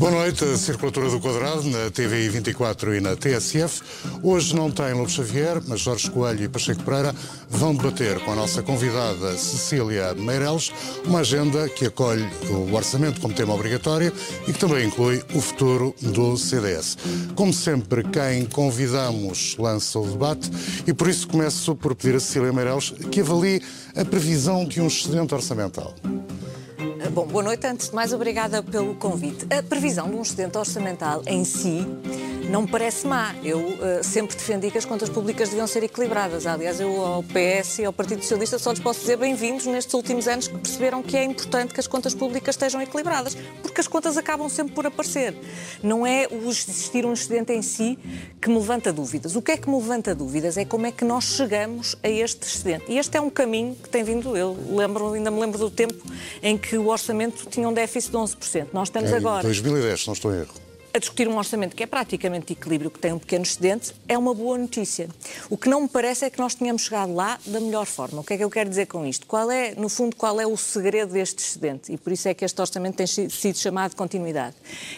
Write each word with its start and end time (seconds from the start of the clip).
Boa 0.00 0.12
noite, 0.12 0.56
Circulatura 0.56 1.10
do 1.10 1.20
Quadrado 1.20 1.62
na 1.64 1.90
TVI 1.90 2.30
24 2.30 2.94
e 2.94 3.00
na 3.02 3.14
TSF. 3.14 3.82
Hoje 4.22 4.56
não 4.56 4.70
tem 4.70 4.94
Lobo 4.94 5.10
Xavier, 5.10 5.60
mas 5.68 5.80
Jorge 5.80 6.10
Coelho 6.10 6.42
e 6.42 6.48
Pacheco 6.48 6.82
Pereira 6.82 7.14
vão 7.50 7.74
debater 7.74 8.18
com 8.20 8.32
a 8.32 8.34
nossa 8.34 8.62
convidada 8.62 9.36
Cecília 9.36 10.14
Meireles 10.14 10.72
uma 11.04 11.18
agenda 11.18 11.68
que 11.68 11.84
acolhe 11.84 12.26
o 12.48 12.74
orçamento 12.74 13.20
como 13.20 13.34
tema 13.34 13.52
obrigatório 13.52 14.10
e 14.48 14.52
que 14.54 14.58
também 14.58 14.86
inclui 14.86 15.22
o 15.34 15.40
futuro 15.42 15.94
do 16.00 16.34
CDS. 16.34 16.96
Como 17.34 17.52
sempre, 17.52 18.02
quem 18.04 18.46
convidamos 18.46 19.54
lança 19.58 19.98
o 19.98 20.06
debate 20.06 20.50
e 20.86 20.94
por 20.94 21.10
isso 21.10 21.28
começo 21.28 21.74
por 21.74 21.94
pedir 21.94 22.16
a 22.16 22.20
Cecília 22.20 22.54
Meireles 22.54 22.94
que 23.10 23.20
avalie 23.20 23.60
a 23.94 24.02
previsão 24.02 24.64
de 24.64 24.80
um 24.80 24.86
excedente 24.86 25.34
orçamental. 25.34 25.94
Bom, 27.12 27.26
boa 27.26 27.42
noite. 27.42 27.66
Antes 27.66 27.88
de 27.88 27.94
mais, 27.94 28.12
obrigada 28.12 28.62
pelo 28.62 28.94
convite. 28.94 29.44
A 29.52 29.62
previsão 29.62 30.08
de 30.08 30.16
um 30.16 30.22
excedente 30.22 30.56
orçamental 30.56 31.22
em 31.26 31.44
si 31.44 31.84
não 32.50 32.62
me 32.62 32.68
parece 32.68 33.06
má. 33.06 33.32
Eu 33.44 33.60
uh, 33.60 34.02
sempre 34.02 34.36
defendi 34.36 34.70
que 34.72 34.78
as 34.78 34.84
contas 34.84 35.08
públicas 35.08 35.50
deviam 35.50 35.68
ser 35.68 35.84
equilibradas. 35.84 36.46
Aliás, 36.46 36.80
eu 36.80 37.00
ao 37.00 37.22
PS 37.22 37.78
e 37.78 37.84
ao 37.84 37.92
Partido 37.92 38.22
Socialista 38.22 38.58
só 38.58 38.72
lhes 38.72 38.80
posso 38.80 39.00
dizer 39.00 39.16
bem-vindos 39.16 39.66
nestes 39.66 39.94
últimos 39.94 40.26
anos 40.26 40.48
que 40.48 40.58
perceberam 40.58 41.00
que 41.00 41.16
é 41.16 41.22
importante 41.22 41.72
que 41.72 41.78
as 41.78 41.86
contas 41.86 42.12
públicas 42.12 42.56
estejam 42.56 42.82
equilibradas, 42.82 43.36
porque 43.62 43.80
as 43.80 43.86
contas 43.86 44.16
acabam 44.16 44.48
sempre 44.48 44.74
por 44.74 44.84
aparecer. 44.84 45.34
Não 45.80 46.04
é 46.04 46.26
o 46.28 46.48
existir 46.48 47.06
um 47.06 47.12
excedente 47.12 47.52
em 47.52 47.62
si 47.62 47.96
que 48.40 48.48
me 48.48 48.56
levanta 48.56 48.92
dúvidas. 48.92 49.36
O 49.36 49.42
que 49.42 49.52
é 49.52 49.56
que 49.56 49.70
me 49.70 49.76
levanta 49.76 50.12
dúvidas 50.12 50.56
é 50.56 50.64
como 50.64 50.86
é 50.86 50.92
que 50.92 51.04
nós 51.04 51.24
chegamos 51.24 51.96
a 52.02 52.08
este 52.08 52.44
excedente. 52.44 52.86
E 52.88 52.98
este 52.98 53.16
é 53.16 53.20
um 53.20 53.30
caminho 53.30 53.76
que 53.76 53.88
tem 53.88 54.02
vindo, 54.02 54.36
eu 54.36 54.58
lembro, 54.70 55.12
ainda 55.12 55.30
me 55.30 55.40
lembro 55.40 55.56
do 55.56 55.70
tempo 55.70 55.94
em 56.42 56.58
que 56.58 56.76
o 56.76 56.88
orçamento 56.88 57.46
tinha 57.48 57.68
um 57.68 57.72
déficit 57.72 58.10
de 58.10 58.16
11%. 58.16 58.66
Nós 58.72 58.88
estamos 58.88 59.10
em 59.10 59.14
agora... 59.14 59.44
2010, 59.44 60.00
se 60.00 60.06
não 60.08 60.14
estou 60.14 60.34
em 60.34 60.40
erro 60.40 60.69
a 60.92 60.98
discutir 60.98 61.28
um 61.28 61.36
orçamento 61.36 61.76
que 61.76 61.82
é 61.82 61.86
praticamente 61.86 62.46
de 62.46 62.52
equilíbrio, 62.54 62.90
que 62.90 62.98
tem 62.98 63.12
um 63.12 63.18
pequeno 63.18 63.44
excedente, 63.44 63.94
é 64.08 64.18
uma 64.18 64.34
boa 64.34 64.58
notícia. 64.58 65.08
O 65.48 65.56
que 65.56 65.68
não 65.68 65.82
me 65.82 65.88
parece 65.88 66.24
é 66.24 66.30
que 66.30 66.38
nós 66.38 66.54
tenhamos 66.54 66.82
chegado 66.82 67.14
lá 67.14 67.38
da 67.46 67.60
melhor 67.60 67.86
forma. 67.86 68.20
O 68.20 68.24
que 68.24 68.34
é 68.34 68.36
que 68.36 68.44
eu 68.44 68.50
quero 68.50 68.68
dizer 68.68 68.86
com 68.86 69.06
isto? 69.06 69.26
Qual 69.26 69.50
é, 69.50 69.74
no 69.76 69.88
fundo, 69.88 70.16
qual 70.16 70.40
é 70.40 70.46
o 70.46 70.56
segredo 70.56 71.12
deste 71.12 71.38
excedente? 71.38 71.92
E 71.92 71.96
por 71.96 72.12
isso 72.12 72.28
é 72.28 72.34
que 72.34 72.44
este 72.44 72.60
orçamento 72.60 72.96
tem 72.96 73.06
sido 73.06 73.56
chamado 73.56 73.90
de 73.90 73.96
continuidade. 73.96 74.56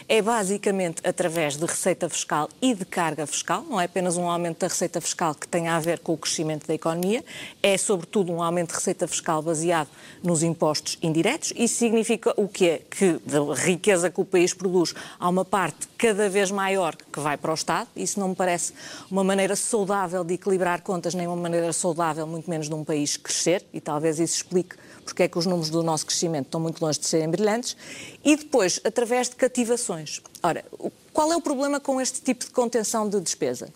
É 0.08 0.22
basicamente 0.22 1.06
através 1.06 1.56
de 1.56 1.66
receita 1.66 2.08
fiscal 2.08 2.48
e 2.60 2.74
de 2.74 2.84
carga 2.84 3.26
fiscal, 3.26 3.62
não 3.68 3.80
é 3.80 3.84
apenas 3.84 4.16
um 4.16 4.28
aumento 4.28 4.60
da 4.60 4.68
receita 4.68 5.00
fiscal 5.00 5.34
que 5.34 5.46
tenha 5.46 5.76
a 5.76 5.80
ver 5.80 5.98
com 5.98 6.14
o 6.14 6.16
crescimento 6.16 6.66
da 6.66 6.74
economia, 6.74 7.24
é 7.62 7.76
sobretudo 7.76 8.32
um 8.32 8.42
aumento 8.42 8.70
de 8.70 8.76
receita 8.76 9.06
fiscal 9.06 9.42
baseado 9.42 9.88
nos 10.22 10.42
impostos 10.42 10.98
indiretos. 11.02 11.52
Isso 11.56 11.76
significa 11.76 12.32
o 12.36 12.48
quê? 12.48 12.82
Que 12.90 13.20
da 13.26 13.54
riqueza 13.54 14.10
que 14.10 14.20
o 14.20 14.24
país 14.24 14.54
produz, 14.54 14.94
há 15.18 15.28
uma 15.28 15.44
parte 15.44 15.81
cada 15.98 16.28
vez 16.28 16.50
maior 16.50 16.96
que 16.96 17.20
vai 17.20 17.36
para 17.36 17.50
o 17.50 17.54
Estado. 17.54 17.88
Isso 17.96 18.18
não 18.18 18.28
me 18.28 18.34
parece 18.34 18.72
uma 19.10 19.22
maneira 19.22 19.56
saudável 19.56 20.24
de 20.24 20.34
equilibrar 20.34 20.82
contas, 20.82 21.14
nem 21.14 21.26
uma 21.26 21.36
maneira 21.36 21.72
saudável, 21.72 22.26
muito 22.26 22.48
menos 22.48 22.68
de 22.68 22.74
um 22.74 22.84
país 22.84 23.16
crescer, 23.16 23.64
e 23.72 23.80
talvez 23.80 24.18
isso 24.18 24.36
explique 24.36 24.76
porque 25.04 25.24
é 25.24 25.28
que 25.28 25.38
os 25.38 25.46
números 25.46 25.68
do 25.68 25.82
nosso 25.82 26.06
crescimento 26.06 26.46
estão 26.46 26.60
muito 26.60 26.80
longe 26.80 26.98
de 26.98 27.06
serem 27.06 27.28
brilhantes, 27.28 27.76
e 28.24 28.36
depois, 28.36 28.80
através 28.84 29.28
de 29.28 29.36
cativações. 29.36 30.20
Ora, 30.42 30.64
qual 31.12 31.32
é 31.32 31.36
o 31.36 31.40
problema 31.40 31.80
com 31.80 32.00
este 32.00 32.20
tipo 32.20 32.44
de 32.44 32.50
contenção 32.50 33.08
de 33.08 33.20
despesa? 33.20 33.68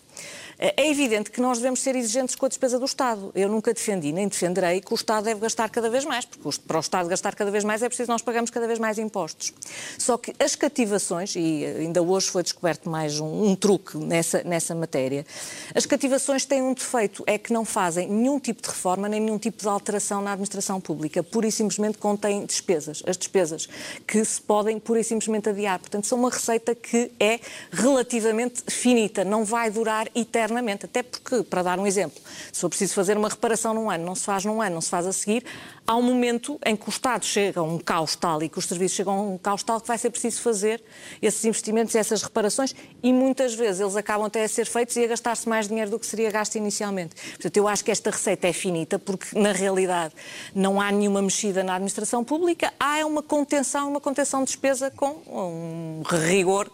É 0.59 0.89
evidente 0.89 1.29
que 1.29 1.39
nós 1.39 1.59
devemos 1.59 1.81
ser 1.81 1.95
exigentes 1.95 2.33
com 2.33 2.47
a 2.47 2.49
despesa 2.49 2.79
do 2.79 2.85
Estado. 2.85 3.31
Eu 3.35 3.47
nunca 3.47 3.71
defendi, 3.71 4.11
nem 4.11 4.27
defenderei 4.27 4.81
que 4.81 4.91
o 4.91 4.95
Estado 4.95 5.25
deve 5.25 5.39
gastar 5.39 5.69
cada 5.69 5.87
vez 5.87 6.03
mais, 6.03 6.25
porque 6.25 6.49
para 6.65 6.77
o 6.77 6.79
Estado 6.79 7.07
gastar 7.07 7.35
cada 7.35 7.51
vez 7.51 7.63
mais 7.63 7.83
é 7.83 7.87
preciso 7.87 8.09
nós 8.09 8.23
pagarmos 8.23 8.49
cada 8.49 8.65
vez 8.65 8.79
mais 8.79 8.97
impostos. 8.97 9.53
Só 9.99 10.17
que 10.17 10.33
as 10.39 10.55
cativações, 10.55 11.35
e 11.35 11.63
ainda 11.63 12.01
hoje 12.01 12.29
foi 12.29 12.41
descoberto 12.41 12.89
mais 12.89 13.19
um, 13.19 13.49
um 13.49 13.55
truque 13.55 13.97
nessa, 13.97 14.41
nessa 14.43 14.73
matéria, 14.73 15.27
as 15.75 15.85
cativações 15.85 16.43
têm 16.43 16.63
um 16.63 16.73
defeito, 16.73 17.23
é 17.27 17.37
que 17.37 17.53
não 17.53 17.63
fazem 17.63 18.07
nenhum 18.07 18.39
tipo 18.39 18.63
de 18.63 18.69
reforma, 18.69 19.07
nem 19.07 19.19
nenhum 19.19 19.37
tipo 19.37 19.61
de 19.61 19.67
alteração 19.67 20.23
na 20.23 20.31
administração 20.31 20.81
pública. 20.81 21.21
Pura 21.21 21.45
e 21.45 21.51
simplesmente 21.51 21.99
contêm 21.99 22.43
despesas. 22.47 23.03
As 23.05 23.15
despesas 23.15 23.69
que 24.07 24.25
se 24.25 24.41
podem 24.41 24.79
pura 24.79 25.01
e 25.01 25.03
simplesmente 25.03 25.49
adiar. 25.49 25.77
Portanto, 25.77 26.07
são 26.07 26.17
uma 26.17 26.31
receita 26.31 26.73
que 26.73 27.11
é 27.19 27.39
relativamente 27.71 28.63
finita, 28.67 29.23
não 29.23 29.45
vai 29.45 29.69
durar 29.69 30.07
eternamente 30.15 30.46
internamente. 30.47 30.85
Até 30.85 31.03
porque, 31.03 31.43
para 31.43 31.61
dar 31.61 31.79
um 31.79 31.85
exemplo, 31.85 32.19
se 32.51 32.61
for 32.61 32.69
preciso 32.69 32.93
fazer 32.93 33.17
uma 33.17 33.29
reparação 33.29 33.73
num 33.73 33.89
ano, 33.89 34.05
não 34.05 34.15
se 34.15 34.23
faz 34.23 34.45
num 34.45 34.61
ano, 34.61 34.75
não 34.75 34.81
se 34.81 34.89
faz 34.89 35.05
a 35.05 35.11
seguir, 35.11 35.43
há 35.85 35.95
um 35.95 36.01
momento 36.01 36.59
em 36.65 36.75
que 36.75 36.87
o 36.87 36.89
Estado 36.89 37.25
chega 37.25 37.59
a 37.59 37.63
um 37.63 37.77
caos 37.77 38.15
tal 38.15 38.41
e 38.41 38.49
que 38.49 38.57
os 38.57 38.65
serviços 38.65 38.95
chegam 38.95 39.13
a 39.13 39.21
um 39.21 39.37
caos 39.37 39.63
tal 39.63 39.79
que 39.79 39.87
vai 39.87 39.97
ser 39.97 40.09
preciso 40.09 40.41
fazer 40.41 40.81
esses 41.21 41.43
investimentos 41.45 41.95
essas 41.95 42.21
reparações 42.21 42.73
e 43.03 43.11
muitas 43.11 43.53
vezes 43.53 43.81
eles 43.81 43.95
acabam 43.95 44.27
até 44.27 44.43
a 44.43 44.47
ser 44.47 44.65
feitos 44.65 44.95
e 44.95 45.03
a 45.03 45.07
gastar-se 45.07 45.47
mais 45.47 45.67
dinheiro 45.67 45.91
do 45.91 45.99
que 45.99 46.05
seria 46.05 46.31
gasto 46.31 46.55
inicialmente. 46.55 47.15
Portanto, 47.31 47.57
eu 47.57 47.67
acho 47.67 47.83
que 47.83 47.91
esta 47.91 48.09
receita 48.09 48.47
é 48.47 48.53
finita 48.53 48.97
porque, 48.97 49.37
na 49.37 49.51
realidade, 49.51 50.13
não 50.53 50.79
há 50.79 50.91
nenhuma 50.91 51.21
mexida 51.21 51.63
na 51.63 51.75
administração 51.75 52.23
pública, 52.23 52.73
há 52.79 53.05
uma 53.05 53.23
contenção, 53.23 53.89
uma 53.89 54.01
contenção 54.01 54.41
de 54.41 54.47
despesa 54.47 54.91
com 54.91 55.21
um 55.27 56.01
rigor 56.05 56.69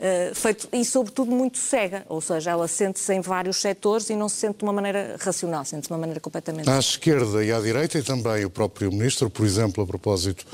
uh, 0.00 0.34
feito 0.34 0.68
e, 0.72 0.84
sobretudo, 0.84 1.30
muito 1.30 1.58
cega. 1.58 2.04
Ou 2.08 2.20
seja, 2.20 2.50
ela 2.50 2.66
sente-se 2.66 3.12
em 3.12 3.20
vários 3.20 3.58
setores 3.58 4.10
e 4.10 4.16
não 4.16 4.28
se 4.28 4.36
sente 4.36 4.58
de 4.58 4.64
uma 4.64 4.72
maneira 4.72 5.16
racional, 5.20 5.64
sente-se 5.64 5.88
de 5.88 5.92
uma 5.92 6.00
maneira 6.00 6.20
completamente. 6.20 6.68
À 6.68 6.78
esquerda 6.78 7.44
e 7.44 7.52
à 7.52 7.60
direita, 7.60 7.98
e 7.98 8.02
também 8.02 8.44
o 8.44 8.50
próprio 8.50 8.90
Ministro, 8.90 9.28
por 9.30 9.44
exemplo, 9.44 9.84
a 9.84 9.86
propósito 9.86 10.44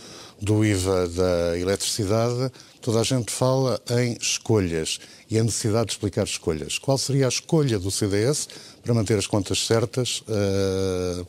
do 0.40 0.64
IVA 0.64 1.08
da 1.08 1.58
eletricidade, 1.58 2.52
toda 2.80 3.00
a 3.00 3.02
gente 3.02 3.32
fala 3.32 3.80
em 3.90 4.16
escolhas 4.20 5.00
e 5.30 5.38
a 5.38 5.44
necessidade 5.44 5.86
de 5.86 5.92
explicar 5.92 6.24
escolhas. 6.24 6.78
Qual 6.78 6.98
seria 6.98 7.26
a 7.26 7.28
escolha 7.28 7.78
do 7.78 7.90
CDS 7.90 8.48
para 8.82 8.92
manter 8.92 9.18
as 9.18 9.26
contas 9.26 9.66
certas? 9.66 10.20
Uh, 10.20 11.26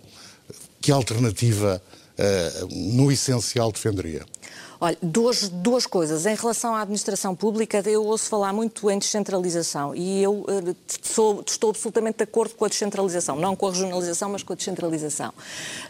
que 0.81 0.91
alternativa, 0.91 1.81
uh, 2.19 2.93
no 2.93 3.11
essencial, 3.11 3.71
defenderia? 3.71 4.25
Olha, 4.79 4.97
duas, 5.01 5.49
duas 5.49 5.85
coisas. 5.85 6.25
Em 6.25 6.35
relação 6.35 6.75
à 6.75 6.81
administração 6.81 7.35
pública, 7.35 7.81
eu 7.85 8.03
ouço 8.05 8.29
falar 8.29 8.53
muito 8.53 8.89
em 8.91 8.99
descentralização 8.99 9.95
e 9.95 10.21
eu 10.21 10.33
uh, 10.33 10.75
sou, 11.01 11.43
estou 11.45 11.71
absolutamente 11.71 12.17
de 12.17 12.23
acordo 12.23 12.53
com 12.53 12.65
a 12.65 12.67
descentralização. 12.67 13.35
Não 13.35 13.55
com 13.55 13.67
a 13.67 13.71
regionalização, 13.71 14.29
mas 14.29 14.43
com 14.43 14.53
a 14.53 14.55
descentralização. 14.55 15.33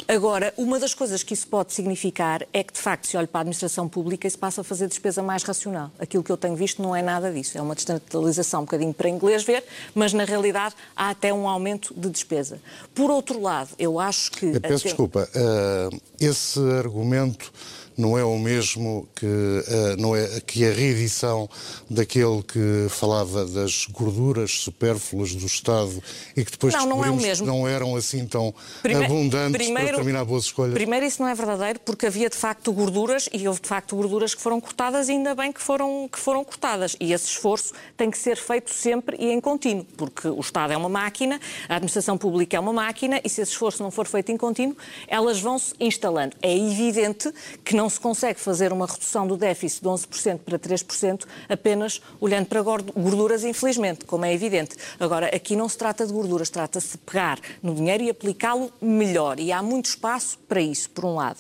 Agora, 0.08 0.54
uma 0.58 0.80
das 0.80 0.94
coisas 0.94 1.22
que 1.22 1.34
isso 1.34 1.48
pode 1.48 1.74
significar 1.74 2.48
é 2.54 2.64
que, 2.64 2.74
de 2.74 2.80
facto, 2.80 3.08
se 3.08 3.18
olha 3.18 3.28
para 3.28 3.40
a 3.40 3.42
administração 3.42 3.90
pública 3.90 4.30
se 4.30 4.38
passa 4.38 4.62
a 4.62 4.64
fazer 4.64 4.88
despesa 4.88 5.22
mais 5.22 5.44
racional. 5.44 5.92
Aquilo 6.00 6.24
que 6.24 6.32
eu 6.32 6.38
tenho 6.38 6.56
visto 6.56 6.82
não 6.82 6.96
é 6.96 7.02
nada 7.02 7.32
disso. 7.32 7.58
É 7.58 7.62
uma 7.62 7.76
descentralização 7.76 8.62
um 8.62 8.66
bocadinho 8.66 8.94
para 8.94 9.10
inglês 9.10 9.44
ver, 9.44 9.64
mas 9.94 10.14
na 10.14 10.24
realidade 10.24 10.76
há 10.96 11.10
até 11.10 11.34
um 11.34 11.48
aumento 11.48 11.94
de 11.96 12.10
despesa. 12.10 12.60
Por 12.96 13.12
outro 13.12 13.42
lado, 13.42 13.70
eu 13.78 14.00
acho 14.00 14.32
que. 14.32 14.46
Eu 14.46 14.62
peço 14.62 14.84
desculpa. 14.86 15.30
Uh, 15.36 16.00
esse 16.20 16.60
argumento 16.80 17.52
não 17.98 18.18
é 18.18 18.24
o 18.24 18.38
mesmo 18.38 19.08
que, 19.16 19.26
uh, 19.26 19.98
não 19.98 20.16
é, 20.16 20.40
que 20.42 20.64
a 20.66 20.72
reedição 20.72 21.50
daquele 21.90 22.44
que 22.44 22.88
falava 22.90 23.46
das 23.46 23.88
gorduras 23.88 24.52
supérfluas 24.52 25.34
do 25.34 25.46
Estado 25.46 26.02
e 26.36 26.46
que 26.46 26.52
depois 26.52 26.74
não, 26.76 26.86
não 26.86 27.06
é 27.06 27.10
o 27.10 27.16
mesmo. 27.16 27.48
não 27.48 27.68
eram 27.68 27.96
assim 27.96 28.26
tão 28.26 28.54
Prime 28.84 29.04
abundantes 29.04 29.66
primeiro, 29.66 29.88
para 29.88 29.96
terminar 29.98 30.26
boas 30.26 30.44
escolhas. 30.44 30.74
Primeiro, 30.74 31.06
isso 31.06 31.22
não 31.22 31.28
é 31.28 31.34
verdadeiro, 31.34 31.80
porque 31.80 32.06
havia 32.06 32.30
de 32.30 32.36
facto 32.36 32.72
gorduras 32.72 33.28
e 33.34 33.48
houve 33.48 33.62
de 33.62 33.68
facto 33.68 33.96
gorduras 33.96 34.36
que 34.36 34.42
foram 34.42 34.62
cortadas 34.62 35.10
e 35.10 35.14
ainda 35.14 35.34
bem 35.34 35.52
que 35.52 35.62
foram, 35.62 36.08
que 36.12 36.20
foram 36.20 36.44
cortadas. 36.44 36.96
E 37.00 37.14
esse 37.14 37.26
esforço 37.26 37.74
tem 37.96 38.12
que 38.12 38.18
ser 38.18 38.38
feito 38.38 38.72
sempre 38.72 39.18
e 39.20 39.32
em 39.32 39.42
contínuo, 39.42 39.86
porque 39.98 40.28
o 40.28 40.40
Estado 40.40 40.72
é 40.74 40.78
uma 40.78 40.90
máquina, 40.90 41.40
a 41.68 41.76
administração 41.76 42.18
pública 42.18 42.56
é 42.56 42.60
uma 42.60 42.74
máquina 42.74 43.20
e 43.24 43.30
se 43.30 43.42
esse 43.42 43.52
esforço 43.52 43.82
não 43.82 43.90
for 43.90 44.06
feito 44.06 44.32
em 44.32 44.38
contínuo, 44.38 44.78
elas 45.08 45.40
vão 45.40 45.58
se 45.58 45.74
instalando. 45.80 46.36
É 46.42 46.56
evidente 46.56 47.34
que 47.64 47.76
não 47.76 47.87
não 47.88 47.90
se 47.90 48.02
consegue 48.02 48.38
fazer 48.38 48.74
uma 48.74 48.86
redução 48.86 49.26
do 49.26 49.38
déficit 49.38 49.82
de 49.82 49.88
11% 49.88 50.40
para 50.40 50.60
3% 50.60 51.26
apenas 51.48 52.02
olhando 52.20 52.46
para 52.48 52.62
gorduras, 52.62 53.46
infelizmente, 53.46 54.04
como 54.04 54.26
é 54.26 54.34
evidente. 54.34 54.76
Agora, 55.00 55.28
aqui 55.28 55.56
não 55.56 55.70
se 55.70 55.78
trata 55.78 56.06
de 56.06 56.12
gorduras, 56.12 56.50
trata-se 56.50 56.92
de 56.92 56.98
pegar 56.98 57.40
no 57.64 57.74
dinheiro 57.74 58.04
e 58.04 58.10
aplicá-lo 58.10 58.74
melhor. 58.82 59.40
E 59.40 59.54
há 59.54 59.64
muito 59.64 59.86
espaço 59.86 60.38
para 60.50 60.60
isso, 60.60 60.90
por 60.90 61.06
um 61.06 61.16
lado. 61.16 61.38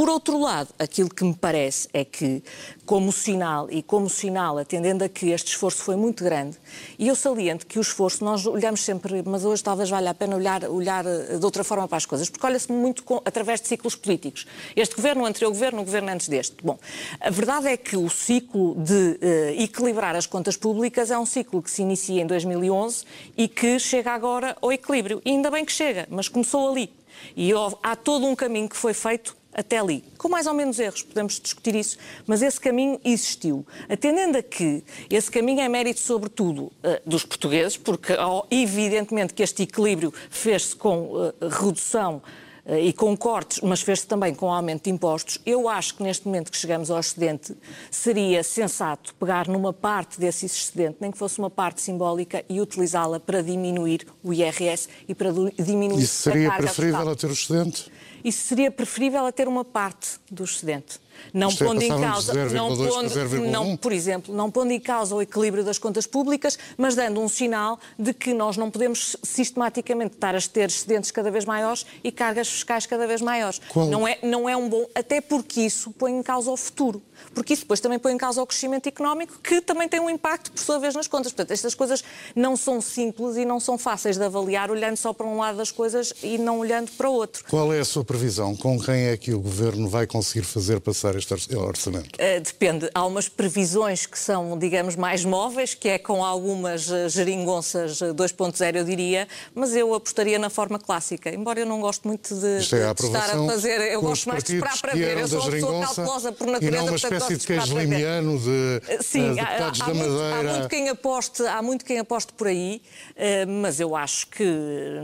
Por 0.00 0.08
outro 0.08 0.38
lado, 0.38 0.70
aquilo 0.78 1.10
que 1.10 1.22
me 1.22 1.34
parece 1.34 1.86
é 1.92 2.06
que, 2.06 2.42
como 2.86 3.12
sinal, 3.12 3.68
e 3.70 3.82
como 3.82 4.08
sinal, 4.08 4.56
atendendo 4.56 5.04
a 5.04 5.10
que 5.10 5.28
este 5.28 5.48
esforço 5.48 5.82
foi 5.82 5.94
muito 5.94 6.24
grande, 6.24 6.56
e 6.98 7.08
eu 7.08 7.14
saliento 7.14 7.66
que 7.66 7.78
o 7.78 7.82
esforço, 7.82 8.24
nós 8.24 8.46
olhamos 8.46 8.80
sempre, 8.80 9.22
mas 9.26 9.44
hoje 9.44 9.62
talvez 9.62 9.90
valha 9.90 10.12
a 10.12 10.14
pena 10.14 10.36
olhar, 10.36 10.64
olhar 10.64 11.04
eh, 11.04 11.36
de 11.36 11.44
outra 11.44 11.62
forma 11.62 11.86
para 11.86 11.98
as 11.98 12.06
coisas, 12.06 12.30
porque 12.30 12.46
olha-se 12.46 12.72
muito 12.72 13.04
com, 13.04 13.20
através 13.26 13.60
de 13.60 13.68
ciclos 13.68 13.94
políticos. 13.94 14.46
Este 14.74 14.96
governo, 14.96 15.24
o 15.24 15.26
anterior 15.26 15.50
governo, 15.50 15.82
o 15.82 15.84
governo 15.84 16.10
antes 16.10 16.30
deste. 16.30 16.56
Bom, 16.64 16.78
a 17.20 17.28
verdade 17.28 17.68
é 17.68 17.76
que 17.76 17.94
o 17.94 18.08
ciclo 18.08 18.76
de 18.76 19.18
uh, 19.20 19.62
equilibrar 19.62 20.16
as 20.16 20.26
contas 20.26 20.56
públicas 20.56 21.10
é 21.10 21.18
um 21.18 21.26
ciclo 21.26 21.60
que 21.60 21.70
se 21.70 21.82
inicia 21.82 22.22
em 22.22 22.26
2011 22.26 23.04
e 23.36 23.46
que 23.46 23.78
chega 23.78 24.12
agora 24.12 24.56
ao 24.62 24.72
equilíbrio. 24.72 25.20
E 25.26 25.30
ainda 25.32 25.50
bem 25.50 25.62
que 25.62 25.72
chega, 25.72 26.08
mas 26.10 26.26
começou 26.26 26.70
ali. 26.70 26.90
E 27.36 27.50
há 27.82 27.94
todo 27.94 28.24
um 28.24 28.34
caminho 28.34 28.66
que 28.66 28.76
foi 28.76 28.94
feito 28.94 29.36
até 29.60 29.78
ali. 29.78 30.04
Com 30.18 30.28
mais 30.28 30.46
ou 30.46 30.54
menos 30.54 30.78
erros, 30.78 31.02
podemos 31.02 31.38
discutir 31.38 31.74
isso, 31.74 31.96
mas 32.26 32.42
esse 32.42 32.60
caminho 32.60 33.00
existiu. 33.04 33.66
Atendendo 33.88 34.38
a 34.38 34.42
que 34.42 34.82
esse 35.08 35.30
caminho 35.30 35.60
é 35.60 35.68
mérito, 35.68 36.00
sobretudo, 36.00 36.72
eh, 36.82 37.00
dos 37.06 37.24
portugueses, 37.24 37.76
porque 37.76 38.14
evidentemente 38.50 39.34
que 39.34 39.42
este 39.42 39.62
equilíbrio 39.62 40.12
fez-se 40.30 40.74
com 40.74 41.32
eh, 41.40 41.48
redução 41.48 42.22
eh, 42.64 42.86
e 42.86 42.92
com 42.92 43.16
cortes, 43.16 43.60
mas 43.62 43.80
fez-se 43.80 44.06
também 44.06 44.34
com 44.34 44.52
aumento 44.52 44.84
de 44.84 44.90
impostos. 44.90 45.38
Eu 45.44 45.68
acho 45.68 45.96
que 45.96 46.02
neste 46.02 46.26
momento 46.26 46.50
que 46.50 46.56
chegamos 46.56 46.90
ao 46.90 47.00
excedente, 47.00 47.56
seria 47.90 48.42
sensato 48.42 49.14
pegar 49.14 49.48
numa 49.48 49.72
parte 49.72 50.20
desse 50.20 50.46
excedente, 50.46 50.98
nem 51.00 51.10
que 51.10 51.18
fosse 51.18 51.38
uma 51.38 51.50
parte 51.50 51.80
simbólica, 51.80 52.44
e 52.48 52.60
utilizá-la 52.60 53.18
para 53.18 53.42
diminuir 53.42 54.06
o 54.22 54.32
IRS 54.32 54.88
e 55.08 55.14
para 55.14 55.30
diminuir 55.58 56.02
Isso 56.02 56.22
seria 56.22 56.48
a 56.48 56.50
carga 56.52 56.66
preferível 56.66 57.08
a 57.08 57.16
ter 57.16 57.26
o 57.26 57.32
excedente? 57.32 57.90
Isso 58.24 58.46
seria 58.46 58.70
preferível 58.70 59.26
a 59.26 59.32
ter 59.32 59.48
uma 59.48 59.64
parte 59.64 60.18
do 60.30 60.44
excedente. 60.44 61.00
Não 61.32 61.48
Isto 61.48 61.64
é 61.64 61.66
pondo 61.66 61.82
em 61.82 61.88
passar 61.88 62.00
um 62.00 62.10
causa, 62.12 62.32
de 62.32 62.38
0,2 62.38 62.52
não 62.52 62.68
pondo, 62.76 63.08
0,1? 63.10 63.50
não, 63.50 63.76
por 63.76 63.92
exemplo, 63.92 64.34
não 64.34 64.50
pondo 64.50 64.72
em 64.72 64.80
causa 64.80 65.14
o 65.14 65.22
equilíbrio 65.22 65.62
das 65.64 65.78
contas 65.78 66.06
públicas, 66.06 66.58
mas 66.76 66.94
dando 66.94 67.20
um 67.20 67.28
sinal 67.28 67.78
de 67.98 68.12
que 68.12 68.32
nós 68.34 68.56
não 68.56 68.70
podemos 68.70 69.16
sistematicamente 69.22 70.14
estar 70.14 70.34
a 70.34 70.40
ter 70.40 70.68
excedentes 70.68 71.10
cada 71.10 71.30
vez 71.30 71.44
maiores 71.44 71.86
e 72.04 72.12
cargas 72.12 72.48
fiscais 72.48 72.86
cada 72.86 73.06
vez 73.06 73.20
maiores. 73.20 73.60
Qual- 73.68 73.86
Não 73.86 74.06
é, 74.06 74.18
não 74.22 74.48
é 74.48 74.56
um 74.56 74.68
bom, 74.68 74.86
até 74.94 75.20
porque 75.20 75.60
isso 75.62 75.90
põe 75.92 76.12
em 76.12 76.22
causa 76.22 76.50
o 76.50 76.56
futuro. 76.56 77.02
Porque 77.34 77.52
isso 77.52 77.62
depois 77.62 77.80
também 77.80 77.98
põe 77.98 78.12
em 78.14 78.18
causa 78.18 78.42
o 78.42 78.46
crescimento 78.46 78.86
económico, 78.86 79.38
que 79.42 79.60
também 79.60 79.88
tem 79.88 80.00
um 80.00 80.08
impacto, 80.08 80.50
por 80.52 80.60
sua 80.60 80.78
vez, 80.78 80.94
nas 80.94 81.06
contas. 81.06 81.32
Portanto, 81.32 81.50
estas 81.52 81.74
coisas 81.74 82.02
não 82.34 82.56
são 82.56 82.80
simples 82.80 83.36
e 83.36 83.44
não 83.44 83.60
são 83.60 83.76
fáceis 83.76 84.16
de 84.16 84.24
avaliar 84.24 84.70
olhando 84.70 84.96
só 84.96 85.12
para 85.12 85.26
um 85.26 85.38
lado 85.38 85.58
das 85.58 85.70
coisas 85.70 86.14
e 86.22 86.38
não 86.38 86.58
olhando 86.60 86.90
para 86.92 87.08
o 87.10 87.12
outro. 87.12 87.44
Qual 87.50 87.72
é 87.72 87.80
a 87.80 87.84
sua 87.84 88.04
previsão? 88.04 88.56
Com 88.56 88.78
quem 88.80 89.06
é 89.08 89.16
que 89.16 89.34
o 89.34 89.40
Governo 89.40 89.88
vai 89.88 90.06
conseguir 90.06 90.44
fazer 90.44 90.80
passar 90.80 90.99
este 91.16 91.32
orç- 91.34 91.54
orçamento? 91.56 92.10
Uh, 92.16 92.40
depende. 92.40 92.90
Há 92.94 93.04
umas 93.06 93.28
previsões 93.28 94.06
que 94.06 94.18
são, 94.18 94.58
digamos, 94.58 94.96
mais 94.96 95.24
móveis, 95.24 95.74
que 95.74 95.88
é 95.88 95.98
com 95.98 96.24
algumas 96.24 96.88
uh, 96.90 97.08
geringonças 97.08 98.00
uh, 98.00 98.14
2.0, 98.14 98.76
eu 98.76 98.84
diria, 98.84 99.26
mas 99.54 99.74
eu 99.74 99.94
apostaria 99.94 100.38
na 100.38 100.50
forma 100.50 100.78
clássica. 100.78 101.30
Embora 101.30 101.60
eu 101.60 101.66
não 101.66 101.80
goste 101.80 102.06
muito 102.06 102.34
de, 102.34 102.58
Isto 102.58 102.76
é 102.76 102.88
a 102.88 102.92
de 102.92 103.04
estar 103.06 103.30
a 103.30 103.46
fazer. 103.46 103.80
Eu 103.92 104.00
gosto 104.02 104.28
mais 104.28 104.44
de 104.44 104.54
esperar 104.54 104.78
para 104.80 104.92
ver. 104.94 105.18
Eu 105.18 105.28
sou 105.28 105.40
uma 105.40 105.50
pessoa 105.50 105.84
cautelosa 105.86 106.32
por 106.32 106.48
E 106.48 106.50
natureza. 106.52 106.76
não 106.76 106.86
uma 106.86 106.96
espécie 106.96 107.18
gosto 107.18 107.36
de 107.38 107.46
queijo 107.46 107.78
limiano 107.78 108.38
de 108.38 108.82
eh, 108.88 108.98
Sim, 109.02 109.38
há, 109.40 109.44
deputados 109.44 109.80
há 109.80 109.86
da 109.86 109.94
muito, 109.94 110.10
há 110.10 110.30
Madeira. 110.30 110.52
muito 110.52 110.68
quem 110.68 110.88
aposte, 110.88 111.42
há 111.46 111.62
muito 111.62 111.84
quem 111.84 111.98
aposte 111.98 112.32
por 112.32 112.46
aí, 112.46 112.82
eh, 113.16 113.46
mas 113.46 113.80
eu 113.80 113.94
acho 113.96 114.26
que 114.28 114.44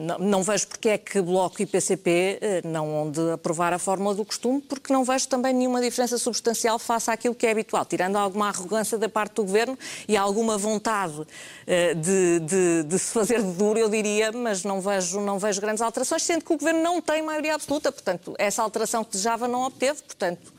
não, 0.00 0.18
não 0.18 0.42
vejo 0.42 0.66
porque 0.68 0.88
é 0.90 0.98
que 0.98 1.20
Bloco 1.20 1.60
e 1.62 1.66
PCP 1.66 2.38
eh, 2.40 2.60
não 2.64 2.96
hão 2.96 3.10
de 3.10 3.30
aprovar 3.32 3.72
a 3.72 3.78
fórmula 3.78 4.14
do 4.14 4.24
costume, 4.24 4.60
porque 4.60 4.92
não 4.92 5.04
vejo 5.04 5.28
também 5.28 5.52
nenhuma 5.54 5.80
diferença 5.88 6.18
substancial 6.18 6.78
face 6.78 7.10
àquilo 7.10 7.34
que 7.34 7.46
é 7.46 7.50
habitual, 7.50 7.84
tirando 7.84 8.16
alguma 8.16 8.48
arrogância 8.48 8.96
da 8.98 9.08
parte 9.08 9.34
do 9.34 9.44
Governo 9.44 9.78
e 10.06 10.16
alguma 10.16 10.58
vontade 10.58 11.26
eh, 11.66 11.94
de, 11.94 12.40
de- 12.40 12.82
de 12.84 12.98
se 12.98 13.12
fazer 13.12 13.42
de 13.42 13.52
duro, 13.52 13.78
eu 13.78 13.88
diria, 13.88 14.30
mas 14.32 14.62
não 14.64 14.80
vejo, 14.80 15.20
não 15.20 15.38
vejo 15.38 15.60
grandes 15.60 15.80
alterações, 15.82 16.22
sendo 16.22 16.44
que 16.44 16.52
o 16.52 16.56
Governo 16.58 16.82
não 16.82 17.00
tem 17.00 17.22
maioria 17.22 17.54
absoluta, 17.54 17.90
portanto, 17.90 18.34
essa 18.38 18.62
alteração 18.62 19.04
que 19.04 19.12
desejava 19.12 19.48
não 19.48 19.62
obteve, 19.62 20.02
portanto, 20.02 20.52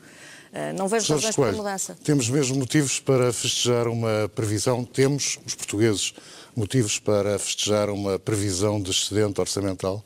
eh, 0.52 0.72
não 0.72 0.88
vejo 0.88 1.12
razões 1.12 1.36
para 1.36 1.52
mudança. 1.52 1.96
temos 2.02 2.28
mesmo 2.28 2.56
motivos 2.56 2.98
para 3.00 3.32
festejar 3.32 3.86
uma 3.88 4.30
previsão, 4.34 4.84
temos, 4.84 5.38
os 5.46 5.54
portugueses, 5.54 6.14
motivos 6.56 6.98
para 6.98 7.38
festejar 7.38 7.90
uma 7.90 8.18
previsão 8.18 8.80
de 8.80 8.90
excedente 8.90 9.40
orçamental? 9.40 10.02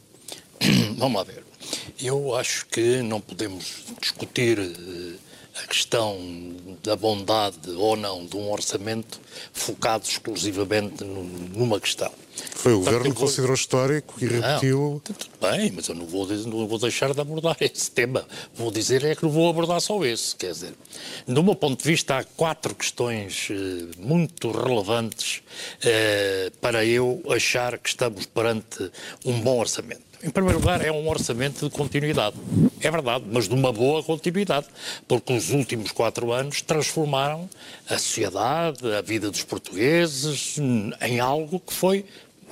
Vamos 0.99 1.17
lá 1.19 1.25
ver. 1.25 1.45
Eu 2.01 2.35
acho 2.35 2.67
que 2.67 3.03
não 3.03 3.21
podemos 3.21 3.85
discutir 4.01 4.59
eh, 4.59 5.63
a 5.63 5.67
questão 5.67 6.19
da 6.83 6.97
bondade 6.97 7.71
ou 7.77 7.95
não 7.97 8.25
de 8.25 8.37
um 8.37 8.51
orçamento 8.51 9.21
focado 9.53 10.05
exclusivamente 10.09 11.05
num- 11.05 11.23
numa 11.55 11.79
questão. 11.79 12.11
Foi 12.55 12.73
o 12.73 12.77
Portanto, 12.77 12.95
Governo 12.95 13.15
que 13.15 13.21
vou- 13.21 13.29
considerou 13.29 13.55
histórico 13.55 14.15
e 14.19 14.27
repetiu. 14.27 14.79
Não, 14.95 14.99
tudo 15.01 15.27
bem, 15.41 15.71
mas 15.71 15.87
eu 15.89 15.95
não 15.95 16.07
vou, 16.07 16.27
não 16.27 16.67
vou 16.67 16.79
deixar 16.79 17.13
de 17.13 17.21
abordar 17.21 17.57
esse 17.61 17.91
tema. 17.91 18.27
Vou 18.55 18.71
dizer 18.71 19.05
é 19.05 19.15
que 19.15 19.23
não 19.23 19.31
vou 19.31 19.49
abordar 19.51 19.81
só 19.83 20.03
esse. 20.05 20.35
Quer 20.35 20.53
dizer, 20.53 20.73
do 21.29 21.43
meu 21.43 21.55
ponto 21.55 21.83
de 21.83 21.89
vista, 21.89 22.17
há 22.17 22.25
quatro 22.25 22.75
questões 22.75 23.49
eh, 23.51 23.55
muito 23.99 24.51
relevantes 24.51 25.43
eh, 25.83 26.51
para 26.63 26.85
eu 26.87 27.23
achar 27.29 27.79
que 27.79 27.91
estamos 27.91 28.25
perante 28.25 28.91
um 29.25 29.39
bom 29.41 29.59
orçamento. 29.61 30.11
Em 30.25 30.31
primeiro 30.31 30.61
lugar, 30.61 30.81
é 30.85 30.93
um 30.93 31.09
orçamento 31.09 31.69
de 31.69 31.75
continuidade. 31.75 32.37
É 32.81 32.89
verdade, 32.89 33.25
mas 33.27 33.49
de 33.49 33.55
uma 33.55 33.73
boa 33.73 34.05
continuidade, 34.05 34.67
porque 35.09 35.33
os 35.33 35.51
últimos 35.51 35.91
quatro 35.91 36.31
anos 36.31 36.63
transformaram 36.63 37.51
a 37.89 37.99
sociedade, 37.99 38.87
a 38.95 39.01
vida 39.01 39.33
dos 39.33 39.43
portugueses, 39.43 40.59
em 41.01 41.19
algo 41.19 41.59
que 41.59 41.75
foi 41.75 42.05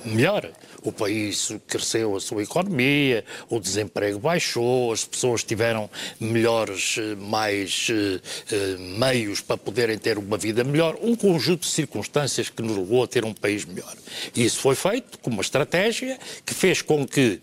melhor. 0.03 0.51
O 0.83 0.91
país 0.91 1.53
cresceu 1.65 2.17
a 2.17 2.19
sua 2.19 2.43
economia, 2.43 3.23
o 3.49 3.57
desemprego 3.57 4.19
baixou, 4.19 4.91
as 4.91 5.05
pessoas 5.05 5.41
tiveram 5.41 5.89
melhores, 6.19 6.97
eh, 6.97 7.15
mais 7.15 7.87
eh, 7.89 8.19
eh, 8.51 8.77
meios 8.97 9.41
para 9.41 9.57
poderem 9.57 9.97
ter 9.97 10.17
uma 10.17 10.37
vida 10.37 10.63
melhor, 10.63 10.97
um 11.01 11.15
conjunto 11.15 11.61
de 11.61 11.67
circunstâncias 11.67 12.49
que 12.49 12.63
nos 12.63 12.75
levou 12.75 13.03
a 13.03 13.07
ter 13.07 13.23
um 13.23 13.33
país 13.33 13.63
melhor. 13.63 13.95
E 14.35 14.43
isso 14.43 14.59
foi 14.59 14.75
feito 14.75 15.19
com 15.19 15.29
uma 15.29 15.41
estratégia 15.41 16.19
que 16.43 16.53
fez 16.53 16.81
com 16.81 17.07
que 17.07 17.39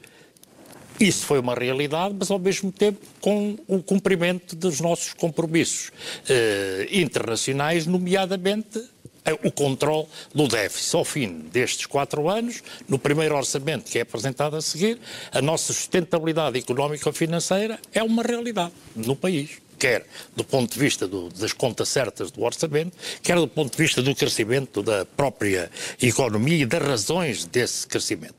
isso 1.01 1.25
foi 1.27 1.39
uma 1.39 1.55
realidade, 1.55 2.15
mas 2.19 2.31
ao 2.31 2.39
mesmo 2.39 2.73
tempo 2.73 3.01
com 3.21 3.57
o 3.67 3.83
cumprimento 3.83 4.57
dos 4.57 4.81
nossos 4.81 5.13
compromissos 5.15 5.91
eh, 6.29 6.89
internacionais, 6.91 7.87
nomeadamente 7.87 8.83
eh, 9.25 9.33
o 9.45 9.51
controle 9.53 10.07
do 10.35 10.49
déficit. 10.49 10.97
Ao 10.97 11.05
fim 11.05 11.41
destes 11.53 11.87
quatro 11.87 12.29
anos, 12.29 12.63
no 12.89 12.99
primeiro 12.99 13.37
orçamento 13.37 13.91
que 13.91 13.99
é 13.99 14.03
apresentado 14.03 14.57
a 14.57 14.61
seguir, 14.63 14.99
a 15.31 15.41
nossa 15.41 15.73
sustentabilidade 15.73 16.59
económica-financeira 16.59 17.79
é 17.93 18.03
uma 18.03 18.23
realidade 18.23 18.73
no 18.97 19.15
país. 19.15 19.51
Quer 19.79 20.05
do 20.35 20.43
ponto 20.43 20.73
de 20.75 20.79
vista 20.81 21.07
do- 21.07 21.29
das 21.29 21.53
contas 21.53 21.89
certas 21.89 22.33
do 22.33 22.43
orçamento, 22.43 22.97
quer 23.23 23.37
do 23.37 23.47
ponto 23.47 23.71
de 23.77 23.81
vista 23.81 24.03
do 24.03 24.13
crescimento 24.13 24.83
da 24.83 25.05
própria 25.05 25.71
economia 26.03 26.63
e 26.63 26.67
das 26.67 26.83
razões 26.83 27.45
desse 27.45 27.87
crescimento. 27.87 28.35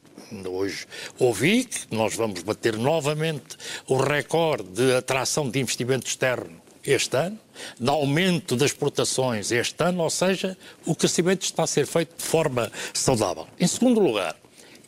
Hoje 0.48 0.86
ouvi 1.18 1.64
que 1.66 1.96
nós 1.96 2.16
vamos 2.16 2.44
bater 2.44 2.78
novamente 2.78 3.58
o 3.88 3.98
recorde 3.98 4.70
de 4.70 4.96
atração 4.96 5.50
de 5.50 5.60
investimento 5.60 6.08
externo 6.08 6.62
este 6.84 7.16
ano, 7.18 7.40
de 7.80 7.90
aumento 7.90 8.56
das 8.56 8.72
exportações 8.72 9.52
este 9.52 9.84
ano, 9.84 10.04
ou 10.04 10.10
seja, 10.10 10.58
o 10.86 10.96
crescimento 10.96 11.44
está 11.44 11.64
a 11.64 11.68
ser 11.68 11.86
feito 11.86 12.16
de 12.18 12.24
forma 12.24 12.72
saudável. 12.94 13.48
Em 13.60 13.68
segundo 13.68 14.00
lugar, 14.00 14.36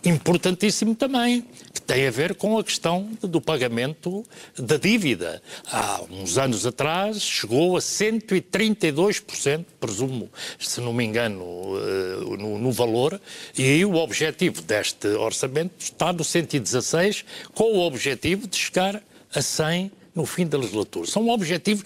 importantíssimo 0.03 0.95
também, 0.95 1.45
que 1.73 1.81
tem 1.81 2.07
a 2.07 2.11
ver 2.11 2.35
com 2.35 2.57
a 2.57 2.63
questão 2.63 3.09
do 3.21 3.39
pagamento 3.39 4.25
da 4.57 4.77
dívida. 4.77 5.41
Há 5.71 6.01
uns 6.09 6.37
anos 6.37 6.65
atrás 6.65 7.21
chegou 7.21 7.77
a 7.77 7.79
132%, 7.79 9.65
presumo, 9.79 10.29
se 10.59 10.81
não 10.81 10.93
me 10.93 11.03
engano, 11.03 11.43
eh, 11.43 12.37
no, 12.37 12.57
no 12.57 12.71
valor, 12.71 13.21
e 13.57 13.83
o 13.85 13.95
objetivo 13.95 14.61
deste 14.61 15.07
orçamento 15.07 15.73
está 15.79 16.11
no 16.11 16.23
116, 16.23 17.23
com 17.53 17.75
o 17.75 17.79
objetivo 17.81 18.47
de 18.47 18.57
chegar 18.57 19.01
a 19.33 19.41
100 19.41 19.91
no 20.15 20.25
fim 20.25 20.47
da 20.47 20.57
legislatura. 20.57 21.07
São 21.07 21.29
objetivos 21.29 21.83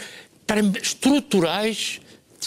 estruturais 0.81 1.99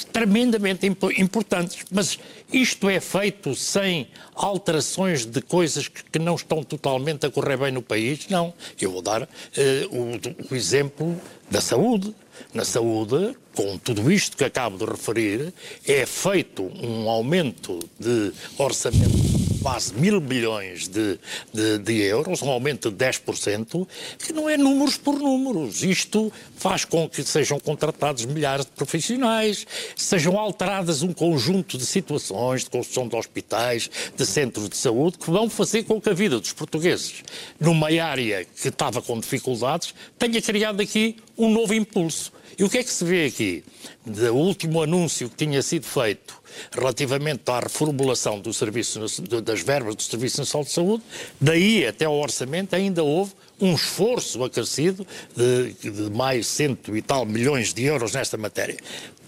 tremendamente 0.04 0.86
impo- 0.86 1.12
importantes, 1.12 1.84
mas 1.90 2.18
isto 2.52 2.88
é 2.88 3.00
feito 3.00 3.54
sem 3.54 4.08
alterações 4.34 5.24
de 5.26 5.40
coisas 5.40 5.88
que, 5.88 6.18
não 6.18 6.34
estão 6.34 6.62
totalmente 6.62 7.26
a 7.26 7.30
correr 7.30 7.56
bem 7.56 7.72
no 7.72 7.82
país? 7.82 8.26
Não. 8.28 8.52
Eu 8.80 8.92
vou 8.92 9.02
dar 9.02 9.22
eh, 9.56 9.86
o, 9.90 10.52
o 10.52 10.56
exemplo 10.56 11.20
da 11.50 11.60
saúde. 11.60 12.14
Na 12.54 12.64
saúde, 12.64 13.36
com 13.54 13.76
tudo 13.78 14.10
isto 14.12 14.36
que 14.36 14.44
acabo 14.44 14.78
de 14.78 14.84
referir, 14.84 15.52
é 15.84 16.06
feito 16.06 16.62
um 16.80 17.08
aumento 17.08 17.80
de 17.98 18.32
orçamento 18.56 19.47
quase 19.68 19.92
mil 19.92 20.18
bilhões 20.18 20.88
de, 20.88 21.18
de, 21.52 21.78
de 21.80 22.00
euros, 22.00 22.40
um 22.40 22.48
aumento 22.48 22.90
de 22.90 22.96
10%, 23.04 23.86
que 24.18 24.32
não 24.32 24.48
é 24.48 24.56
números 24.56 24.96
por 24.96 25.18
números. 25.18 25.82
Isto 25.82 26.32
faz 26.56 26.86
com 26.86 27.06
que 27.06 27.22
sejam 27.22 27.60
contratados 27.60 28.24
milhares 28.24 28.64
de 28.64 28.72
profissionais, 28.72 29.66
sejam 29.94 30.38
alteradas 30.38 31.02
um 31.02 31.12
conjunto 31.12 31.76
de 31.76 31.84
situações, 31.84 32.64
de 32.64 32.70
construção 32.70 33.06
de 33.06 33.14
hospitais, 33.14 33.90
de 34.16 34.24
centros 34.24 34.70
de 34.70 34.76
saúde, 34.78 35.18
que 35.18 35.30
vão 35.30 35.50
fazer 35.50 35.82
com 35.82 36.00
que 36.00 36.08
a 36.08 36.14
vida 36.14 36.40
dos 36.40 36.54
portugueses, 36.54 37.22
numa 37.60 37.88
área 38.02 38.46
que 38.46 38.68
estava 38.68 39.02
com 39.02 39.20
dificuldades, 39.20 39.94
tenha 40.18 40.40
criado 40.40 40.80
aqui 40.80 41.16
um 41.36 41.52
novo 41.52 41.74
impulso. 41.74 42.32
E 42.58 42.64
o 42.64 42.68
que 42.68 42.78
é 42.78 42.82
que 42.82 42.90
se 42.90 43.04
vê 43.04 43.26
aqui? 43.26 43.62
Do 44.04 44.34
último 44.34 44.82
anúncio 44.82 45.30
que 45.30 45.36
tinha 45.36 45.62
sido 45.62 45.86
feito 45.86 46.34
relativamente 46.72 47.48
à 47.48 47.60
reformulação 47.60 48.40
do 48.40 48.52
serviço, 48.52 48.98
das 49.40 49.60
verbas 49.60 49.94
do 49.94 50.02
Serviço 50.02 50.40
Nacional 50.40 50.64
de 50.64 50.72
Saúde, 50.72 51.04
daí 51.40 51.86
até 51.86 52.04
ao 52.04 52.16
orçamento 52.16 52.74
ainda 52.74 53.04
houve 53.04 53.32
um 53.60 53.74
esforço 53.74 54.42
acrescido 54.42 55.06
de, 55.36 55.72
de 55.88 56.10
mais 56.10 56.48
cento 56.48 56.96
e 56.96 57.02
tal 57.02 57.24
milhões 57.24 57.72
de 57.72 57.84
euros 57.84 58.12
nesta 58.12 58.36
matéria. 58.36 58.76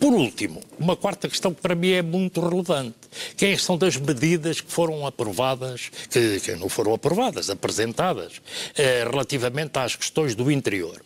Por 0.01 0.13
último, 0.13 0.61
uma 0.77 0.97
quarta 0.97 1.29
questão 1.29 1.55
que 1.55 1.61
para 1.61 1.77
mim 1.77 1.91
é 1.91 2.03
muito 2.03 2.41
relevante, 2.41 2.97
que 3.37 3.47
é 3.47 3.49
a 3.51 3.53
questão 3.53 3.79
das 3.79 3.97
medidas 3.97 4.61
que 4.61 4.73
foram 4.73 5.07
aprovadas, 5.07 5.89
que, 6.11 6.41
que 6.41 6.57
não 6.57 6.69
foram 6.69 6.95
aprovadas, 6.95 7.49
apresentadas, 7.49 8.41
eh, 8.77 9.05
relativamente 9.09 9.79
às 9.79 9.95
questões 9.95 10.35
do 10.35 10.51
interior. 10.51 11.01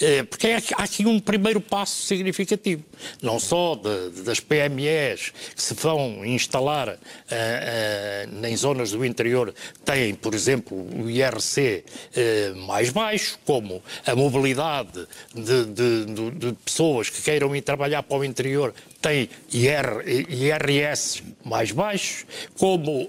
Eh, 0.00 0.22
porque 0.24 0.48
há 0.48 0.82
aqui 0.82 1.06
um 1.06 1.20
primeiro 1.20 1.60
passo 1.60 2.02
significativo, 2.02 2.82
não 3.22 3.38
só 3.38 3.74
de, 3.74 4.22
das 4.22 4.40
PMEs 4.40 5.32
que 5.54 5.62
se 5.62 5.74
vão 5.74 6.24
instalar 6.24 6.88
uh, 6.88 6.92
uh, 6.92 8.46
em 8.46 8.56
zonas 8.56 8.92
do 8.92 9.04
interior 9.04 9.54
têm, 9.84 10.14
por 10.14 10.34
exemplo, 10.34 10.76
o 10.76 11.10
IRC 11.10 11.84
uh, 11.84 12.56
mais 12.66 12.90
baixo, 12.90 13.38
como 13.44 13.82
a 14.06 14.14
mobilidade 14.14 15.06
de, 15.34 15.64
de, 15.66 16.04
de, 16.06 16.30
de 16.30 16.52
pessoas 16.64 17.10
que 17.10 17.22
queiram 17.22 17.54
ir 17.54 17.62
trabalhar 17.62 18.02
para 18.02 18.18
o 18.18 18.24
interior 18.24 18.74
tem 19.04 19.28
IR, 19.52 20.02
IRS 20.30 21.22
mais 21.44 21.70
baixos, 21.70 22.24
como 22.56 23.02
uh, 23.02 23.08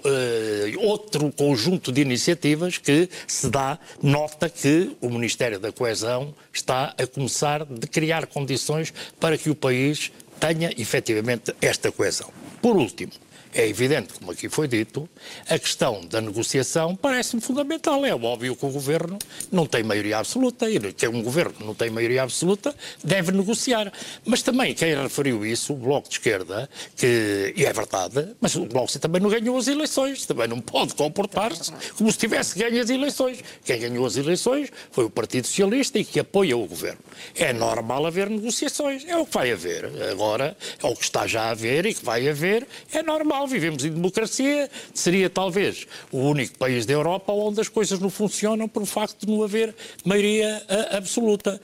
outro 0.80 1.32
conjunto 1.32 1.90
de 1.90 2.02
iniciativas 2.02 2.76
que 2.76 3.08
se 3.26 3.48
dá 3.48 3.78
nota 4.02 4.50
que 4.50 4.94
o 5.00 5.08
Ministério 5.08 5.58
da 5.58 5.72
Coesão 5.72 6.34
está 6.52 6.94
a 6.98 7.06
começar 7.06 7.62
a 7.62 7.86
criar 7.90 8.26
condições 8.26 8.92
para 9.18 9.38
que 9.38 9.48
o 9.48 9.54
país 9.54 10.12
tenha 10.38 10.70
efetivamente 10.76 11.54
esta 11.62 11.90
coesão. 11.90 12.30
Por 12.60 12.76
último, 12.76 13.12
é 13.56 13.66
evidente, 13.66 14.12
como 14.12 14.30
aqui 14.30 14.50
foi 14.50 14.68
dito, 14.68 15.08
a 15.48 15.58
questão 15.58 16.04
da 16.04 16.20
negociação 16.20 16.94
parece-me 16.94 17.40
fundamental. 17.40 18.04
É 18.04 18.14
óbvio 18.14 18.54
que 18.54 18.66
o 18.66 18.68
governo 18.68 19.18
não 19.50 19.64
tem 19.64 19.82
maioria 19.82 20.18
absoluta 20.18 20.68
e 20.68 20.78
que 20.92 21.08
um 21.08 21.22
governo 21.22 21.54
não 21.64 21.74
tem 21.74 21.88
maioria 21.88 22.22
absoluta 22.22 22.74
deve 23.02 23.32
negociar. 23.32 23.90
Mas 24.26 24.42
também 24.42 24.74
quem 24.74 24.94
referiu 24.94 25.46
isso, 25.46 25.72
o 25.72 25.76
Bloco 25.76 26.06
de 26.06 26.16
Esquerda, 26.16 26.68
que 26.96 27.54
e 27.56 27.64
é 27.64 27.72
verdade, 27.72 28.28
mas 28.42 28.54
o 28.56 28.66
Bloco 28.66 28.98
também 28.98 29.22
não 29.22 29.30
ganhou 29.30 29.56
as 29.56 29.68
eleições, 29.68 30.26
também 30.26 30.48
não 30.48 30.60
pode 30.60 30.94
comportar-se 30.94 31.72
como 31.96 32.12
se 32.12 32.18
tivesse 32.18 32.58
ganho 32.58 32.82
as 32.82 32.90
eleições. 32.90 33.42
Quem 33.64 33.80
ganhou 33.80 34.04
as 34.04 34.18
eleições 34.18 34.70
foi 34.90 35.06
o 35.06 35.10
Partido 35.10 35.46
Socialista 35.46 35.98
e 35.98 36.04
que 36.04 36.20
apoia 36.20 36.54
o 36.58 36.66
governo. 36.66 37.00
É 37.34 37.54
normal 37.54 38.04
haver 38.04 38.28
negociações, 38.28 39.06
é 39.06 39.16
o 39.16 39.24
que 39.24 39.32
vai 39.32 39.50
haver. 39.50 39.90
Agora, 40.10 40.54
é 40.82 40.86
o 40.86 40.94
que 40.94 41.04
está 41.04 41.26
já 41.26 41.44
a 41.44 41.50
haver 41.52 41.86
e 41.86 41.94
que 41.94 42.04
vai 42.04 42.28
haver, 42.28 42.66
é 42.92 43.02
normal 43.02 43.45
vivemos 43.46 43.84
em 43.84 43.90
democracia, 43.90 44.70
seria 44.92 45.30
talvez 45.30 45.86
o 46.10 46.18
único 46.18 46.58
país 46.58 46.84
da 46.86 46.92
Europa 46.92 47.32
onde 47.32 47.60
as 47.60 47.68
coisas 47.68 47.98
não 47.98 48.10
funcionam 48.10 48.68
por 48.68 48.84
facto 48.86 49.26
de 49.26 49.32
não 49.32 49.42
haver 49.42 49.74
maioria 50.04 50.62
uh, 50.68 50.96
absoluta. 50.96 51.60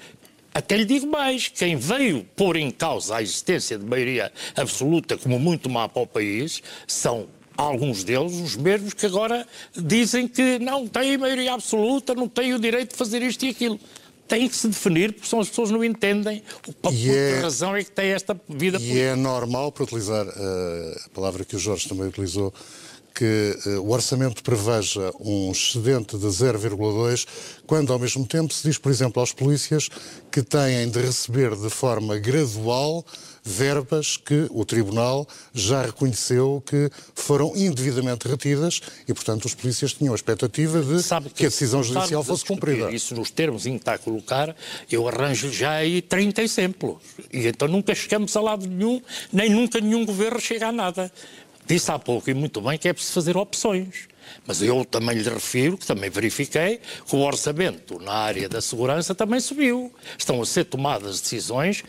Até 0.55 0.77
lhe 0.77 0.85
digo 0.85 1.07
mais, 1.07 1.49
quem 1.49 1.77
veio 1.77 2.27
pôr 2.37 2.57
em 2.57 2.71
causa 2.71 3.17
a 3.17 3.23
existência 3.23 3.79
de 3.79 3.85
maioria 3.85 4.31
absoluta 4.55 5.17
como 5.17 5.39
muito 5.39 5.71
má 5.71 5.89
para 5.89 6.03
o 6.03 6.07
país 6.07 6.63
são 6.87 7.27
alguns 7.57 8.05
deles 8.05 8.33
os 8.33 8.57
mesmos 8.57 8.95
que 8.95 9.07
agora 9.07 9.47
dizem 9.75 10.27
que 10.29 10.59
não 10.59 10.87
têm 10.87 11.17
maioria 11.17 11.55
absoluta, 11.55 12.15
não 12.15 12.29
têm 12.29 12.55
o 12.55 12.59
direito 12.59 12.91
de 12.91 12.97
fazer 12.97 13.23
isto 13.23 13.45
e 13.45 13.49
aquilo 13.49 13.81
tem 14.27 14.49
que 14.49 14.57
se 14.57 14.69
definir, 14.69 15.13
porque 15.13 15.29
são 15.29 15.41
as 15.41 15.49
pessoas 15.49 15.71
não 15.71 15.85
entendem 15.85 16.43
por 16.81 16.93
que 16.93 17.11
é, 17.11 17.41
razão 17.41 17.77
é 17.77 17.85
que 17.85 17.91
tem 17.91 18.11
esta 18.11 18.35
vida 18.49 18.77
e 18.77 18.81
política. 18.81 18.95
E 18.95 19.01
é 19.01 19.15
normal, 19.15 19.71
para 19.73 19.85
utilizar 19.85 20.27
uh, 20.27 20.31
a 21.07 21.09
palavra 21.15 21.45
que 21.45 21.57
o 21.57 21.59
Jorge 21.59 21.89
também 21.89 22.07
utilizou, 22.07 22.53
que 23.15 23.59
uh, 23.67 23.81
o 23.81 23.91
orçamento 23.91 24.43
preveja 24.43 25.13
um 25.21 25.53
excedente 25.53 26.17
de 26.17 26.27
0,2, 26.27 27.27
quando 27.67 27.93
ao 27.93 27.99
mesmo 27.99 28.27
tempo 28.27 28.53
se 28.55 28.67
diz, 28.67 28.79
por 28.79 28.91
exemplo, 28.91 29.21
aos 29.21 29.33
polícias 29.33 29.89
que 30.31 30.43
têm 30.43 30.89
de 30.89 31.01
receber 31.01 31.55
de 31.55 31.69
forma 31.69 32.19
gradual 32.19 33.05
verbas 33.45 34.17
que 34.17 34.47
o 34.51 34.65
Tribunal 34.65 35.27
já 35.53 35.83
reconheceu 35.83 36.63
que 36.65 36.91
foram 37.15 37.53
indevidamente 37.57 38.29
retidas 38.29 38.81
e, 39.07 39.13
portanto, 39.13 39.45
os 39.47 39.55
polícias 39.55 39.93
tinham 39.93 40.13
a 40.13 40.17
expectativa 40.17 40.81
de 40.81 41.03
que, 41.03 41.31
que, 41.31 41.47
a 41.47 41.49
decisão 41.49 41.83
judicial 41.83 42.23
fosse 42.23 42.45
cumprida. 42.45 42.91
Isso 42.91 43.15
nos 43.15 43.31
termos 43.31 43.67
em 43.67 43.73
que 43.73 43.83
está 43.83 43.95
a 43.95 43.99
colocar, 43.99 44.55
eu 44.91 45.09
arranjo 45.09 45.51
já 45.53 45.73
aí 45.73 46.01
30 46.01 46.43
exemplos. 46.43 46.99
E 47.33 47.47
então 47.47 47.67
nunca 47.67 47.95
chegamos 47.95 48.37
a 48.37 48.41
lado 48.41 48.67
nenhum, 48.67 49.03
nem 49.33 49.51
nunca 49.51 49.81
nenhum 49.81 50.05
governo 50.07 50.41
chega 50.41 50.69
a 50.69 50.73
nada. 50.73 51.11
Disse 51.67 51.91
há 51.91 51.99
pouco, 51.99 52.29
e 52.31 52.35
muito 52.35 52.61
bem, 52.61 52.79
que 52.79 52.89
é 52.89 52.93
preciso 52.93 53.15
fazer 53.15 53.37
opções. 53.37 54.12
Mas 54.47 54.63
eu 54.63 54.85
também 54.85 55.17
lhe 55.17 55.29
refiro, 55.29 55.79
que 55.79 55.87
também 55.87 56.11
verifiquei, 56.11 56.81
que 57.07 57.17
o 57.17 57.21
orçamento 57.21 57.99
na 58.01 58.13
área 58.13 58.49
da 58.49 58.61
segurança 58.61 59.15
também 59.15 59.41
subiu. 59.41 59.93
Estão 60.19 60.41
a 60.41 60.47
ser 60.47 60.65
tomadas 60.65 61.21
decisões, 61.21 61.85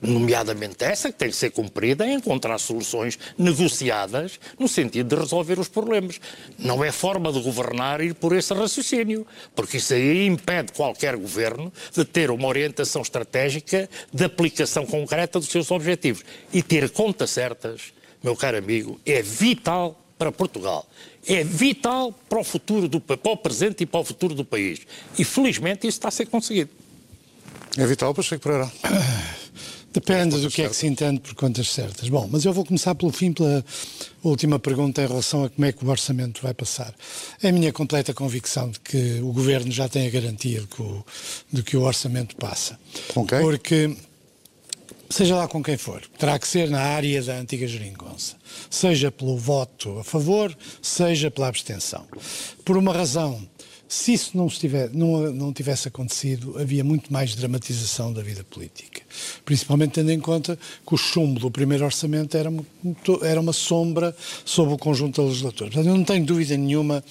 nomeadamente 0.00 0.84
essa, 0.84 1.10
que 1.10 1.18
tem 1.18 1.30
que 1.30 1.36
ser 1.36 1.50
cumprida, 1.50 2.06
em 2.06 2.14
encontrar 2.14 2.58
soluções 2.58 3.18
negociadas 3.36 4.38
no 4.58 4.68
sentido 4.68 5.14
de 5.14 5.20
resolver 5.20 5.58
os 5.58 5.68
problemas. 5.68 6.20
Não 6.58 6.84
é 6.84 6.92
forma 6.92 7.32
de 7.32 7.40
governar 7.40 8.00
ir 8.00 8.14
por 8.14 8.34
esse 8.34 8.52
raciocínio, 8.54 9.26
porque 9.54 9.78
isso 9.78 9.94
aí 9.94 10.26
impede 10.26 10.72
qualquer 10.72 11.16
governo 11.16 11.72
de 11.92 12.04
ter 12.04 12.30
uma 12.30 12.48
orientação 12.48 13.02
estratégica 13.02 13.88
de 14.12 14.24
aplicação 14.24 14.86
concreta 14.86 15.38
dos 15.38 15.48
seus 15.48 15.70
objetivos. 15.70 16.24
E 16.52 16.62
ter 16.62 16.90
contas 16.90 17.30
certas, 17.30 17.92
meu 18.22 18.36
caro 18.36 18.56
amigo, 18.58 19.00
é 19.04 19.22
vital 19.22 20.00
para 20.18 20.32
Portugal 20.32 20.86
é 21.26 21.44
vital 21.44 22.12
para 22.28 22.38
o 22.38 22.44
futuro 22.44 22.88
do 22.88 23.00
para 23.00 23.18
o 23.24 23.36
presente 23.36 23.82
e 23.82 23.86
para 23.86 24.00
o 24.00 24.04
futuro 24.04 24.34
do 24.34 24.44
país. 24.44 24.80
E 25.18 25.24
felizmente 25.24 25.86
isso 25.86 25.98
está 25.98 26.08
a 26.08 26.10
ser 26.10 26.26
conseguido. 26.26 26.70
É 27.76 27.86
vital 27.86 28.14
para 28.14 28.22
Cheque 28.22 28.42
Pereira. 28.42 28.70
Depende 29.92 30.38
do 30.38 30.50
que 30.50 30.60
é 30.60 30.68
que 30.68 30.76
se 30.76 30.86
entende 30.86 31.20
por 31.20 31.34
contas 31.34 31.72
certas. 31.72 32.10
Bom, 32.10 32.28
mas 32.30 32.44
eu 32.44 32.52
vou 32.52 32.66
começar 32.66 32.94
pelo 32.94 33.10
fim, 33.10 33.32
pela 33.32 33.64
última 34.22 34.58
pergunta 34.58 35.02
em 35.02 35.06
relação 35.06 35.44
a 35.44 35.48
como 35.48 35.64
é 35.64 35.72
que 35.72 35.82
o 35.82 35.88
orçamento 35.88 36.42
vai 36.42 36.52
passar. 36.52 36.94
É 37.42 37.48
a 37.48 37.52
minha 37.52 37.72
completa 37.72 38.12
convicção 38.12 38.70
de 38.70 38.78
que 38.80 39.20
o 39.22 39.32
Governo 39.32 39.72
já 39.72 39.88
tem 39.88 40.06
a 40.06 40.10
garantia 40.10 40.60
de 40.60 40.66
que 40.66 40.82
o, 40.82 41.04
de 41.50 41.62
que 41.62 41.76
o 41.78 41.82
orçamento 41.82 42.36
passa. 42.36 42.78
Okay. 43.14 43.40
Porque 43.40 43.96
seja 45.10 45.36
lá 45.36 45.48
com 45.48 45.62
quem 45.62 45.76
for, 45.76 46.02
terá 46.18 46.38
que 46.38 46.46
ser 46.46 46.68
na 46.68 46.80
área 46.80 47.22
da 47.22 47.34
antiga 47.34 47.66
geringonça, 47.66 48.36
seja 48.70 49.10
pelo 49.10 49.36
voto 49.36 49.98
a 49.98 50.04
favor, 50.04 50.56
seja 50.82 51.30
pela 51.30 51.48
abstenção. 51.48 52.06
Por 52.64 52.76
uma 52.76 52.92
razão 52.92 53.46
se 53.88 54.12
isso 54.12 54.36
não, 54.36 54.46
estiver, 54.46 54.90
não, 54.92 55.32
não 55.32 55.52
tivesse 55.52 55.88
acontecido, 55.88 56.58
havia 56.58 56.82
muito 56.82 57.12
mais 57.12 57.34
dramatização 57.34 58.12
da 58.12 58.22
vida 58.22 58.42
política. 58.44 59.02
Principalmente 59.44 59.92
tendo 59.92 60.10
em 60.10 60.18
conta 60.18 60.58
que 60.86 60.94
o 60.94 60.96
chumbo 60.96 61.38
do 61.38 61.50
primeiro 61.50 61.84
orçamento 61.84 62.36
era, 62.36 62.50
era 63.22 63.40
uma 63.40 63.52
sombra 63.52 64.14
sobre 64.44 64.74
o 64.74 64.78
conjunto 64.78 65.22
da 65.22 65.28
legislatura. 65.28 65.70
Portanto, 65.70 65.88
eu 65.88 65.96
não 65.96 66.04
tenho 66.04 66.26
dúvida 66.26 66.56
nenhuma 66.56 67.02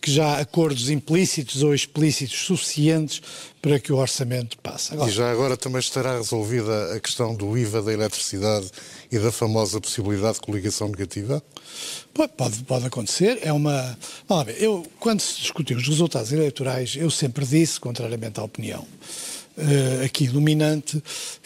que 0.00 0.10
já 0.10 0.26
há 0.26 0.38
acordos 0.38 0.88
implícitos 0.88 1.62
ou 1.62 1.74
explícitos 1.74 2.38
suficientes 2.38 3.20
para 3.60 3.78
que 3.78 3.92
o 3.92 3.96
orçamento 3.96 4.56
passe. 4.58 4.94
Agora, 4.94 5.10
e 5.10 5.12
já 5.12 5.30
agora 5.30 5.56
também 5.56 5.80
estará 5.80 6.16
resolvida 6.16 6.94
a 6.94 7.00
questão 7.00 7.34
do 7.34 7.58
IVA 7.58 7.82
da 7.82 7.92
eletricidade 7.92 8.70
e 9.10 9.18
da 9.18 9.32
famosa 9.32 9.80
possibilidade 9.80 10.34
de 10.34 10.40
coligação 10.40 10.88
negativa? 10.88 11.42
Pode, 12.28 12.62
pode 12.64 12.86
acontecer. 12.86 13.38
É 13.42 13.52
uma. 13.52 13.96
Ver, 14.44 14.62
eu, 14.62 14.86
quando 14.98 15.20
se 15.20 15.40
discutiu 15.40 15.76
os 15.76 15.86
resultados 15.86 16.32
eleitorais, 16.32 16.96
eu 16.96 17.10
sempre 17.10 17.44
disse, 17.46 17.80
contrariamente 17.80 18.38
à 18.38 18.42
opinião 18.42 18.86
uh, 19.56 20.04
aqui 20.04 20.28
dominante, 20.28 21.02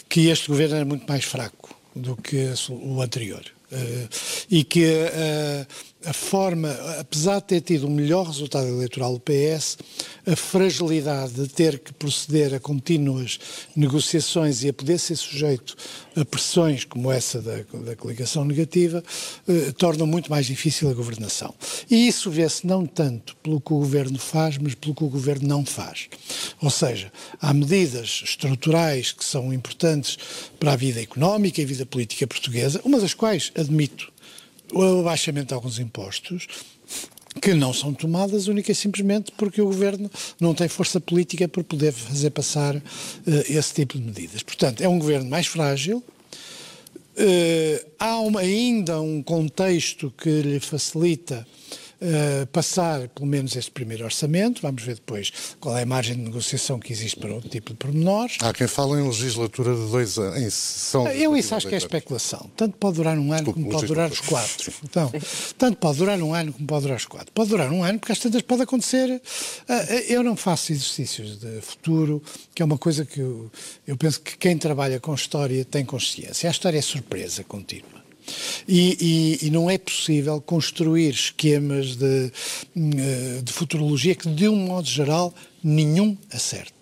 que 0.09 0.27
este 0.27 0.47
governo 0.47 0.75
era 0.75 0.85
muito 0.85 1.05
mais 1.07 1.23
fraco 1.23 1.75
do 1.95 2.15
que 2.15 2.53
o 2.69 3.01
anterior. 3.01 3.43
Uh, 3.71 4.09
e 4.49 4.63
que 4.63 4.85
uh, 4.85 5.67
a 6.05 6.13
forma, 6.13 6.71
apesar 6.99 7.39
de 7.39 7.47
ter 7.47 7.61
tido 7.61 7.87
o 7.87 7.89
melhor 7.89 8.27
resultado 8.27 8.67
eleitoral 8.67 9.13
do 9.13 9.19
PS, 9.19 9.77
a 10.25 10.35
fragilidade 10.35 11.33
de 11.33 11.47
ter 11.47 11.79
que 11.79 11.91
proceder 11.93 12.53
a 12.53 12.59
contínuas 12.59 13.39
negociações 13.75 14.63
e 14.63 14.69
a 14.69 14.73
poder 14.73 14.99
ser 14.99 15.15
sujeito 15.15 15.75
a 16.15 16.23
pressões 16.23 16.85
como 16.85 17.11
essa 17.11 17.41
da, 17.41 17.57
da 17.79 17.95
coligação 17.95 18.45
negativa, 18.45 19.03
eh, 19.47 19.71
torna 19.77 20.05
muito 20.05 20.29
mais 20.29 20.45
difícil 20.45 20.89
a 20.89 20.93
governação. 20.93 21.53
E 21.89 22.07
isso 22.07 22.31
vê-se 22.31 22.65
não 22.65 22.85
tanto 22.85 23.35
pelo 23.37 23.59
que 23.59 23.73
o 23.73 23.79
governo 23.79 24.17
faz, 24.17 24.57
mas 24.57 24.75
pelo 24.75 24.95
que 24.95 25.03
o 25.03 25.09
governo 25.09 25.47
não 25.47 25.65
faz. 25.65 26.07
Ou 26.61 26.69
seja, 26.69 27.11
há 27.41 27.53
medidas 27.53 28.21
estruturais 28.23 29.11
que 29.11 29.25
são 29.25 29.53
importantes 29.53 30.17
para 30.59 30.73
a 30.73 30.75
vida 30.75 31.01
económica 31.01 31.59
e 31.59 31.63
a 31.63 31.67
vida 31.67 31.85
política 31.85 32.25
portuguesa, 32.25 32.79
uma 32.85 32.99
das 32.99 33.13
quais, 33.13 33.51
admito, 33.55 34.11
o 34.73 34.99
abaixamento 34.99 35.47
de 35.47 35.53
alguns 35.53 35.79
impostos, 35.79 36.47
que 37.41 37.53
não 37.53 37.73
são 37.73 37.93
tomadas 37.93 38.47
única 38.47 38.71
e 38.71 38.75
simplesmente 38.75 39.31
porque 39.33 39.61
o 39.61 39.65
governo 39.65 40.09
não 40.39 40.53
tem 40.53 40.67
força 40.67 40.99
política 40.99 41.47
para 41.47 41.63
poder 41.63 41.91
fazer 41.91 42.29
passar 42.29 42.75
uh, 42.75 42.81
esse 43.47 43.73
tipo 43.73 43.97
de 43.97 44.03
medidas. 44.03 44.41
Portanto, 44.41 44.81
é 44.81 44.87
um 44.87 44.97
governo 44.97 45.29
mais 45.29 45.47
frágil. 45.47 46.03
Uh, 47.17 47.85
há 47.99 48.19
uma, 48.19 48.41
ainda 48.41 48.99
um 49.01 49.21
contexto 49.21 50.13
que 50.17 50.41
lhe 50.41 50.59
facilita 50.59 51.45
uh, 52.01 52.47
passar 52.47 53.07
pelo 53.09 53.27
menos 53.27 53.55
este 53.55 53.71
primeiro 53.71 54.03
orçamento, 54.03 54.61
vamos 54.61 54.83
ver 54.83 54.95
depois 54.95 55.31
qual 55.59 55.77
é 55.77 55.83
a 55.83 55.85
margem 55.85 56.15
de 56.15 56.21
negociação 56.21 56.79
que 56.79 56.91
existe 56.91 57.19
para 57.19 57.33
outro 57.33 57.49
tipo 57.49 57.71
de 57.71 57.77
pormenores. 57.77 58.37
Há 58.41 58.53
quem 58.53 58.67
fale 58.67 58.93
em 58.93 59.07
legislatura 59.07 59.73
de 59.73 59.91
dois 59.91 60.17
anos, 60.17 60.41
em 60.41 60.49
sessão. 60.49 61.07
Eu 61.07 61.35
isso 61.35 61.53
acho 61.55 61.67
que 61.67 61.75
é 61.75 61.77
especulação. 61.77 62.49
Tanto 62.55 62.77
pode 62.77 62.97
durar 62.97 63.17
um 63.17 63.31
ano 63.33 63.53
como 63.53 63.69
pode 63.69 63.87
durar 63.87 64.11
os 64.11 64.19
quatro. 64.19 64.73
Então, 64.83 65.11
tanto 65.57 65.77
pode 65.77 65.97
durar 65.97 66.21
um 66.21 66.33
ano 66.33 66.53
como 66.53 66.67
pode 66.67 66.83
durar 66.83 66.97
os 66.97 67.05
quatro. 67.05 67.31
Pode 67.33 67.49
durar 67.49 67.71
um 67.71 67.83
ano 67.83 67.99
porque 67.99 68.11
às 68.11 68.19
tantas 68.19 68.41
pode 68.41 68.61
acontecer. 68.61 69.09
Uh, 69.09 69.73
eu 70.07 70.23
não 70.23 70.35
faço 70.35 70.71
exercícios 70.71 71.37
de 71.37 71.61
futuro, 71.61 72.21
que 72.53 72.61
é 72.61 72.65
uma 72.65 72.77
coisa 72.77 73.05
que 73.05 73.19
eu, 73.19 73.51
eu 73.87 73.97
penso 73.97 74.21
que 74.21 74.37
quem 74.37 74.57
trabalha 74.57 74.99
com 74.99 75.13
história 75.13 75.63
tem 75.65 75.85
consciência. 75.85 76.49
A 76.49 76.51
história 76.51 76.77
é 76.77 76.81
surpresa 76.81 77.43
contínua. 77.43 78.04
E, 78.67 79.37
e, 79.41 79.47
e, 79.47 79.49
não 79.51 79.69
é 79.69 79.77
possível 79.77 80.41
construir 80.41 81.09
esquemas 81.09 81.95
de, 81.95 82.31
eh, 82.75 83.41
de 83.43 83.53
futurologia 83.53 84.15
que, 84.15 84.29
de 84.29 84.47
um 84.49 84.55
modo 84.55 84.87
geral, 84.87 85.33
nenhum 85.63 86.17
acerta. 86.31 86.73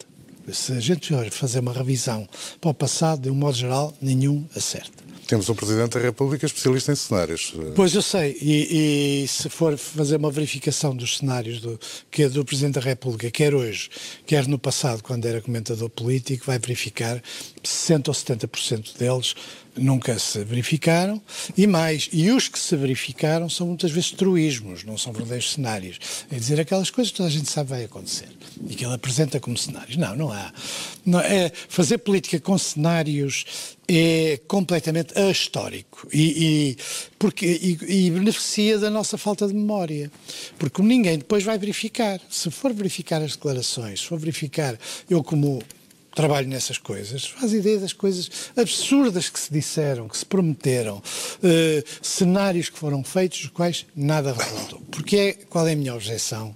Se 0.51 0.73
a 0.73 0.79
gente 0.79 1.13
fazer 1.31 1.59
uma 1.59 1.73
revisão 1.73 2.27
para 2.59 2.71
o 2.71 2.73
passado, 2.73 3.21
de 3.21 3.29
um 3.29 3.35
modo 3.35 3.55
geral, 3.55 3.93
nenhum 4.01 4.45
acerta. 4.55 5.03
Temos 5.27 5.47
um 5.50 5.55
Presidente 5.55 5.93
da 5.93 6.00
República 6.00 6.45
especialista 6.45 6.91
em 6.91 6.95
cenários. 6.95 7.53
Pois 7.75 7.95
eu 7.95 8.01
sei, 8.01 8.38
e, 8.41 9.23
e 9.23 9.27
se 9.27 9.50
for 9.50 9.77
fazer 9.77 10.17
uma 10.17 10.29
verificação 10.29 10.95
dos 10.95 11.17
cenários 11.17 11.62
do, 11.62 11.79
que 12.12 12.23
é 12.23 12.29
do 12.29 12.43
Presidente 12.43 12.75
da 12.75 12.81
República, 12.81 13.31
quer 13.31 13.55
hoje, 13.55 13.89
quer 14.25 14.47
no 14.47 14.59
passado, 14.59 15.01
quando 15.01 15.25
era 15.25 15.41
comentador 15.41 15.89
político, 15.89 16.45
vai 16.45 16.59
verificar 16.59 17.21
60 17.63 18.12
ou 18.12 18.15
70% 18.15 18.97
deles 18.97 19.33
nunca 19.75 20.18
se 20.20 20.44
verificaram, 20.44 21.22
e 21.58 21.65
mais, 21.65 22.10
e 22.12 22.30
os 22.32 22.48
que 22.48 22.60
se 22.60 22.75
verificaram 22.75 23.50
são 23.50 23.68
muitas 23.68 23.92
vezes 23.92 24.12
truísmos, 24.12 24.84
não 24.84 24.98
são 24.98 25.12
verdadeiros 25.12 25.53
cenários. 25.53 26.00
É 26.32 26.36
dizer 26.36 26.60
aquelas 26.60 26.89
coisas 26.89 27.12
que 27.12 27.18
toda 27.18 27.30
a 27.30 27.32
gente 27.32 27.50
sabe 27.50 27.70
vai 27.70 27.84
acontecer 27.84 28.30
e 28.70 28.75
que 28.75 28.86
ele 28.86 28.94
apresenta 28.94 29.39
como 29.39 29.58
cenários. 29.58 29.98
Não, 29.98 30.15
não 30.15 30.32
há. 30.32 30.53
Não, 31.06 31.20
é, 31.20 31.51
fazer 31.68 31.98
política 32.00 32.39
com 32.39 32.58
cenários 32.58 33.46
é 33.88 34.39
completamente 34.48 35.18
ahistórico 35.18 36.08
e, 36.13 36.22
e, 36.46 36.77
porque, 37.20 37.46
e, 37.46 38.06
e 38.06 38.12
beneficia 38.12 38.77
da 38.80 38.89
nossa 38.89 39.18
falta 39.18 39.48
de 39.48 39.53
memória. 39.53 40.12
Porque 40.58 40.82
ninguém 40.82 41.18
depois 41.18 41.44
vai 41.44 41.58
verificar. 41.58 42.20
Se 42.30 42.50
for 42.50 42.74
verificar 42.74 43.22
as 43.22 43.34
declarações, 43.34 44.01
se 44.01 44.08
for 44.08 44.20
verificar, 44.20 44.77
eu 45.10 45.24
como 45.24 45.62
trabalho 46.13 46.48
nessas 46.48 46.77
coisas, 46.77 47.25
faz 47.25 47.53
ideia 47.53 47.79
das 47.79 47.93
coisas 47.93 48.29
absurdas 48.55 49.29
que 49.29 49.39
se 49.39 49.51
disseram, 49.51 50.08
que 50.08 50.17
se 50.17 50.25
prometeram, 50.25 50.98
uh, 50.98 51.84
cenários 52.01 52.70
que 52.70 52.77
foram 52.77 53.03
feitos, 53.03 53.41
dos 53.41 53.50
quais 53.50 53.86
nada 53.96 54.34
resultou. 54.34 54.82
Porque 54.91 55.17
é, 55.17 55.34
qual 55.34 55.67
é 55.67 55.74
a 55.74 55.75
minha 55.75 55.93
objeção, 55.93 56.55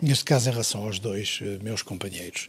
neste 0.00 0.24
caso 0.24 0.48
em 0.48 0.52
relação 0.52 0.84
aos 0.84 0.98
dois 0.98 1.40
uh, 1.40 1.62
meus 1.62 1.82
companheiros? 1.82 2.48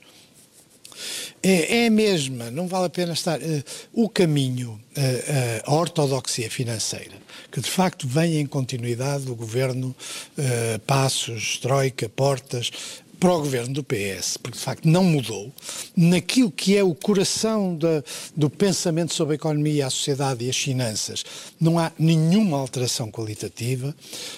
É, 1.43 1.83
é, 1.83 1.87
a 1.87 1.91
mesma, 1.91 2.49
não 2.49 2.67
vale 2.67 2.85
a 2.85 2.89
pena 2.89 3.11
estar. 3.11 3.37
Uh, 3.39 3.63
o 3.91 4.07
caminho, 4.07 4.79
a 5.65 5.73
ortodoxia 5.73 6.49
financeira, 6.49 7.15
que 7.51 7.59
de 7.59 7.69
facto 7.69 8.07
vem 8.07 8.39
em 8.39 8.45
continuidade 8.45 9.25
do 9.25 9.35
governo 9.35 9.93
Passos, 10.87 11.57
Troika, 11.57 12.07
Portas, 12.07 12.71
para 13.19 13.33
o 13.33 13.39
governo 13.39 13.73
do 13.73 13.83
PS, 13.83 14.37
porque 14.37 14.57
de 14.57 14.63
facto 14.63 14.85
não 14.87 15.03
mudou, 15.03 15.53
naquilo 15.95 16.51
que 16.51 16.75
é 16.75 16.83
o 16.83 16.93
coração 16.93 17.77
do 18.35 18.49
pensamento 18.49 19.13
sobre 19.13 19.33
a 19.33 19.35
economia, 19.35 19.87
a 19.87 19.89
sociedade 19.89 20.45
e 20.45 20.49
as 20.49 20.57
finanças, 20.57 21.23
não 21.59 21.79
há 21.79 21.91
nenhuma 21.97 22.57
alteração 22.57 23.09
qualitativa. 23.09 23.95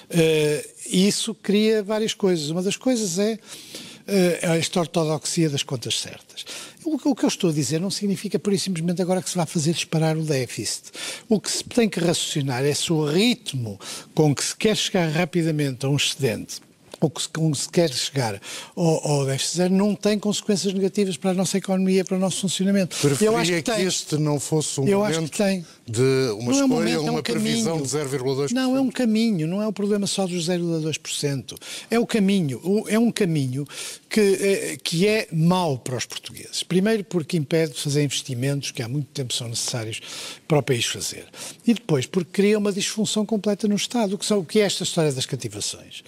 Uh, 0.10 0.70
isso 0.90 1.34
cria 1.36 1.84
várias 1.84 2.13
coisas. 2.13 2.50
Uma 2.50 2.62
das 2.62 2.78
coisas 2.78 3.20
é 3.20 3.34
uh, 3.34 4.54
esta 4.58 4.80
ortodoxia 4.80 5.50
das 5.50 5.63
contas 5.63 6.00
certas. 6.00 6.46
O, 6.84 6.96
o, 7.10 7.16
que 7.16 7.26
eu 7.26 7.28
estou 7.28 7.50
a 7.50 7.54
dizer 7.54 7.82
não 7.82 7.92
significa, 7.92 8.40
por 8.40 8.54
e 8.54 8.60
simplesmente, 8.60 9.02
agora 9.02 9.22
que 9.22 9.30
se 9.30 9.36
vai 9.36 9.46
fazer 9.46 9.74
disparar 9.74 10.18
o 10.18 10.24
déficit. 10.24 10.92
O 11.28 11.40
que 11.40 11.52
se 11.52 11.63
tem 11.63 11.90
que 11.90 12.00
raciocinar 12.00 12.63
é 12.63 12.74
se 12.74 12.94
o 12.94 13.06
ritmo 13.06 13.80
com 14.16 14.34
que 14.34 14.44
se 14.44 14.56
quer 14.56 14.76
chegar 14.76 15.10
rapidamente 15.10 15.86
a 15.86 15.90
um 15.90 15.98
excedente 15.98 16.62
ou 17.00 17.10
que 17.10 17.22
se 17.22 17.70
quer 17.70 17.90
chegar 17.92 18.40
ao, 18.76 19.08
ao 19.08 19.26
déficit 19.26 19.58
zero 19.58 19.74
não 19.74 19.96
tem 19.96 20.18
consequências 20.18 20.74
negativas 20.74 21.18
para 21.18 21.32
a 21.32 21.34
nossa 21.34 21.58
economia, 21.58 22.04
para 22.04 22.18
o 22.18 22.20
nosso 22.20 22.42
funcionamento. 22.42 22.96
Preferia 22.98 23.28
eu 23.28 23.38
acho 23.38 23.52
que, 23.52 23.62
que 23.62 23.72
tem. 23.72 23.86
este 23.86 24.18
não 24.18 24.40
fosse 24.40 24.80
um 24.80 24.88
eu 24.88 25.00
momento 25.00 25.32
de 25.89 26.02
uma 26.38 26.52
não 26.52 26.52
escolha, 26.52 26.60
é 26.60 26.65
um 26.65 26.67
momento, 26.67 27.02
uma 27.02 27.10
é 27.10 27.19
um 27.19 27.23
previsão 27.23 27.80
caminho. 27.80 28.10
de 28.10 28.17
0,2%. 28.17 28.52
Não, 28.52 28.76
é 28.76 28.82
um 28.82 28.91
caminho, 28.91 29.47
não 29.47 29.62
é 29.62 29.65
o 29.65 29.69
um 29.69 29.73
problema 29.73 30.06
só 30.06 30.28
dos 30.28 30.47
0,2%. 30.47 31.58
É 31.89 31.97
o 31.97 32.06
caminho, 32.06 32.62
é 32.89 33.00
um 33.00 33.10
caminho 33.10 33.65
que, 34.10 34.19
eh, 34.19 34.78
que 34.84 35.08
é 35.08 35.28
mau 35.32 35.78
para 35.78 35.95
os 35.95 36.06
portugueses. 36.06 36.63
Primeiro 36.63 37.04
porque 37.06 37.38
impede 37.38 37.73
de 37.73 37.80
fazer 37.80 38.04
investimentos 38.04 38.71
que 38.71 38.82
há 38.82 38.88
muito 38.89 39.08
tempo 39.13 39.34
são 39.34 39.47
necessários 39.47 40.02
para 40.47 40.60
o 40.60 40.63
país 40.63 40.86
fazer. 40.86 41.26
E 41.65 41.73
depois 41.73 42.06
porque 42.06 42.32
cria 42.32 42.58
uma 42.58 42.71
disfunção 42.71 43.26
completa 43.26 43.67
no 43.67 43.76
Estado. 43.76 44.15
O 44.15 44.17
que, 44.17 44.26
são, 44.26 44.39
o 44.39 44.45
que 44.45 44.60
é 44.60 44.63
esta 44.63 44.84
história 44.84 45.12
das 45.12 45.26
cativações? 45.26 46.04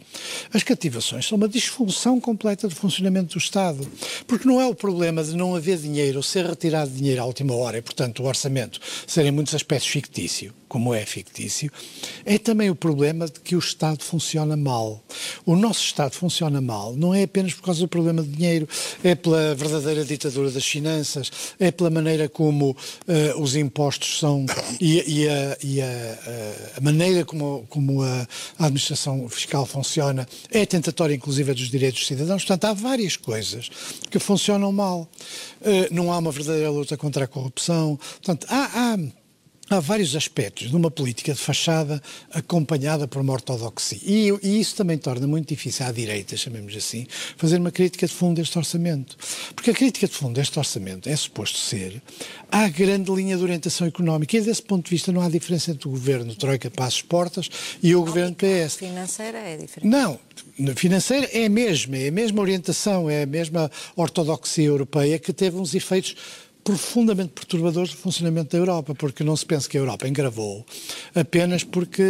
As 0.53 0.63
cativações 0.63 1.27
são 1.27 1.37
uma 1.37 1.47
disfunção 1.47 2.19
completa 2.19 2.67
do 2.67 2.75
funcionamento 2.75 3.33
do 3.33 3.39
Estado. 3.39 3.87
Porque 4.27 4.47
não 4.47 4.59
é 4.59 4.65
o 4.65 4.75
problema 4.75 5.23
de 5.23 5.35
não 5.35 5.55
haver 5.55 5.77
dinheiro 5.77 6.17
ou 6.17 6.23
ser 6.23 6.45
retirado 6.45 6.91
dinheiro 6.91 7.21
à 7.21 7.25
última 7.25 7.55
hora 7.55 7.77
e, 7.77 7.81
portanto, 7.81 8.23
o 8.23 8.25
orçamento 8.25 8.79
ser 9.07 9.25
em 9.25 9.31
muitos 9.31 9.53
aspectos 9.69 9.87
fictício 9.87 10.53
como 10.69 10.93
é 10.93 11.03
fictício, 11.03 11.71
é 12.23 12.37
também 12.37 12.69
o 12.69 12.75
problema 12.75 13.25
de 13.25 13.39
que 13.39 13.55
o 13.55 13.59
Estado 13.59 14.03
funciona 14.03 14.55
mal. 14.55 15.03
O 15.43 15.55
nosso 15.55 15.83
Estado 15.83 16.13
funciona 16.13 16.61
mal 16.61 16.95
não 16.95 17.11
é 17.11 17.23
apenas 17.23 17.55
por 17.55 17.63
causa 17.63 17.81
do 17.81 17.87
problema 17.87 18.21
de 18.21 18.29
dinheiro, 18.29 18.69
é 19.03 19.15
pela 19.15 19.55
verdadeira 19.55 20.05
ditadura 20.05 20.51
das 20.51 20.65
finanças, 20.65 21.31
é 21.59 21.71
pela 21.71 21.89
maneira 21.89 22.29
como 22.29 22.69
uh, 22.69 23.41
os 23.41 23.55
impostos 23.55 24.19
são 24.19 24.45
e, 24.79 25.21
e, 25.23 25.27
a, 25.27 25.57
e 25.63 25.81
a, 25.81 25.87
a, 26.77 26.81
maneira 26.81 27.25
como, 27.25 27.65
como 27.67 28.03
a, 28.03 28.27
administração 28.59 29.27
fiscal 29.27 29.65
funciona, 29.65 30.27
é 30.51 30.67
tentatória 30.67 31.15
inclusive 31.15 31.51
dos 31.51 31.71
direitos 31.71 32.01
dos 32.01 32.07
cidadãos. 32.07 32.43
Portanto, 32.43 32.65
há 32.65 32.73
várias 32.73 33.17
coisas 33.17 33.71
que 34.11 34.19
funcionam 34.19 34.71
mal. 34.71 35.09
Uh, 35.61 35.91
não 35.91 36.13
há 36.13 36.17
uma 36.19 36.31
verdadeira 36.31 36.69
luta 36.69 36.95
contra 36.95 37.25
a 37.25 37.27
corrupção. 37.27 37.97
Portanto, 38.21 38.45
há, 38.49 38.93
há 38.93 38.97
há 39.69 39.79
vários 39.79 40.15
aspectos 40.15 40.69
de 40.69 40.75
uma 40.75 40.89
política 40.89 41.33
de 41.33 41.39
fachada 41.39 42.01
acompanhada 42.31 43.07
por 43.07 43.21
uma 43.21 43.33
ortodoxia. 43.33 43.99
E, 44.03 44.29
e, 44.41 44.59
isso 44.59 44.75
também 44.75 44.97
torna 44.97 45.27
muito 45.27 45.47
difícil 45.49 45.85
à 45.85 45.91
direita, 45.91 46.35
chamemos 46.35 46.75
assim, 46.75 47.05
fazer 47.37 47.57
uma 47.57 47.71
crítica 47.71 48.07
de 48.07 48.13
fundo 48.13 48.35
deste 48.37 48.57
orçamento. 48.57 49.17
Porque 49.53 49.71
a 49.71 49.73
crítica 49.73 50.07
de 50.07 50.13
fundo 50.13 50.33
deste 50.33 50.57
orçamento 50.57 51.07
é 51.07 51.15
suposto 51.15 51.57
ser 51.57 52.01
a 52.51 52.67
grande 52.67 53.11
linha 53.11 53.37
de 53.37 53.43
orientação 53.43 53.87
económica. 53.87 54.37
E 54.37 54.41
desse 54.41 54.61
ponto 54.61 54.85
de 54.85 54.89
vista 54.89 55.11
não 55.11 55.21
há 55.21 55.29
diferença 55.29 55.71
entre 55.71 55.87
o 55.87 55.91
governo 55.91 56.35
Troika 56.35 56.69
Passos 56.71 57.01
Portas 57.01 57.49
e 57.81 57.95
o 57.95 58.03
governo 58.03 58.35
PS. 58.35 58.75
Financeira 58.75 59.37
é 59.37 59.57
diferente. 59.57 59.87
Não, 59.87 60.19
financeira 60.75 61.29
é 61.31 61.45
a 61.45 61.49
mesma, 61.49 61.97
é 61.97 62.07
a 62.07 62.11
mesma 62.11 62.41
orientação, 62.41 63.09
é 63.09 63.23
a 63.23 63.25
mesma 63.25 63.69
ortodoxia 63.95 64.65
europeia 64.65 65.19
que 65.19 65.31
teve 65.31 65.57
uns 65.57 65.73
efeitos 65.75 66.15
profundamente 66.69 67.31
perturbadores 67.33 67.89
do 67.89 67.97
funcionamento 67.97 68.51
da 68.51 68.59
Europa, 68.59 68.93
porque 68.93 69.23
não 69.23 69.35
se 69.35 69.43
pensa 69.43 69.67
que 69.67 69.75
a 69.75 69.81
Europa 69.81 70.07
engravou 70.07 70.63
apenas 71.15 71.63
porque 71.63 72.03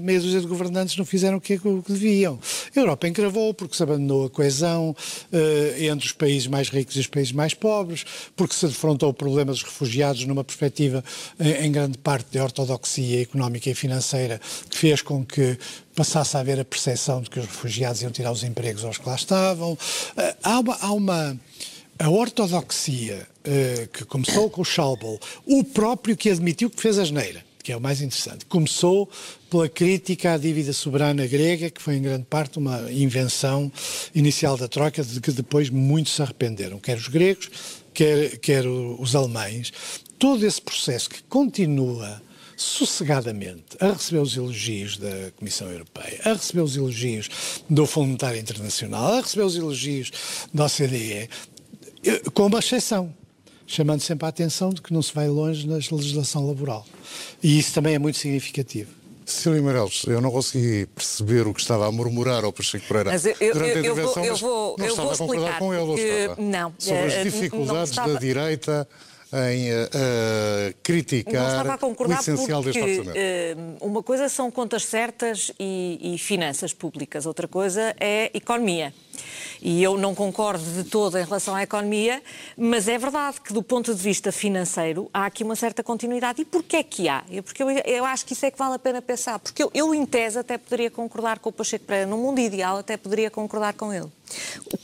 meia 0.00 0.20
dúzia 0.20 0.40
de 0.40 0.46
governantes 0.46 0.96
não 0.96 1.04
fizeram 1.04 1.38
o 1.38 1.40
que, 1.40 1.54
o 1.54 1.82
que 1.82 1.92
deviam. 1.92 2.38
A 2.76 2.78
Europa 2.78 3.08
engravou 3.08 3.52
porque 3.52 3.76
se 3.76 3.82
abandonou 3.82 4.26
a 4.26 4.30
coesão 4.30 4.90
uh, 4.90 5.82
entre 5.82 6.06
os 6.06 6.12
países 6.12 6.46
mais 6.46 6.68
ricos 6.68 6.94
e 6.94 7.00
os 7.00 7.08
países 7.08 7.32
mais 7.32 7.52
pobres, 7.52 8.04
porque 8.36 8.54
se 8.54 8.64
defrontou 8.68 9.08
o 9.08 9.14
problema 9.14 9.50
dos 9.50 9.64
refugiados 9.64 10.24
numa 10.24 10.44
perspectiva, 10.44 11.02
em, 11.40 11.66
em 11.66 11.72
grande 11.72 11.98
parte, 11.98 12.30
de 12.30 12.38
ortodoxia 12.38 13.22
económica 13.22 13.68
e 13.68 13.74
financeira, 13.74 14.40
que 14.68 14.78
fez 14.78 15.02
com 15.02 15.24
que 15.24 15.58
passasse 15.96 16.36
a 16.36 16.40
haver 16.40 16.60
a 16.60 16.64
percepção 16.64 17.22
de 17.22 17.28
que 17.28 17.40
os 17.40 17.46
refugiados 17.46 18.02
iam 18.02 18.12
tirar 18.12 18.30
os 18.30 18.44
empregos 18.44 18.84
aos 18.84 18.98
que 18.98 19.08
lá 19.08 19.16
estavam. 19.16 19.72
Uh, 19.72 19.78
há 20.44 20.60
uma, 20.60 20.78
há 20.80 20.92
uma 20.92 21.40
a 22.00 22.08
ortodoxia 22.08 23.28
uh, 23.46 23.88
que 23.88 24.04
começou 24.04 24.50
com 24.50 24.62
o 24.62 24.64
Schauble, 24.64 25.18
o 25.46 25.64
próprio 25.64 26.16
que 26.16 26.30
admitiu 26.30 26.70
que 26.70 26.80
fez 26.80 26.98
a 26.98 27.04
geneira, 27.04 27.44
que 27.62 27.72
é 27.72 27.76
o 27.76 27.80
mais 27.80 28.00
interessante, 28.00 28.46
começou 28.46 29.08
pela 29.50 29.68
crítica 29.68 30.34
à 30.34 30.38
dívida 30.38 30.72
soberana 30.72 31.26
grega, 31.26 31.70
que 31.70 31.82
foi 31.82 31.96
em 31.96 32.02
grande 32.02 32.24
parte 32.24 32.58
uma 32.58 32.90
invenção 32.90 33.70
inicial 34.14 34.56
da 34.56 34.68
Troika, 34.68 35.02
de 35.02 35.20
que 35.20 35.32
depois 35.32 35.70
muitos 35.70 36.14
se 36.14 36.22
arrependeram, 36.22 36.78
quer 36.78 36.96
os 36.96 37.08
gregos, 37.08 37.50
quer, 37.92 38.38
quer 38.38 38.66
os 38.66 39.14
alemães. 39.14 39.72
Todo 40.18 40.46
esse 40.46 40.60
processo 40.60 41.10
que 41.10 41.22
continua 41.24 42.20
sossegadamente 42.56 43.76
a 43.80 43.92
receber 43.92 44.20
os 44.20 44.36
elogios 44.36 44.98
da 44.98 45.30
Comissão 45.36 45.70
Europeia, 45.70 46.20
a 46.24 46.34
receber 46.34 46.60
os 46.60 46.76
elogios 46.76 47.28
do 47.70 47.86
Fundo 47.86 48.08
Monetário 48.08 48.38
Internacional, 48.38 49.14
a 49.14 49.20
receber 49.22 49.44
os 49.44 49.56
elogios 49.56 50.10
da 50.52 50.66
OCDE, 50.66 51.30
com 52.34 52.46
uma 52.46 52.58
exceção, 52.58 53.14
chamando 53.72 54.00
sempre 54.00 54.26
a 54.26 54.28
atenção 54.28 54.70
de 54.70 54.82
que 54.82 54.92
não 54.92 55.00
se 55.00 55.14
vai 55.14 55.28
longe 55.28 55.64
na 55.66 55.76
legislação 55.76 56.44
laboral. 56.44 56.84
E 57.40 57.56
isso 57.56 57.72
também 57.72 57.94
é 57.94 57.98
muito 58.00 58.18
significativo. 58.18 58.90
Cecília 59.24 59.62
Meirelles, 59.62 60.02
eu 60.08 60.20
não 60.20 60.32
consegui 60.32 60.86
perceber 60.86 61.46
o 61.46 61.54
que 61.54 61.60
estava 61.60 61.86
a 61.86 61.92
murmurar 61.92 62.44
ao 62.44 62.52
Pacheco 62.52 62.84
Pereira 62.88 63.12
Mas 63.12 63.24
eu- 63.24 63.36
eu- 63.40 63.54
durante 63.54 63.70
a 63.70 63.76
eu 63.76 63.82
vou- 63.82 63.92
intervenção, 63.92 64.24
eu 64.24 64.32
mas 64.32 64.40
vou- 64.40 64.76
não 64.76 64.84
eu 64.86 64.90
estava 64.90 65.08
vou 65.08 65.14
a 65.14 65.18
concordar 65.18 65.58
com 65.60 65.72
ele, 65.72 65.82
ou 65.84 65.96
estava? 65.96 66.42
não, 66.42 66.74
Sobre 66.76 66.98
eh, 66.98 67.06
as 67.06 67.14
não 67.14 67.22
dificuldades 67.22 67.94
da 67.94 68.18
direita 68.18 68.88
em 69.32 69.70
eh, 69.70 69.88
eh, 69.94 70.64
Não 70.66 70.74
criticar 70.82 71.46
estava 71.46 71.72
a 71.74 71.76
o 71.76 71.78
concordar 71.78 72.18
essencial 72.18 72.60
porque 72.64 72.80
deste 72.80 72.98
orçamento. 72.98 73.16
eh, 73.16 73.54
uma 73.80 74.02
coisa 74.02 74.28
são 74.28 74.50
contas 74.50 74.84
certas 74.84 75.52
e, 75.60 76.14
e 76.14 76.18
finanças 76.18 76.72
públicas, 76.72 77.24
outra 77.24 77.46
coisa 77.46 77.94
é 78.00 78.32
economia. 78.34 78.92
E 79.60 79.82
eu 79.82 79.98
não 79.98 80.14
concordo 80.14 80.64
de 80.64 80.84
todo 80.84 81.18
em 81.18 81.24
relação 81.24 81.54
à 81.54 81.62
economia, 81.62 82.22
mas 82.56 82.88
é 82.88 82.98
verdade 82.98 83.40
que 83.40 83.52
do 83.52 83.62
ponto 83.62 83.94
de 83.94 84.02
vista 84.02 84.32
financeiro 84.32 85.10
há 85.12 85.26
aqui 85.26 85.44
uma 85.44 85.56
certa 85.56 85.82
continuidade. 85.82 86.42
E 86.42 86.44
porquê 86.44 86.76
é 86.76 86.82
que 86.82 87.08
há? 87.08 87.24
Porque 87.44 87.62
eu, 87.62 87.70
eu 87.70 88.04
acho 88.04 88.24
que 88.24 88.32
isso 88.32 88.46
é 88.46 88.50
que 88.50 88.58
vale 88.58 88.74
a 88.74 88.78
pena 88.78 89.02
pensar. 89.02 89.38
Porque 89.38 89.62
eu, 89.62 89.70
eu, 89.74 89.94
em 89.94 90.06
tese, 90.06 90.38
até 90.38 90.56
poderia 90.56 90.90
concordar 90.90 91.38
com 91.38 91.50
o 91.50 91.52
Pacheco 91.52 91.84
Pereira. 91.84 92.06
No 92.06 92.16
mundo 92.16 92.38
ideal, 92.38 92.78
até 92.78 92.96
poderia 92.96 93.30
concordar 93.30 93.74
com 93.74 93.92
ele. 93.92 94.08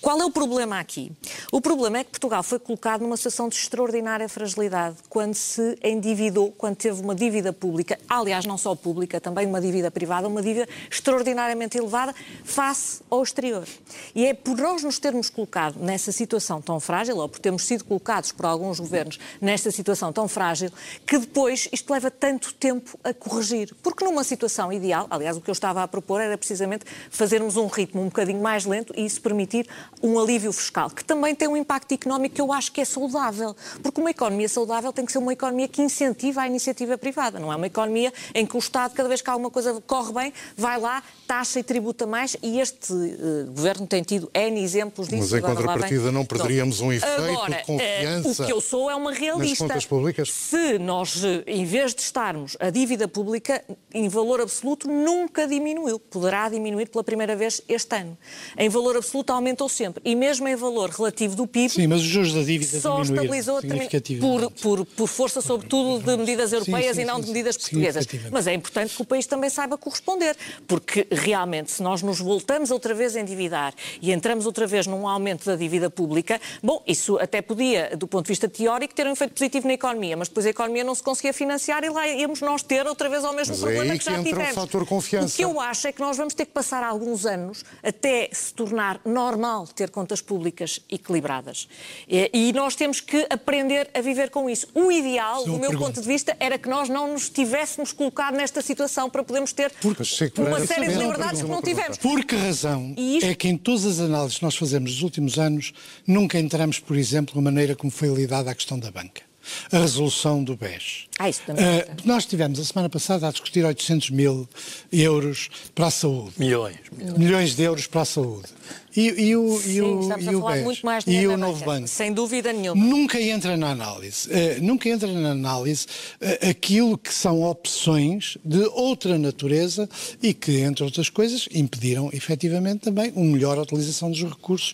Qual 0.01 0.21
é 0.21 0.25
o 0.25 0.31
problema 0.31 0.81
aqui? 0.81 1.13
O 1.53 1.61
problema 1.61 1.99
é 1.99 2.05
que 2.05 2.11
Portugal 2.11 2.43
foi 2.43 2.59
colocado 2.59 3.03
numa 3.03 3.17
situação 3.17 3.49
de 3.49 3.57
extraordinária 3.57 4.29
fragilidade 4.29 4.97
quando 5.09 5.35
se 5.35 5.79
endividou, 5.83 6.53
quando 6.53 6.77
teve 6.77 7.01
uma 7.01 7.15
dívida 7.15 7.53
pública, 7.53 7.99
aliás, 8.09 8.45
não 8.45 8.59
só 8.59 8.75
pública, 8.75 9.21
também 9.21 9.47
uma 9.47 9.61
dívida 9.61 9.91
privada, 9.91 10.27
uma 10.27 10.43
dívida 10.43 10.69
extraordinariamente 10.91 11.79
elevada 11.79 12.15
face 12.45 13.03
ao 13.09 13.23
exterior. 13.23 13.67
E 14.15 14.26
é 14.27 14.35
por 14.35 14.57
nós 14.57 14.83
nos 14.83 14.99
termos 14.99 15.31
colocado 15.31 15.79
nessa 15.79 16.11
situação 16.11 16.61
tão 16.61 16.81
frágil, 16.81 17.17
ou 17.19 17.29
por 17.29 17.39
termos 17.39 17.65
sido 17.65 17.85
colocados 17.85 18.33
por 18.33 18.45
alguns 18.45 18.81
governos 18.81 19.19
nesta 19.41 19.71
situação 19.71 20.13
tão 20.13 20.27
frágil, 20.27 20.71
que 21.07 21.19
depois 21.19 21.69
isto 21.73 21.93
leva 21.93 22.11
tanto 22.11 22.53
tempo 22.55 22.99
a 23.05 23.15
corrigir. 23.15 23.75
Porque 23.83 24.05
numa 24.05 24.25
situação 24.25 24.73
ideal, 24.73 25.07
aliás, 25.11 25.37
o 25.37 25.41
que 25.41 25.49
eu 25.49 25.53
estava 25.53 25.83
a 25.83 25.89
propor 25.89 26.21
era 26.21 26.37
precisamente 26.37 26.85
fazermos 27.11 27.57
um 27.57 27.67
ritmo 27.67 28.03
um 28.03 28.07
bocadinho 28.07 28.43
mais 28.43 28.65
lento 28.65 28.93
e 28.97 29.05
isso 29.05 29.21
permitir 29.21 29.69
um 30.03 30.19
alívio 30.19 30.53
fiscal, 30.53 30.91
que 30.91 31.05
também 31.05 31.35
tem 31.35 31.49
um 31.49 31.57
impacto 31.57 31.93
económico 31.93 32.35
que 32.35 32.41
eu 32.41 32.53
acho 32.53 32.73
que 32.73 32.81
é 32.81 32.85
saudável. 32.85 33.55
Porque 33.83 34.01
uma 34.01 34.11
economia 34.11 34.49
saudável 34.49 34.93
tem 34.93 35.05
que 35.05 35.13
ser 35.13 35.19
uma 35.19 35.33
economia 35.33 35.69
que 35.69 35.83
incentiva 35.83 36.43
a 36.43 36.47
iniciativa 36.47 36.99
privada, 36.99 37.39
não 37.39 37.53
é 37.53 37.57
uma 37.57 37.67
economia 37.67 38.13
em 38.35 38.45
que 38.45 38.57
o 38.57 38.59
Estado, 38.59 38.95
cada 38.95 39.09
vez 39.09 39.23
que 39.23 39.31
alguma 39.31 39.51
coisa 39.51 39.81
corre 39.87 40.13
bem, 40.13 40.33
vai 40.57 40.81
lá, 40.81 41.03
taxa 41.27 41.61
e 41.61 41.63
tributa 41.63 42.07
mais 42.07 42.37
e 42.43 42.61
este 42.61 42.93
eh, 42.93 43.45
governo 43.49 43.87
tem 43.87 44.03
tido 44.03 44.31
N 44.33 44.63
exemplos 44.63 45.09
disso. 45.09 45.23
Mas 45.31 45.33
em 45.33 45.41
contrapartida 45.41 46.13
não 46.13 46.25
perderíamos 46.25 46.81
um 46.81 46.93
efeito 46.93 47.23
de 47.23 47.31
Agora, 47.31 47.55
eh, 47.57 47.63
confiança 47.65 48.43
o 48.43 48.47
que 48.47 48.53
eu 48.53 48.61
sou 48.61 48.91
é 48.91 48.95
uma 48.95 49.13
realista. 49.13 49.65
contas 49.65 49.85
públicas? 49.85 50.31
Se 50.31 50.79
nós, 50.79 51.23
eh, 51.25 51.43
em 51.47 51.65
vez 51.65 51.95
de 51.95 52.03
estarmos 52.03 52.57
a 52.61 52.71
dívida 52.71 53.09
pública, 53.09 53.63
em 53.93 54.09
valor 54.09 54.41
absoluto, 54.41 54.89
nunca 54.89 55.47
diminuiu. 55.47 55.99
Poderá 55.99 56.49
diminuir 56.49 56.89
pela 56.89 57.03
primeira 57.03 57.35
vez 57.35 57.61
este 57.69 57.97
ano. 57.97 58.17
Em 58.57 58.69
valor 58.69 58.97
absoluto 58.97 59.33
aumentou 59.33 59.69
sempre. 59.69 60.03
E 60.05 60.15
mesmo 60.15 60.47
em 60.47 60.57
valor 60.57 60.91
relativo 60.91 61.35
do 61.35 61.47
PIB, 61.47 61.71
Sim, 61.71 61.87
mas 61.87 62.01
os 62.01 62.07
juros 62.07 62.33
da 62.33 62.43
dívida 62.43 62.81
só 62.81 63.03
estabilizou 63.03 63.61
também 63.61 63.89
por, 64.21 64.51
por, 64.53 64.87
por 64.87 65.09
força, 65.09 65.41
sobretudo, 65.41 66.05
de 66.05 66.17
medidas 66.17 66.53
europeias 66.53 66.97
sim, 66.97 67.03
e 67.03 67.05
não 67.05 67.17
sim, 67.17 67.21
de 67.23 67.27
sim. 67.27 67.33
medidas 67.33 67.57
portuguesas. 67.57 68.07
Mas 68.31 68.47
é 68.47 68.55
importante 68.55 68.95
que 68.95 69.03
o 69.03 69.05
país 69.05 69.27
também 69.27 69.51
saiba 69.51 69.77
corresponder, 69.77 70.37
porque 70.67 71.07
realmente, 71.17 71.71
se 71.71 71.83
nós 71.83 72.03
nos 72.03 72.21
voltamos 72.21 72.71
outra 72.71 72.95
vez 72.95 73.17
a 73.17 73.21
endividar 73.21 73.75
e 74.01 74.13
entramos 74.13 74.47
outra 74.47 74.67
vez 74.67 74.87
num 74.87 75.09
aumento 75.09 75.45
da 75.45 75.57
dívida 75.57 75.91
pública, 75.91 76.41
bom, 76.63 76.83
isso 76.87 77.19
até 77.19 77.43
podia, 77.43 77.97
do 77.97 78.07
ponto 78.07 78.27
de 78.27 78.29
vista 78.29 78.49
teórico, 78.49 78.95
ter 78.95 79.07
um 79.07 79.13
efeito 79.13 79.33
positivo 79.35 79.67
na 79.67 79.75
economia, 79.75 80.17
mas 80.17 80.29
depois 80.29 80.47
a 80.47 80.51
economia 80.51 80.85
não 80.85 80.95
se 80.95 81.03
conseguia 81.03 81.33
financiar 81.33 81.83
e 81.85 81.91
lá 81.91 82.07
íamos 82.09 82.41
nós 82.41 82.63
ter 82.63 82.87
outra 82.87 83.09
vez 83.09 83.25
ao 83.25 83.33
mesmo 83.33 83.53
Mas 83.55 83.63
é 83.63 83.65
problema 83.65 83.93
aí 83.93 83.99
que 83.99 84.05
que 84.05 84.11
já 84.11 84.19
entra 84.19 84.31
o 84.31 84.35
tivemos. 84.35 84.55
fator 84.55 84.87
confiança. 84.87 85.35
O 85.35 85.37
que 85.37 85.45
eu 85.45 85.61
acho 85.61 85.89
é 85.89 85.93
que 85.93 86.01
nós 86.01 86.17
vamos 86.17 86.35
ter 86.35 86.47
que 86.47 86.53
passar 86.53 86.83
alguns 86.85 87.27
anos 87.27 87.65
até 87.83 88.29
se 88.33 88.53
tornar 88.55 89.01
normal 89.05 89.67
ter 89.67 89.91
contas 89.91 90.21
públicas 90.21 90.81
equilibradas. 90.91 91.69
E, 92.09 92.31
e 92.33 92.53
nós 92.53 92.75
temos 92.75 93.01
que 93.01 93.27
aprender 93.31 93.91
a 93.95 94.01
viver 94.01 94.31
com 94.31 94.49
isso. 94.49 94.69
O 94.75 94.91
ideal, 94.93 95.45
do 95.45 95.53
meu 95.53 95.71
pergunta. 95.71 95.87
ponto 95.87 96.01
de 96.01 96.07
vista, 96.07 96.37
era 96.39 96.59
que 96.59 96.69
nós 96.69 96.89
não 96.89 97.13
nos 97.13 97.29
tivéssemos 97.29 97.93
colocado 97.93 98.35
nesta 98.35 98.61
situação 98.61 99.09
para 99.09 99.23
podermos 99.23 99.53
ter 99.53 99.71
Pacheco 99.97 100.43
uma 100.43 100.65
série 100.67 100.89
de 100.89 100.95
liberdades 101.07 101.43
que 101.43 101.49
não 101.49 101.63
tivemos. 101.63 101.97
Por 101.99 102.25
que 102.25 102.37
razão 102.37 102.95
isto- 102.97 103.27
é 103.27 103.35
que 103.35 103.49
em 103.49 103.57
todas 103.57 103.85
as 103.87 103.99
análises 104.01 104.39
que 104.39 104.45
nós 104.45 104.57
fazemos 104.57 104.93
nos 104.93 105.03
últimos 105.03 105.39
anos 105.39 105.73
nunca 106.07 106.39
entramos, 106.39 106.79
por 106.79 106.97
exemplo, 106.97 107.35
na 107.37 107.43
maneira 107.43 107.75
como 107.77 107.91
foi 107.91 108.09
lidada 108.09 108.51
a 108.51 108.55
questão 108.55 108.79
da 108.79 108.91
banca? 108.91 109.23
A 109.71 109.79
resolução 109.79 110.43
do 110.43 110.57
BES. 110.57 111.07
Ah, 111.21 111.29
isso 111.31 111.41
também. 111.47 111.65
Ah, 111.65 111.87
nós 112.05 112.25
estivemos 112.25 112.59
a 112.59 112.65
semana 112.65 112.89
passada 112.89 113.29
a 113.29 113.31
discutir 113.31 113.65
800 113.65 114.11
mil 114.11 114.49
euros 114.91 115.49
para 115.73 115.87
a 115.87 115.91
saúde. 115.91 116.33
Milhões. 116.37 116.77
milhões. 116.97 117.19
Milhões 117.19 117.55
de 117.55 117.63
euros 117.63 117.87
para 117.87 118.01
a 118.01 118.05
saúde. 118.05 118.49
E, 118.97 119.29
e 119.29 119.37
o, 119.37 119.57
e 119.57 119.61
Sim, 119.61 119.81
o, 119.83 120.01
estamos 120.01 120.25
e 120.25 120.29
a 120.29 120.33
o 120.33 120.41
falar 120.41 120.55
BES. 120.55 120.65
muito 120.65 120.87
mais 120.87 121.05
e 121.07 121.27
o 121.27 121.37
novo 121.37 121.65
banco. 121.65 121.87
Sem 121.87 122.13
dúvida 122.13 122.53
nenhuma. 122.53 122.83
Nunca 122.83 123.21
entra 123.21 123.57
na 123.57 123.71
análise, 123.71 124.29
eh, 124.33 124.59
nunca 124.61 124.89
entra 124.89 125.07
na 125.13 125.33
análise 125.33 125.87
eh, 126.21 126.49
aquilo 126.49 126.97
que 126.97 127.13
são 127.13 127.43
opções 127.43 128.39
de 128.45 128.65
outra 128.73 129.19
natureza 129.19 129.89
e 130.23 130.33
que, 130.33 130.61
entre 130.61 130.83
outras 130.83 131.11
coisas, 131.11 131.47
impediram 131.53 132.09
efetivamente 132.13 132.81
também 132.81 133.13
uma 133.15 133.33
melhor 133.33 133.59
utilização 133.59 134.11
dos 134.11 134.23
recursos, 134.23 134.73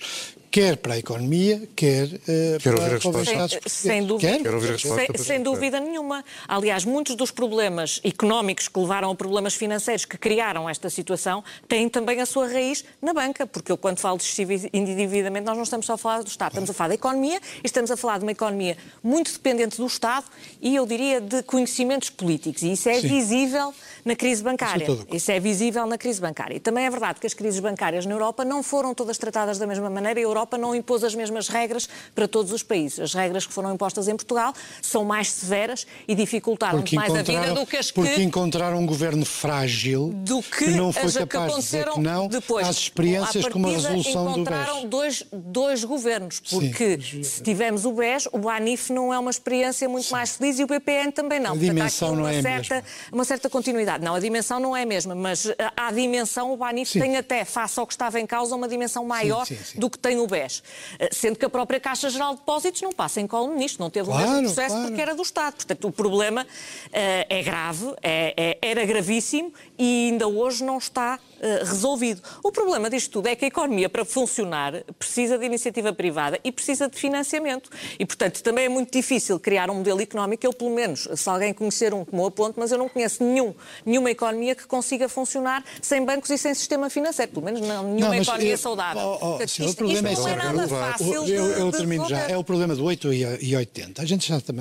quer 0.53 0.77
para 0.77 0.93
a 0.93 0.99
economia, 0.99 1.67
quer 1.75 2.09
eh, 2.29 2.59
Quero 2.61 2.77
ouvir 2.77 2.97
a 2.97 2.99
para, 2.99 3.09
os 3.09 3.17
resposta. 3.17 3.33
Estados 3.33 3.73
Sem, 3.73 3.91
sem 3.93 4.07
dúvida, 4.07 4.33
Quer? 4.33 4.43
Quero 4.43 4.55
ouvir 4.57 4.69
a 4.69 4.73
resposta 4.73 5.07
sem, 5.17 5.25
sem 5.25 5.43
dúvida 5.43 5.81
nenhuma. 5.81 6.23
Aliás, 6.47 6.85
muitos 6.85 7.17
dos 7.17 7.31
problemas 7.31 8.01
económicos 8.05 8.69
que 8.69 8.79
levaram 8.79 9.11
a 9.11 9.15
problemas 9.15 9.55
financeiros 9.55 10.05
que 10.05 10.19
criaram 10.19 10.69
esta 10.69 10.91
situação 10.91 11.43
têm 11.67 11.89
também 11.89 12.21
a 12.21 12.27
sua 12.27 12.47
raiz 12.47 12.85
na 13.01 13.15
banca, 13.15 13.47
porque 13.47 13.73
eu, 13.73 13.79
quando 13.79 13.99
falo 13.99 14.19
de 14.19 14.25
excessivo 14.25 14.69
endividamento, 14.75 15.47
nós 15.47 15.57
não 15.57 15.65
estamos 15.65 15.87
só 15.87 15.95
a 15.95 15.99
falar 15.99 16.23
do 16.23 16.29
Estado, 16.29 16.51
estamos 16.51 16.69
a 16.69 16.75
falar 16.75 16.89
da 16.89 16.95
economia 16.97 17.41
e 17.65 17.67
estamos 17.67 17.91
a 17.91 17.97
falar 17.97 18.19
de 18.19 18.25
uma 18.27 18.33
economia 18.33 18.77
muito 19.03 19.33
dependente 19.33 19.79
do 19.79 19.87
Estado 19.87 20.27
e, 20.61 20.77
eu 20.77 20.85
diria, 20.85 21.19
de 21.19 21.43
conhecimentos 21.45 22.11
políticos. 22.11 22.63
E 22.63 22.73
isso 22.73 22.91
é 22.91 23.01
Sim. 23.01 23.09
visível 23.09 23.73
na 24.05 24.15
crise 24.15 24.43
bancária. 24.43 24.85
Isso 24.85 25.07
é. 25.11 25.17
Isso 25.17 25.33
é 25.33 25.41
visível 25.41 25.87
na 25.87 25.97
crise 25.97 26.21
bancária. 26.21 26.57
E 26.57 26.61
também 26.61 26.85
é 26.85 26.91
verdade 26.91 27.21
que 27.21 27.27
as 27.27 27.33
crises 27.33 27.59
bancárias 27.59 28.05
na 28.05 28.13
Europa 28.13 28.45
não 28.45 28.63
foram 28.63 28.93
todas 28.93 29.17
tratadas 29.17 29.57
da 29.57 29.67
mesma 29.67 29.89
maneira 29.89 30.21
a 30.21 30.23
Europa 30.23 30.42
não 30.59 30.75
impôs 30.75 31.03
as 31.05 31.15
mesmas 31.15 31.49
regras 31.49 31.89
para 32.15 32.27
todos 32.29 32.53
os 32.53 32.63
países. 32.63 33.01
As 33.01 33.15
regras 33.15 33.47
que 33.47 33.53
foram 33.53 33.73
impostas 33.75 34.09
em 34.09 34.17
Portugal 34.17 34.53
são 34.81 35.05
mais 35.05 35.31
severas 35.31 35.87
e 36.07 36.15
dificultaram 36.15 36.79
Porque 36.79 36.97
mais 36.97 37.11
a 37.11 37.19
vida 37.19 37.33
encontraram, 37.33 37.55
do 37.55 37.67
que 37.67 37.77
as 37.77 37.91
porque 37.91 38.15
que 38.15 38.23
encontraram 38.23 38.79
um 38.79 38.87
governo 38.87 39.25
frágil 39.25 40.11
do 40.15 40.43
que, 40.43 40.67
não 40.71 40.93
foi 40.93 41.05
as 41.05 41.17
que 41.17 41.27
capaz 41.27 41.55
de 41.55 41.61
dizer 41.61 41.81
aconteceram 41.81 41.95
que 41.95 42.01
não 42.01 42.29
depois. 42.29 42.69
às 42.69 42.77
experiências 42.77 43.45
À 43.47 43.51
como 43.51 43.67
a 43.67 43.71
partida, 43.71 43.89
resolução 43.95 44.25
do 44.25 44.31
encontraram 44.31 44.81
BES. 44.83 44.91
dois, 44.91 45.25
dois 45.33 45.85
governos, 45.85 46.41
porque 46.41 46.99
Sim. 47.01 47.23
se 47.23 47.43
tivermos 47.43 47.85
o 47.85 47.93
BES, 47.93 48.29
o 48.33 48.49
ANIF 48.49 48.93
não 48.93 49.13
é 49.13 49.19
uma 49.19 49.31
experiência 49.31 49.89
muito 49.89 50.11
mais 50.11 50.37
feliz 50.37 50.59
e 50.59 50.65
o 50.65 50.67
BPN 50.67 51.13
também 51.13 51.39
não. 51.41 51.51
A 51.51 51.55
Portanto, 51.55 51.69
dimensão 51.75 52.09
aqui 52.09 52.17
não 52.17 52.23
uma 52.25 52.33
é 52.33 52.39
a 52.39 52.43
certa, 52.43 52.75
mesma. 52.77 52.89
uma 53.13 53.25
certa 53.25 53.51
continuidade. 53.51 54.05
Não, 54.05 54.15
a 54.15 54.21
dimensão 54.21 54.61
não 54.61 54.77
é 54.77 54.83
a 54.83 54.87
mesma, 54.87 55.15
mas 55.15 55.47
ah, 55.59 55.73
à 55.89 55.93
dimensão 55.93 56.55
o 56.55 56.65
ANIF 56.65 56.93
Sim. 56.93 57.01
tem 57.01 57.17
até, 57.17 57.45
face 57.45 57.79
ao 57.79 57.87
que 57.87 57.93
estava 57.93 58.21
em 58.21 58.27
causa, 58.27 58.55
uma 58.55 58.69
dimensão 58.69 59.05
maior 59.05 59.47
sim, 59.47 59.57
sim. 59.57 59.79
do 59.79 59.89
que 59.91 59.99
tem 59.99 60.19
o 60.19 60.27
BES. 60.33 60.63
Ah, 61.01 61.09
Sendo 61.13 61.39
que 61.39 61.45
a 61.45 61.51
própria 61.51 61.79
Caixa 61.79 62.09
Geral 62.11 62.33
de 62.35 62.41
Depósitos 62.41 62.81
não 62.83 62.93
passa 62.93 63.21
em 63.21 63.27
colo 63.27 63.55
nisto, 63.55 63.79
não 63.79 63.91
teve 63.91 64.09
o 64.09 64.13
Claro, 64.13 64.31
mesmo 64.31 64.43
processo 64.47 64.75
claro. 64.75 64.87
porque 64.89 65.01
era 65.03 65.15
do 65.15 65.23
Estado. 65.23 65.55
Portanto, 65.55 65.87
o 65.89 65.93
problema 65.93 66.47
eh, 66.93 67.27
é 67.29 67.43
grave, 67.43 67.87
é- 68.03 68.35
é- 68.37 68.59
era 68.71 68.85
gravíssimo 68.85 69.53
e 69.79 70.09
ainda 70.11 70.27
hoje 70.27 70.65
não 70.65 70.79
está 70.79 71.19
eh, 71.43 71.59
resolvido. 71.65 72.23
O 72.43 72.51
problema 72.53 72.89
disto 72.89 73.11
tudo 73.11 73.27
é 73.27 73.37
que 73.37 73.45
a 73.45 73.49
economia, 73.49 73.89
para 73.89 74.05
funcionar, 74.05 74.83
precisa 74.99 75.37
de 75.37 75.45
iniciativa 75.45 75.93
privada 75.93 76.39
e 76.45 76.51
precisa 76.53 76.89
de 76.89 76.97
financiamento. 76.97 77.69
E, 77.99 78.07
portanto, 78.07 78.43
também 78.43 78.65
é 78.67 78.69
muito 78.69 78.93
difícil 78.93 79.39
criar 79.41 79.69
um 79.71 79.75
modelo 79.75 80.01
económico. 80.01 80.47
Eu, 80.47 80.53
pelo 80.53 80.71
menos, 80.75 81.09
se 81.15 81.29
alguém 81.29 81.53
conhecer 81.53 81.93
um 81.93 82.05
como 82.05 82.23
eu 82.23 82.27
aponto, 82.27 82.59
mas 82.59 82.71
eu 82.73 82.79
não 82.79 82.89
conheço 82.89 83.23
nenhum, 83.25 83.53
nenhuma 83.85 84.11
economia 84.11 84.55
que 84.55 84.67
consiga 84.67 85.09
funcionar 85.09 85.65
sem 85.83 86.05
bancos 86.05 86.31
e 86.31 86.39
sem 86.39 86.55
sistema 86.55 86.89
financeiro. 86.89 87.33
Pelo 87.33 87.45
menos 87.45 87.61
não, 87.61 87.83
nenhuma 87.93 88.15
Não, 88.15 88.23
economia 88.23 88.53
eu- 88.53 88.59
saudável. 88.59 89.03
oh, 89.03 89.15
oh, 89.15 89.19
Portanto, 89.31 89.49
sim, 89.51 89.63
o 89.65 89.67
isto, 89.67 89.77
problema 89.77 90.13
isto 90.13 90.29
é 90.29 90.31
não 90.31 90.37
é 90.37 90.41
sério. 90.41 90.57
nada 90.57 90.63
Eu- 90.63 90.69
fácil 90.69 91.13
eu, 91.29 91.47
eu 91.53 91.71
de 91.71 91.77
termino 91.77 92.09
já. 92.09 92.19
É 92.31 92.37
o 92.37 92.45
problema 92.45 92.75
do 92.77 92.85
8 92.85 93.13
e 93.13 93.23
e 93.43 93.57
80. 93.57 94.01
A 94.03 94.05
gente 94.05 94.29
já 94.29 94.41
tá, 94.41 94.53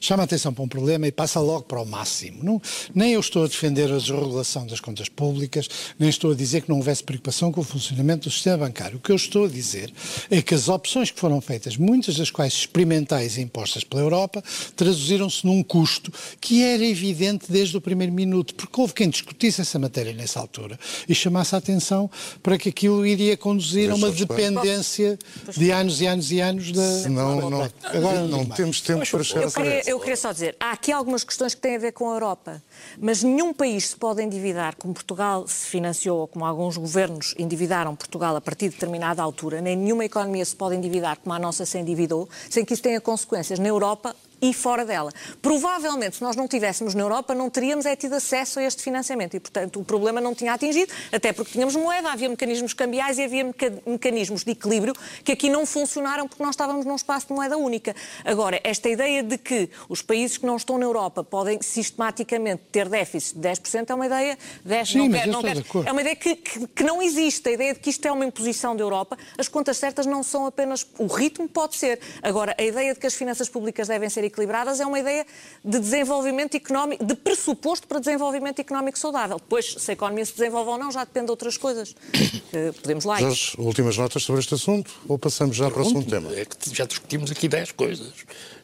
chama 0.00 0.22
a 0.22 0.24
atenção 0.24 0.52
para 0.52 0.62
um 0.64 0.68
problema 0.68 1.06
e 1.06 1.12
passa 1.12 1.40
logo 1.40 1.64
para 1.64 1.80
o 1.80 1.86
máximo. 1.86 2.42
Não, 2.42 2.60
nem 2.94 3.12
eu 3.12 3.20
estou 3.20 3.44
a 3.44 3.46
defender 3.48 3.90
a 3.92 3.96
desregulação 3.98 4.66
das 4.66 4.80
contas 4.80 5.08
públicas, 5.08 5.68
nem 5.98 6.08
estou 6.08 6.32
a 6.32 6.34
dizer 6.34 6.62
que 6.62 6.68
não 6.68 6.76
houvesse 6.76 7.02
preocupação 7.02 7.52
com 7.52 7.60
o 7.60 7.64
funcionamento 7.64 8.28
do 8.28 8.32
sistema 8.32 8.58
bancário. 8.58 8.98
O 8.98 9.00
que 9.00 9.12
eu 9.12 9.16
estou 9.16 9.46
a 9.46 9.48
dizer 9.48 9.92
é 10.30 10.42
que 10.42 10.54
as 10.54 10.68
opções 10.68 11.10
que 11.10 11.18
foram 11.18 11.40
feitas, 11.40 11.76
muitas 11.76 12.16
das 12.16 12.30
quais 12.30 12.52
experimentais 12.52 13.36
e 13.36 13.40
impostas 13.40 13.84
pela 13.84 14.02
Europa, 14.02 14.42
traduziram-se 14.76 15.46
num 15.46 15.62
custo 15.62 16.12
que 16.40 16.62
era 16.62 16.84
evidente 16.84 17.50
desde 17.50 17.76
o 17.76 17.80
primeiro 17.80 18.12
minuto, 18.12 18.54
porque 18.54 18.80
houve 18.80 18.94
quem 18.94 19.08
discutisse 19.08 19.60
essa 19.60 19.78
matéria 19.78 20.12
nessa 20.12 20.40
altura 20.40 20.78
e 21.08 21.14
chamasse 21.14 21.54
a 21.54 21.58
atenção 21.58 22.10
para 22.42 22.58
que 22.58 22.68
aquilo 22.68 23.04
iria 23.06 23.36
conduzir 23.36 23.90
a 23.90 23.94
uma 23.94 24.10
dependência 24.10 25.18
de 25.56 25.70
anos 25.70 26.00
e 26.00 26.06
anos 26.06 26.32
e 26.32 26.40
anos 26.40 26.72
da. 26.72 27.08
Não, 27.08 27.50
não, 27.50 27.62
Agora 27.84 28.20
não, 28.20 28.28
não 28.28 28.46
temos 28.46 28.80
tempo 28.80 29.08
para 29.08 29.24
chegar 29.24 29.42
eu 29.42 29.50
queria, 29.50 29.82
eu 29.86 30.00
queria 30.00 30.16
só 30.16 30.32
dizer, 30.32 30.56
há 30.60 30.72
aqui 30.72 30.92
algumas 30.92 31.24
questões 31.24 31.54
que 31.54 31.60
têm 31.60 31.76
a 31.76 31.78
ver 31.78 31.92
com 31.92 32.10
a 32.10 32.14
Europa, 32.14 32.62
mas 32.98 33.22
nenhum 33.22 33.52
país 33.52 33.88
se 33.90 33.96
pode 33.96 34.22
endividar 34.22 34.76
como 34.76 34.94
Portugal 34.94 35.46
se 35.46 35.66
financiou 35.80 36.18
ou 36.18 36.28
como 36.28 36.44
alguns 36.44 36.76
governos 36.76 37.34
endividaram 37.38 37.96
Portugal 37.96 38.36
a 38.36 38.40
partir 38.40 38.68
de 38.68 38.74
determinada 38.74 39.22
altura, 39.22 39.60
nem 39.60 39.74
nenhuma 39.74 40.04
economia 40.04 40.44
se 40.44 40.54
pode 40.54 40.76
endividar 40.76 41.16
como 41.16 41.34
a 41.34 41.38
nossa 41.38 41.64
se 41.64 41.78
endividou, 41.78 42.28
sem 42.50 42.64
que 42.64 42.74
isso 42.74 42.82
tenha 42.82 43.00
consequências 43.00 43.58
na 43.58 43.68
Europa 43.68 44.14
e 44.40 44.54
fora 44.54 44.84
dela. 44.84 45.12
Provavelmente, 45.42 46.16
se 46.16 46.22
nós 46.22 46.36
não 46.36 46.48
tivéssemos 46.48 46.94
na 46.94 47.02
Europa, 47.02 47.34
não 47.34 47.50
teríamos 47.50 47.86
é 47.86 47.94
tido 47.94 48.14
acesso 48.14 48.58
a 48.58 48.62
este 48.62 48.82
financiamento 48.82 49.34
e, 49.34 49.40
portanto, 49.40 49.80
o 49.80 49.84
problema 49.84 50.20
não 50.20 50.34
tinha 50.34 50.52
atingido, 50.52 50.92
até 51.12 51.32
porque 51.32 51.52
tínhamos 51.52 51.76
moeda, 51.76 52.10
havia 52.10 52.28
mecanismos 52.28 52.72
cambiais 52.72 53.18
e 53.18 53.24
havia 53.24 53.44
meca 53.44 53.72
mecanismos 53.86 54.44
de 54.44 54.52
equilíbrio 54.52 54.94
que 55.24 55.32
aqui 55.32 55.48
não 55.48 55.66
funcionaram 55.66 56.26
porque 56.26 56.42
nós 56.42 56.54
estávamos 56.54 56.86
num 56.86 56.94
espaço 56.94 57.28
de 57.28 57.34
moeda 57.34 57.56
única. 57.56 57.94
Agora, 58.24 58.60
esta 58.64 58.88
ideia 58.88 59.22
de 59.22 59.36
que 59.36 59.68
os 59.88 60.02
países 60.02 60.38
que 60.38 60.46
não 60.46 60.56
estão 60.56 60.78
na 60.78 60.84
Europa 60.84 61.22
podem 61.22 61.60
sistematicamente 61.60 62.62
ter 62.72 62.88
déficit 62.88 63.38
de 63.38 63.48
10% 63.48 63.90
é 63.90 63.94
uma 63.94 64.06
ideia, 64.06 64.38
10, 64.64 64.88
Sim, 64.88 64.98
não 64.98 65.10
quer, 65.10 65.26
não 65.26 65.42
quer, 65.42 65.56
é 65.86 65.92
uma 65.92 66.00
ideia 66.00 66.16
que, 66.16 66.36
que, 66.36 66.66
que 66.66 66.82
não 66.82 67.02
existe. 67.02 67.48
A 67.48 67.52
ideia 67.52 67.74
de 67.74 67.80
que 67.80 67.90
isto 67.90 68.06
é 68.06 68.12
uma 68.12 68.24
imposição 68.24 68.74
da 68.74 68.82
Europa, 68.82 69.18
as 69.36 69.48
contas 69.48 69.76
certas 69.76 70.06
não 70.06 70.22
são 70.22 70.46
apenas. 70.46 70.86
O 70.98 71.06
ritmo 71.06 71.48
pode 71.48 71.76
ser. 71.76 72.00
Agora, 72.22 72.54
a 72.58 72.62
ideia 72.62 72.94
de 72.94 73.00
que 73.00 73.06
as 73.06 73.14
finanças 73.14 73.48
públicas 73.48 73.88
devem 73.88 74.08
ser 74.08 74.24
equilibradas 74.30 74.80
é 74.80 74.86
uma 74.86 74.98
ideia 74.98 75.26
de 75.64 75.78
desenvolvimento 75.78 76.56
económico, 76.56 77.04
de 77.04 77.14
pressuposto 77.14 77.86
para 77.86 77.98
desenvolvimento 77.98 78.60
económico 78.60 78.98
saudável. 78.98 79.36
Depois, 79.36 79.74
se 79.78 79.90
a 79.90 79.94
economia 79.94 80.24
se 80.24 80.32
desenvolve 80.32 80.70
ou 80.70 80.78
não, 80.78 80.90
já 80.90 81.04
depende 81.04 81.26
de 81.26 81.30
outras 81.32 81.56
coisas. 81.56 81.94
Podemos 82.82 83.04
lá. 83.04 83.18
Jorge, 83.18 83.54
últimas 83.58 83.96
notas 83.96 84.22
sobre 84.22 84.40
este 84.40 84.54
assunto 84.54 84.90
ou 85.08 85.18
passamos 85.18 85.56
já 85.56 85.70
para 85.70 85.82
o 85.82 85.84
segundo 85.84 86.08
tema? 86.08 86.32
É 86.34 86.44
que 86.44 86.74
já 86.74 86.84
discutimos 86.84 87.30
aqui 87.30 87.48
10 87.48 87.72
coisas. 87.72 88.12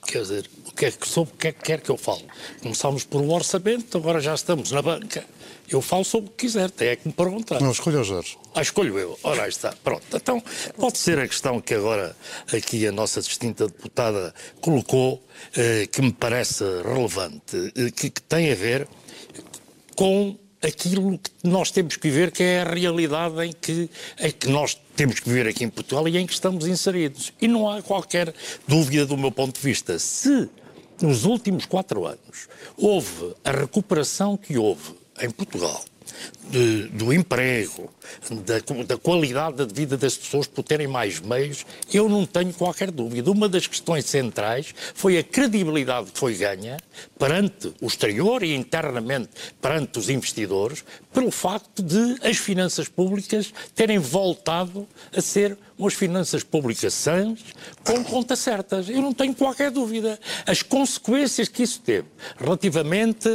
Quer 0.07 0.23
dizer, 0.23 0.51
o 0.67 0.73
que 0.73 0.87
é 0.87 0.91
que, 0.91 1.09
sobre 1.09 1.35
o 1.35 1.37
que 1.37 1.49
é 1.49 1.53
que 1.53 1.63
quer 1.63 1.81
que 1.81 1.91
eu 1.91 1.97
fale? 1.97 2.25
Começámos 2.63 3.05
por 3.05 3.21
um 3.21 3.33
orçamento, 3.33 3.99
agora 3.99 4.21
já 4.21 4.35
estamos 4.35 4.71
na 4.71 4.81
banca. 4.81 5.25
Eu 5.69 5.83
falo 5.83 6.05
sobre 6.05 6.29
o 6.29 6.33
que 6.33 6.47
quiser, 6.47 6.71
tem 6.71 6.89
é 6.89 6.97
que 6.97 7.09
me 7.09 7.15
perguntar. 7.15 7.61
Não, 7.61 7.71
escolha 7.71 8.01
o 8.01 8.05
Jorge. 8.05 8.39
Ah, 8.55 8.63
escolho 8.63 8.99
eu. 8.99 9.19
Ora, 9.23 9.43
aí 9.43 9.49
está. 9.49 9.75
Pronto. 9.83 10.05
Então, 10.15 10.43
pode 10.77 10.99
ser 10.99 11.19
a 11.19 11.27
questão 11.27 11.61
que 11.61 11.75
agora 11.75 12.17
aqui 12.53 12.87
a 12.87 12.93
nossa 12.93 13.21
distinta 13.21 13.67
deputada 13.67 14.33
colocou, 14.61 15.23
eh, 15.57 15.87
que 15.91 16.01
me 16.01 16.13
parece 16.13 16.65
relevante, 16.83 17.73
eh, 17.77 17.91
que, 17.91 18.11
que 18.11 18.23
tem 18.23 18.53
a 18.53 18.55
ver 18.55 18.87
com 19.97 20.37
aquilo 20.63 21.19
que 21.19 21.31
nós 21.45 21.71
temos 21.71 21.97
que 21.97 22.11
ver, 22.11 22.31
que 22.31 22.43
é 22.43 22.61
a 22.61 22.65
realidade 22.65 23.45
em 23.45 23.53
que, 23.53 23.91
em 24.21 24.31
que 24.31 24.49
nós 24.49 24.79
temos 24.95 25.21
que 25.21 25.29
viver 25.29 25.49
aqui 25.49 25.65
em 25.65 25.69
Portugal 25.69 26.07
e 26.09 26.17
em 26.17 26.27
que 26.27 26.33
estamos 26.33 26.67
inseridos. 26.67 27.33
E 27.41 27.49
não 27.49 27.69
há 27.69 27.83
qualquer 27.83 28.33
dúvida 28.67 29.07
do 29.07 29.17
meu 29.17 29.33
ponto 29.33 29.57
de 29.57 29.61
vista. 29.61 29.99
Se 29.99 30.49
nos 31.01 31.25
últimos 31.25 31.67
quatro 31.67 32.07
anos 32.07 32.49
houve 32.77 33.35
a 33.45 33.51
recuperação 33.51 34.37
que 34.37 34.57
houve 34.57 34.95
em 35.21 35.31
Portugal 35.31 35.85
de, 36.51 36.85
do 36.89 37.13
emprego, 37.13 37.91
da, 38.45 38.85
da, 38.85 38.97
qualidade 38.97 39.67
de 39.67 39.75
vida 39.75 39.97
das 39.97 40.17
pessoas 40.17 40.47
por 40.47 40.63
terem 40.63 40.87
mais 40.87 41.21
meios, 41.21 41.67
eu 41.93 42.09
não 42.09 42.25
tenho 42.25 42.53
qualquer 42.53 42.91
dúvida. 42.91 43.31
Uma 43.31 43.49
das 43.49 43.67
questões 43.67 44.07
centrais 44.07 44.75
foi 44.95 45.19
a 45.19 45.25
credibilidade 45.25 46.13
que 46.13 46.19
foi 46.19 46.35
ganha 46.35 46.77
perante 47.19 47.73
o 47.81 47.87
exterior 47.87 48.43
e 48.43 48.55
internamente 48.55 49.31
perante 49.61 49.99
os 49.99 50.09
investidores, 50.09 50.85
pelo 51.13 51.31
facto 51.31 51.83
de 51.83 52.17
as 52.27 52.37
finanças 52.37 52.89
públicas 52.89 53.53
terem 53.75 53.99
voltado 53.99 54.87
a 55.15 55.21
ser 55.21 55.59
umas 55.79 55.95
finanças 55.95 56.43
públicas 56.43 56.95
sãs, 56.95 57.41
com 57.85 58.03
contas 58.05 58.39
certas. 58.39 58.89
Eu 58.89 59.03
não 59.03 59.13
tenho 59.13 59.35
qualquer 59.35 59.71
dúvida. 59.71 60.19
As 60.47 60.63
consequências 60.63 61.49
que 61.49 61.63
isso 61.63 61.81
teve 61.81 62.09
relativamente 62.39 63.29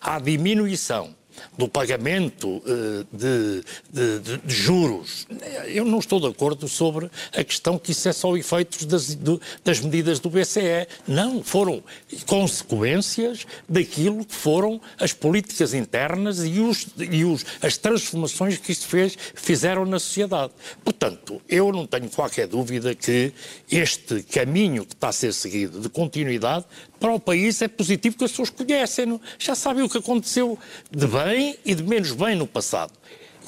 à 0.00 0.18
diminuição 0.18 1.19
do 1.56 1.68
pagamento 1.68 2.48
uh, 2.48 3.06
de, 3.12 3.62
de, 3.92 4.38
de, 4.38 4.54
juros. 4.54 5.26
Eu 5.66 5.84
não 5.84 5.98
estou 5.98 6.20
de 6.20 6.26
acordo 6.26 6.68
sobre 6.68 7.10
a 7.34 7.44
questão 7.44 7.78
que 7.78 7.92
isso 7.92 8.08
é 8.08 8.12
só 8.12 8.36
efeitos 8.36 8.84
das, 8.84 9.16
das 9.64 9.80
medidas 9.80 10.18
do 10.18 10.30
BCE. 10.30 10.86
Não, 11.06 11.42
foram 11.42 11.82
consequências 12.26 13.46
daquilo 13.68 14.24
que 14.24 14.34
foram 14.34 14.80
as 14.98 15.12
políticas 15.12 15.74
internas 15.74 16.44
e, 16.44 16.60
os, 16.60 16.86
e 16.98 17.24
os, 17.24 17.44
as 17.62 17.76
transformações 17.76 18.58
que 18.58 18.72
isto 18.72 18.86
fez, 18.86 19.16
fizeram 19.34 19.84
na 19.84 19.98
sociedade. 19.98 20.52
Portanto, 20.84 21.40
eu 21.48 21.72
não 21.72 21.86
tenho 21.86 22.08
qualquer 22.10 22.46
dúvida 22.46 22.94
que 22.94 23.32
este 23.70 24.22
caminho 24.22 24.84
que 24.84 24.94
está 24.94 25.08
a 25.08 25.12
ser 25.12 25.32
seguido 25.32 25.80
de 25.80 25.88
continuidade 25.88 26.64
para 27.00 27.12
o 27.12 27.18
país 27.18 27.60
é 27.62 27.66
positivo 27.66 28.16
que 28.16 28.24
as 28.24 28.30
pessoas 28.30 28.50
conhecem. 28.50 29.18
Já 29.38 29.54
sabem 29.54 29.82
o 29.82 29.88
que 29.88 29.98
aconteceu 29.98 30.58
de 30.90 31.06
bem 31.06 31.58
e 31.64 31.74
de 31.74 31.82
menos 31.82 32.12
bem 32.12 32.36
no 32.36 32.46
passado. 32.46 32.92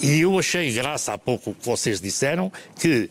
E 0.01 0.21
eu 0.21 0.39
achei 0.39 0.73
graça 0.73 1.13
há 1.13 1.19
pouco 1.19 1.55
que 1.55 1.65
vocês 1.65 2.01
disseram, 2.01 2.51
que 2.81 3.11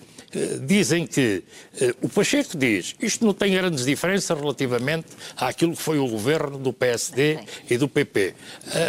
dizem 0.62 1.06
que 1.06 1.44
uh, 1.82 2.06
o 2.06 2.10
Pacheco 2.10 2.58
diz 2.58 2.96
isto 3.02 3.26
não 3.26 3.34
tem 3.34 3.54
grandes 3.54 3.86
diferenças 3.86 4.38
relativamente 4.38 5.08
àquilo 5.36 5.76
que 5.76 5.82
foi 5.82 6.00
o 6.00 6.08
governo 6.08 6.58
do 6.58 6.72
PSD 6.72 7.40
e 7.70 7.78
do 7.78 7.88
PP. 7.88 8.34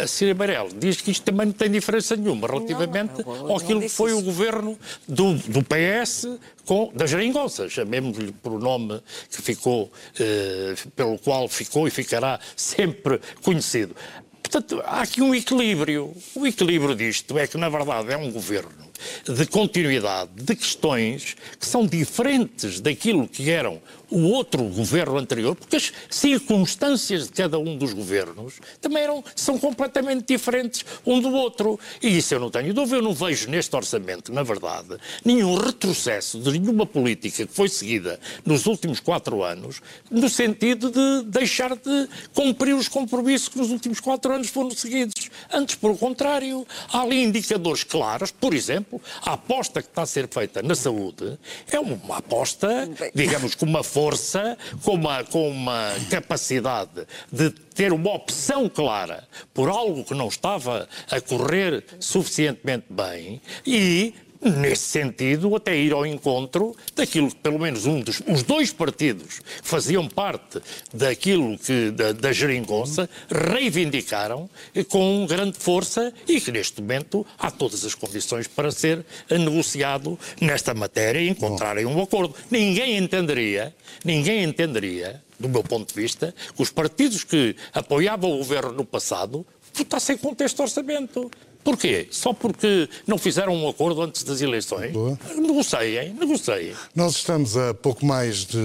A 0.03 0.07
Cira 0.07 0.31
Amarelo 0.31 0.69
diz 0.73 1.01
que 1.01 1.11
isto 1.11 1.23
também 1.23 1.47
não 1.47 1.53
tem 1.53 1.69
diferença 1.69 2.15
nenhuma 2.15 2.47
relativamente 2.47 3.23
não, 3.25 3.55
àquilo 3.55 3.81
que 3.81 3.89
foi 3.89 4.11
isso. 4.11 4.19
o 4.19 4.23
governo 4.23 4.77
do, 5.07 5.33
do 5.35 5.63
PS 5.63 6.27
com, 6.65 6.91
das 6.93 7.09
geringonças, 7.09 7.71
chamemos-lhe 7.71 8.31
por 8.31 8.53
o 8.53 8.59
nome 8.59 9.01
que 9.29 9.41
ficou, 9.41 9.85
uh, 9.85 10.89
pelo 10.91 11.17
qual 11.19 11.47
ficou 11.49 11.87
e 11.87 11.91
ficará 11.91 12.39
sempre 12.55 13.19
conhecido. 13.41 13.95
Portanto, 14.41 14.83
há 14.85 15.01
aqui 15.01 15.21
um 15.21 15.33
equilíbrio. 15.33 16.13
O 16.35 16.45
equilíbrio 16.45 16.95
disto 16.95 17.37
é 17.37 17.47
que, 17.47 17.57
na 17.57 17.69
verdade, 17.69 18.11
é 18.11 18.17
um 18.17 18.31
governo 18.31 18.92
de 19.25 19.45
continuidade 19.47 20.31
de 20.35 20.55
questões 20.55 21.35
que 21.59 21.65
são 21.65 21.85
diferentes 21.85 22.79
daquilo 22.79 23.27
que 23.27 23.49
eram 23.49 23.81
o 24.13 24.29
outro 24.29 24.63
governo 24.65 25.17
anterior, 25.17 25.55
porque 25.55 25.75
as 25.75 25.91
circunstâncias 26.07 27.25
de 27.25 27.33
cada 27.33 27.57
um 27.57 27.75
dos 27.75 27.93
governos 27.93 28.59
também 28.79 29.01
eram, 29.01 29.23
são 29.35 29.57
completamente 29.57 30.25
diferentes 30.27 30.85
um 31.03 31.19
do 31.19 31.29
outro. 31.33 31.79
E 31.99 32.15
isso 32.15 32.35
eu 32.35 32.39
não 32.39 32.51
tenho 32.51 32.73
dúvida, 32.75 32.97
eu 32.97 33.01
não 33.01 33.13
vejo 33.13 33.49
neste 33.49 33.75
orçamento, 33.75 34.31
na 34.31 34.43
verdade, 34.43 34.97
nenhum 35.25 35.55
retrocesso 35.55 36.39
de 36.39 36.59
nenhuma 36.59 36.85
política 36.85 37.47
que 37.47 37.53
foi 37.53 37.67
seguida 37.67 38.19
nos 38.45 38.67
últimos 38.67 38.99
quatro 38.99 39.43
anos, 39.43 39.81
no 40.11 40.29
sentido 40.29 40.91
de 40.91 41.23
deixar 41.29 41.75
de 41.75 42.07
cumprir 42.35 42.75
os 42.75 42.87
compromissos 42.87 43.49
que 43.49 43.57
nos 43.57 43.71
últimos 43.71 43.99
quatro 43.99 44.31
anos 44.31 44.49
foram 44.49 44.69
seguidos. 44.69 45.29
Antes, 45.51 45.73
pelo 45.73 45.97
contrário, 45.97 46.67
há 46.91 47.01
ali 47.01 47.23
indicadores 47.23 47.83
claros, 47.83 48.29
por 48.29 48.53
exemplo, 48.53 48.82
a 49.25 49.33
aposta 49.33 49.81
que 49.81 49.89
está 49.89 50.03
a 50.03 50.05
ser 50.05 50.27
feita 50.27 50.61
na 50.61 50.75
saúde 50.75 51.37
é 51.71 51.79
uma 51.79 52.17
aposta, 52.17 52.89
digamos, 53.13 53.55
com 53.55 53.65
uma 53.65 53.83
força 53.83 54.13
força, 54.13 54.57
com 54.83 54.93
uma, 54.95 55.23
com 55.23 55.49
uma 55.49 55.93
capacidade 56.09 57.07
de 57.31 57.49
ter 57.49 57.91
uma 57.91 58.13
opção 58.13 58.69
clara 58.69 59.27
por 59.53 59.69
algo 59.69 60.03
que 60.03 60.13
não 60.13 60.27
estava 60.27 60.87
a 61.09 61.21
correr 61.21 61.83
suficientemente 61.99 62.85
bem 62.89 63.41
e 63.65 64.13
nesse 64.43 64.83
sentido, 64.83 65.55
até 65.55 65.75
ir 65.75 65.93
ao 65.93 66.05
encontro 66.05 66.75
daquilo 66.95 67.29
que 67.29 67.35
pelo 67.35 67.59
menos 67.59 67.85
um 67.85 67.99
dos 67.99 68.21
os 68.27 68.43
dois 68.43 68.71
partidos 68.71 69.39
que 69.39 69.67
faziam 69.67 70.07
parte 70.07 70.61
daquilo 70.93 71.57
que 71.57 71.91
da, 71.91 72.11
da 72.11 72.31
geringonça 72.31 73.09
reivindicaram 73.29 74.49
com 74.89 75.25
grande 75.25 75.57
força 75.57 76.13
e 76.27 76.39
que 76.39 76.51
neste 76.51 76.81
momento 76.81 77.25
há 77.37 77.49
todas 77.49 77.85
as 77.85 77.95
condições 77.95 78.47
para 78.47 78.71
ser 78.71 79.05
negociado 79.29 80.19
nesta 80.39 80.73
matéria 80.73 81.19
e 81.19 81.29
encontrarem 81.29 81.85
um 81.85 82.01
acordo. 82.01 82.35
Ninguém 82.49 82.97
entenderia, 82.97 83.73
ninguém 84.03 84.43
entenderia, 84.43 85.21
do 85.39 85.49
meu 85.49 85.63
ponto 85.63 85.93
de 85.93 86.01
vista, 86.01 86.33
que 86.55 86.61
os 86.61 86.69
partidos 86.69 87.23
que 87.23 87.55
apoiavam 87.73 88.31
o 88.33 88.37
governo 88.37 88.73
no 88.73 88.85
passado 88.85 89.45
votassem 89.73 90.17
contra 90.17 90.45
este 90.45 90.61
orçamento 90.61 91.31
Porquê? 91.63 92.07
Só 92.11 92.33
porque 92.33 92.89
não 93.07 93.17
fizeram 93.17 93.55
um 93.55 93.69
acordo 93.69 94.01
antes 94.01 94.23
das 94.23 94.41
eleições? 94.41 94.91
Boa. 94.91 95.17
Negociem, 95.35 96.13
negociem. 96.13 96.73
Nós 96.93 97.15
estamos 97.15 97.55
a 97.55 97.73
pouco 97.73 98.05
mais 98.05 98.45
de, 98.45 98.59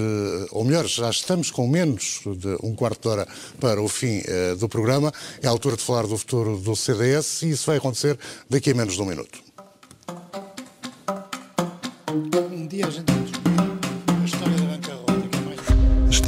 ou 0.51 0.63
melhor, 0.65 0.85
já 0.85 1.09
estamos 1.09 1.49
com 1.49 1.67
menos 1.67 2.21
de 2.25 2.57
um 2.61 2.75
quarto 2.75 3.01
de 3.01 3.07
hora 3.07 3.27
para 3.59 3.81
o 3.81 3.87
fim 3.87 4.19
uh, 4.19 4.55
do 4.57 4.67
programa. 4.67 5.13
É 5.41 5.47
a 5.47 5.49
altura 5.49 5.77
de 5.77 5.83
falar 5.83 6.05
do 6.05 6.17
futuro 6.17 6.57
do 6.57 6.75
CDS 6.75 7.43
e 7.43 7.51
isso 7.51 7.67
vai 7.67 7.77
acontecer 7.77 8.17
daqui 8.49 8.71
a 8.71 8.73
menos 8.73 8.95
de 8.95 9.01
um 9.01 9.05
minuto. 9.05 9.39
Um 12.51 12.67
dia 12.67 12.87
a 12.87 12.89
gente 12.89 13.28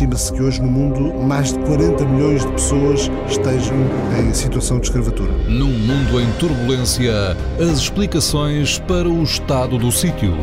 estima-se 0.02 0.34
que 0.34 0.42
hoje 0.42 0.62
no 0.62 0.68
mundo 0.68 1.14
mais 1.24 1.54
de 1.54 1.60
40 1.60 2.06
milhões 2.06 2.44
de 2.44 2.52
pessoas 2.54 3.12
estejam 3.30 3.78
em 4.20 4.34
situação 4.34 4.80
de 4.80 4.88
escravatura. 4.88 5.32
Num 5.48 5.70
mundo 5.70 6.20
em 6.20 6.32
turbulência, 6.40 7.38
as 7.60 7.78
explicações 7.78 8.80
para 8.80 9.08
o 9.08 9.22
estado 9.22 9.78
do 9.78 9.92
sítio. 9.92 10.34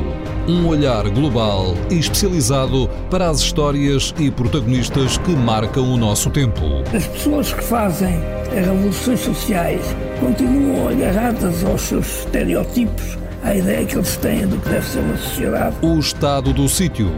Um 0.47 0.69
olhar 0.69 1.09
global 1.11 1.75
e 1.91 1.99
especializado 1.99 2.89
para 3.11 3.29
as 3.29 3.41
histórias 3.41 4.15
e 4.19 4.31
protagonistas 4.31 5.19
que 5.19 5.33
marcam 5.33 5.93
o 5.93 5.97
nosso 5.97 6.31
tempo. 6.31 6.63
As 6.95 7.07
pessoas 7.07 7.53
que 7.53 7.65
fazem 7.65 8.17
as 8.53 8.65
revoluções 8.65 9.21
sociais 9.21 9.83
continuam 10.21 10.89
agarradas 10.89 11.65
aos 11.65 11.83
seus 11.83 12.21
estereótipos, 12.21 13.19
à 13.43 13.57
ideia 13.57 13.85
que 13.85 13.97
eles 13.97 14.17
têm 14.19 14.47
do 14.47 14.57
que 14.59 14.69
deve 14.69 14.87
ser 14.87 15.01
uma 15.01 15.17
sociedade. 15.17 15.77
O 15.83 15.99
estado 15.99 16.53
do 16.53 16.69
sítio 16.69 17.11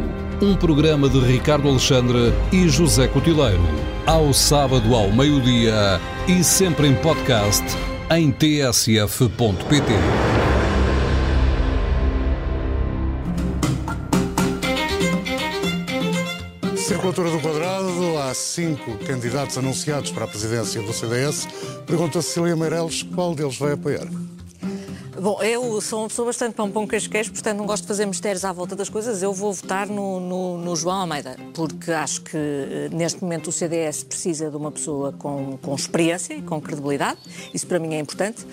um 0.42 0.56
programa 0.56 1.08
de 1.08 1.18
Ricardo 1.20 1.68
Alexandre 1.68 2.32
e 2.50 2.68
José 2.68 3.06
Cotileiro. 3.06 3.62
Ao 4.06 4.32
sábado 4.32 4.94
ao 4.94 5.12
meio-dia 5.12 6.00
e 6.26 6.42
sempre 6.42 6.88
em 6.88 6.94
podcast 6.94 7.62
em 8.10 8.30
tsf.pt. 8.32 9.92
Circulatura 16.76 17.30
do 17.30 17.38
Quadrado, 17.40 18.18
há 18.18 18.32
cinco 18.34 18.96
candidatos 19.04 19.58
anunciados 19.58 20.10
para 20.10 20.24
a 20.24 20.28
presidência 20.28 20.80
do 20.80 20.92
CDS. 20.92 21.46
Pergunta 21.86 22.22
Cecília 22.22 22.56
Meireles 22.56 23.02
qual 23.02 23.34
deles 23.34 23.58
vai 23.58 23.72
apoiar. 23.72 24.08
Bom, 25.20 25.42
eu 25.42 25.82
sou 25.82 25.98
uma 25.98 26.08
pessoa 26.08 26.24
bastante 26.24 26.54
pão 26.54 26.70
pão 26.70 26.86
queijo, 26.86 27.10
portanto 27.10 27.58
não 27.58 27.66
gosto 27.66 27.82
de 27.82 27.88
fazer 27.88 28.06
mistérios 28.06 28.42
à 28.42 28.52
volta 28.54 28.74
das 28.74 28.88
coisas. 28.88 29.22
Eu 29.22 29.34
vou 29.34 29.52
votar 29.52 29.86
no, 29.86 30.18
no, 30.18 30.56
no, 30.56 30.74
João 30.74 31.02
Almeida, 31.02 31.36
porque 31.52 31.92
acho 31.92 32.22
que 32.22 32.38
eh, 32.38 32.88
neste 32.90 33.22
momento 33.22 33.48
o 33.48 33.52
CDS 33.52 34.02
precisa 34.02 34.50
de 34.50 34.56
uma 34.56 34.72
pessoa 34.72 35.12
com, 35.12 35.58
com 35.60 35.74
experiência 35.74 36.32
e 36.32 36.40
com 36.40 36.58
credibilidade. 36.58 37.18
Isso 37.52 37.66
para 37.66 37.78
mim 37.78 37.94
é 37.94 37.98
importante. 37.98 38.46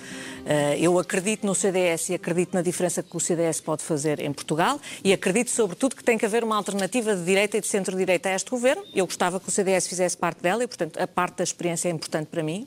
Eh, 0.49 0.77
eu 0.79 0.97
acredito 0.97 1.45
no 1.45 1.53
CDS 1.53 2.09
e 2.09 2.13
acredito 2.13 2.53
na 2.53 2.61
diferença 2.61 3.03
que 3.03 3.17
o 3.17 3.19
CDS 3.19 3.59
pode 3.59 3.83
fazer 3.83 4.21
em 4.21 4.31
Portugal 4.31 4.79
e 5.03 5.11
acredito, 5.11 5.51
sobretudo, 5.51 5.93
que 5.93 6.03
tem 6.03 6.17
que 6.17 6.25
haver 6.25 6.41
uma 6.41 6.55
alternativa 6.55 7.13
de 7.13 7.25
direita 7.25 7.57
e 7.57 7.61
de 7.61 7.67
centro-direita 7.67 8.29
a 8.29 8.33
este 8.33 8.49
governo. 8.49 8.81
Eu 8.95 9.05
gostava 9.05 9.41
que 9.41 9.49
o 9.49 9.51
CDS 9.51 9.87
fizesse 9.87 10.15
parte 10.15 10.41
dela 10.41 10.63
e, 10.63 10.67
portanto, 10.67 10.97
a 10.97 11.05
parte 11.05 11.39
da 11.39 11.43
experiência 11.43 11.89
é 11.89 11.91
importante 11.91 12.27
para 12.27 12.41
mim. 12.41 12.65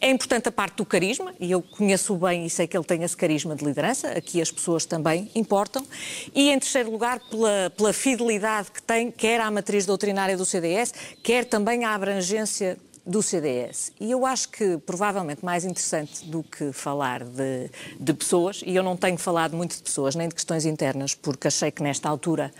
É 0.00 0.08
importante 0.08 0.48
a 0.48 0.52
parte 0.52 0.76
do 0.76 0.86
carisma 0.86 1.34
e 1.38 1.50
eu 1.50 1.60
conheço 1.60 2.14
bem 2.16 2.46
e 2.46 2.50
sei 2.50 2.66
que 2.66 2.74
ele 2.74 2.84
tem 2.84 3.02
esse 3.02 3.16
carisma 3.16 3.54
de 3.54 3.66
liderança. 3.66 4.08
Aqui 4.12 4.40
as 4.40 4.50
pessoas 4.50 4.86
também 4.86 5.30
importam. 5.34 5.86
E, 6.34 6.50
em 6.50 6.58
terceiro 6.58 6.90
lugar, 6.90 7.20
pela, 7.30 7.70
pela 7.76 7.92
fidelidade 7.92 8.70
que 8.70 8.82
tem, 8.82 9.10
quer 9.10 9.40
à 9.42 9.50
matriz 9.50 9.84
doutrinária 9.84 10.38
do 10.38 10.46
CDS, 10.46 10.94
quer 11.22 11.44
também 11.44 11.84
à 11.84 11.94
abrangência 11.94 12.78
do 13.10 13.22
CDS. 13.22 13.92
E 14.00 14.10
eu 14.10 14.24
acho 14.24 14.48
que 14.50 14.78
provavelmente 14.78 15.44
mais 15.44 15.64
interessante 15.64 16.24
do 16.24 16.44
que 16.44 16.72
falar 16.72 17.24
de, 17.24 17.68
de, 17.98 18.14
pessoas, 18.14 18.62
e 18.64 18.76
eu 18.76 18.84
não 18.84 18.96
tenho 18.96 19.18
falado 19.18 19.56
muito 19.56 19.76
de 19.76 19.82
pessoas, 19.82 20.14
nem 20.14 20.28
de 20.28 20.34
questões 20.34 20.64
internas, 20.64 21.12
porque 21.12 21.48
achei 21.48 21.72
que 21.72 21.82
nesta 21.82 22.08
altura 22.08 22.52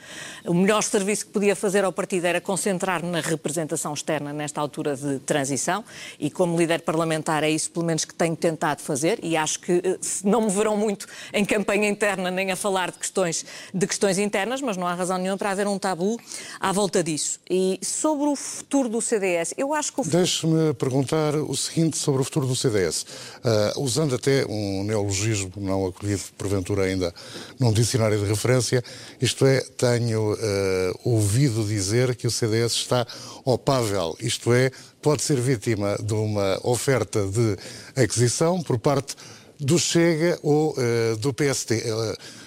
o 0.45 0.53
melhor 0.53 0.83
serviço 0.83 1.27
que 1.27 1.33
podia 1.33 1.55
fazer 1.55 1.85
ao 1.85 1.93
partido 1.93 2.25
era 2.25 2.41
concentrar-me 2.41 3.09
na 3.09 3.21
representação 3.21 3.95
externa 3.95 4.33
nesta 4.33 4.61
altura 4.61 4.97
de 4.97 5.21
transição, 5.21 5.85
e 6.19 6.29
como 6.31 6.59
líder 6.59 6.81
parlamentar 6.81 7.45
é 7.45 7.51
isso 7.51 7.71
pelo 7.71 7.87
menos 7.87 8.05
que 8.05 8.13
tenho 8.13 8.35
tentado 8.35 8.83
fazer, 8.83 9.21
e 9.23 9.37
acho 9.37 9.61
que 9.61 9.81
eh, 9.85 9.99
não 10.25 10.43
me 10.43 10.51
verão 10.51 10.77
muito 10.77 11.07
em 11.33 11.45
campanha 11.45 11.89
interna 11.89 12.29
nem 12.29 12.51
a 12.51 12.57
falar 12.57 12.91
de 12.91 12.99
questões, 12.99 13.47
de 13.73 13.87
questões 13.87 14.19
internas, 14.19 14.61
mas 14.61 14.77
não 14.77 14.87
há 14.87 14.95
razão 14.95 15.17
nenhuma 15.17 15.39
para 15.39 15.51
haver 15.51 15.69
um 15.69 15.79
tabu 15.79 16.19
à 16.59 16.73
volta 16.73 17.05
disso. 17.05 17.39
E 17.49 17.79
sobre 17.83 18.29
o 18.29 18.35
futuro 18.35 18.89
do 18.89 19.01
CDS, 19.01 19.55
eu 19.57 19.73
acho 19.73 19.93
que 19.93 20.01
o 20.01 20.05
futuro 20.05 20.40
Deixe-me 20.41 20.73
perguntar 20.73 21.35
o 21.35 21.55
seguinte 21.55 21.99
sobre 21.99 22.23
o 22.23 22.25
futuro 22.25 22.47
do 22.47 22.57
CDS. 22.57 23.05
Uh, 23.45 23.83
usando 23.83 24.15
até 24.15 24.47
um 24.47 24.83
neologismo 24.85 25.53
não 25.59 25.87
acolhido, 25.87 26.23
porventura, 26.39 26.85
ainda 26.85 27.13
num 27.59 27.71
dicionário 27.71 28.19
de 28.19 28.25
referência, 28.25 28.83
isto 29.21 29.45
é, 29.45 29.61
tenho 29.77 30.33
uh, 30.33 31.01
ouvido 31.05 31.63
dizer 31.63 32.17
que 32.17 32.27
o 32.27 32.31
CDS 32.31 32.73
está 32.73 33.07
opável, 33.45 34.17
isto 34.19 34.51
é, 34.55 34.71
pode 35.03 35.21
ser 35.21 35.39
vítima 35.39 35.99
de 36.03 36.15
uma 36.15 36.59
oferta 36.63 37.27
de 37.27 37.59
aquisição 38.03 38.63
por 38.63 38.79
parte 38.79 39.17
do 39.59 39.79
Chega 39.79 40.39
ou 40.43 40.73
uh, 40.73 41.17
do 41.19 41.35
PST. 41.35 41.75
Uh, 41.75 42.40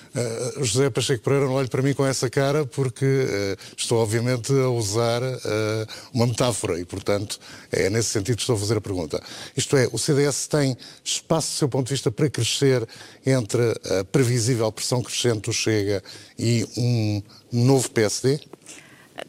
José 0.62 0.90
Pacheco 0.90 1.24
Pereira 1.24 1.46
não 1.46 1.54
olhe 1.54 1.68
para 1.68 1.82
mim 1.82 1.94
com 1.94 2.06
essa 2.06 2.30
cara 2.30 2.66
porque 2.66 3.06
uh, 3.06 3.76
estou 3.76 4.00
obviamente 4.00 4.52
a 4.54 4.70
usar 4.70 5.24
uh, 5.24 5.88
uma 6.14 6.28
metáfora 6.28 6.80
e, 6.80 6.86
portanto, 6.86 7.40
é 7.72 7.90
nesse 7.90 8.10
sentido 8.10 8.36
que 8.36 8.44
estou 8.44 8.56
a 8.56 8.60
fazer 8.60 8.78
a 8.78 8.82
pergunta. 8.82 9.22
Isto 9.58 9.76
é, 9.76 9.88
o 9.92 9.98
CDS 9.98 10.48
tem 10.48 10.78
espaço, 11.04 11.54
do 11.54 11.58
seu 11.58 11.70
ponto 11.70 11.88
de 11.88 11.94
vista, 11.94 12.12
para 12.12 12.30
crescer 12.30 12.88
entre 13.26 13.62
a 14.00 14.04
previsível 14.04 14.72
pressão 14.72 15.02
crescente 15.02 15.42
do 15.42 15.54
Chega 15.54 16.04
e 16.38 16.68
um 16.78 17.22
novo 17.52 17.90
PSD? 17.90 18.40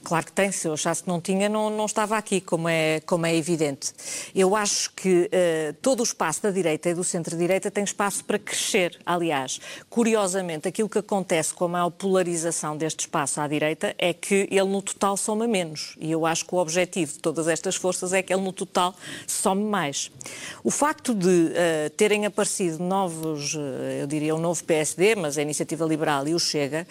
Claro 0.02 0.26
que 0.26 0.32
tem, 0.32 0.50
se 0.50 0.66
eu 0.66 0.72
achasse 0.72 1.02
que 1.02 1.08
não 1.08 1.20
tinha, 1.20 1.48
não, 1.48 1.68
não 1.68 1.84
estava 1.84 2.16
aqui, 2.16 2.40
como 2.40 2.68
é, 2.68 3.00
como 3.00 3.26
é 3.26 3.36
evidente. 3.36 3.92
Eu 4.34 4.56
acho 4.56 4.90
que 4.92 5.28
uh, 5.28 5.74
todo 5.82 6.00
o 6.00 6.02
espaço 6.02 6.42
da 6.42 6.50
direita 6.50 6.88
e 6.88 6.94
do 6.94 7.04
centro-direita 7.04 7.70
tem 7.70 7.84
espaço 7.84 8.24
para 8.24 8.38
crescer. 8.38 8.98
Aliás, 9.04 9.60
curiosamente, 9.90 10.66
aquilo 10.68 10.88
que 10.88 10.98
acontece 10.98 11.52
com 11.52 11.66
a 11.66 11.68
maior 11.68 11.90
polarização 11.90 12.76
deste 12.76 13.00
espaço 13.00 13.40
à 13.40 13.46
direita 13.46 13.94
é 13.98 14.14
que 14.14 14.48
ele 14.50 14.64
no 14.64 14.80
total 14.80 15.16
soma 15.16 15.46
menos. 15.46 15.96
E 15.98 16.10
eu 16.10 16.24
acho 16.24 16.46
que 16.46 16.54
o 16.54 16.58
objetivo 16.58 17.12
de 17.12 17.18
todas 17.18 17.46
estas 17.46 17.76
forças 17.76 18.12
é 18.14 18.22
que 18.22 18.32
ele 18.32 18.42
no 18.42 18.52
total 18.52 18.94
some 19.26 19.64
mais. 19.64 20.10
O 20.62 20.70
facto 20.70 21.14
de 21.14 21.28
uh, 21.28 21.90
terem 21.96 22.24
aparecido 22.24 22.82
novos, 22.82 23.54
uh, 23.54 23.58
eu 24.00 24.06
diria 24.06 24.34
um 24.34 24.40
novo 24.40 24.64
PSD, 24.64 25.14
mas 25.14 25.36
a 25.36 25.42
Iniciativa 25.42 25.84
Liberal 25.84 26.26
e 26.26 26.34
o 26.34 26.38
Chega, 26.38 26.86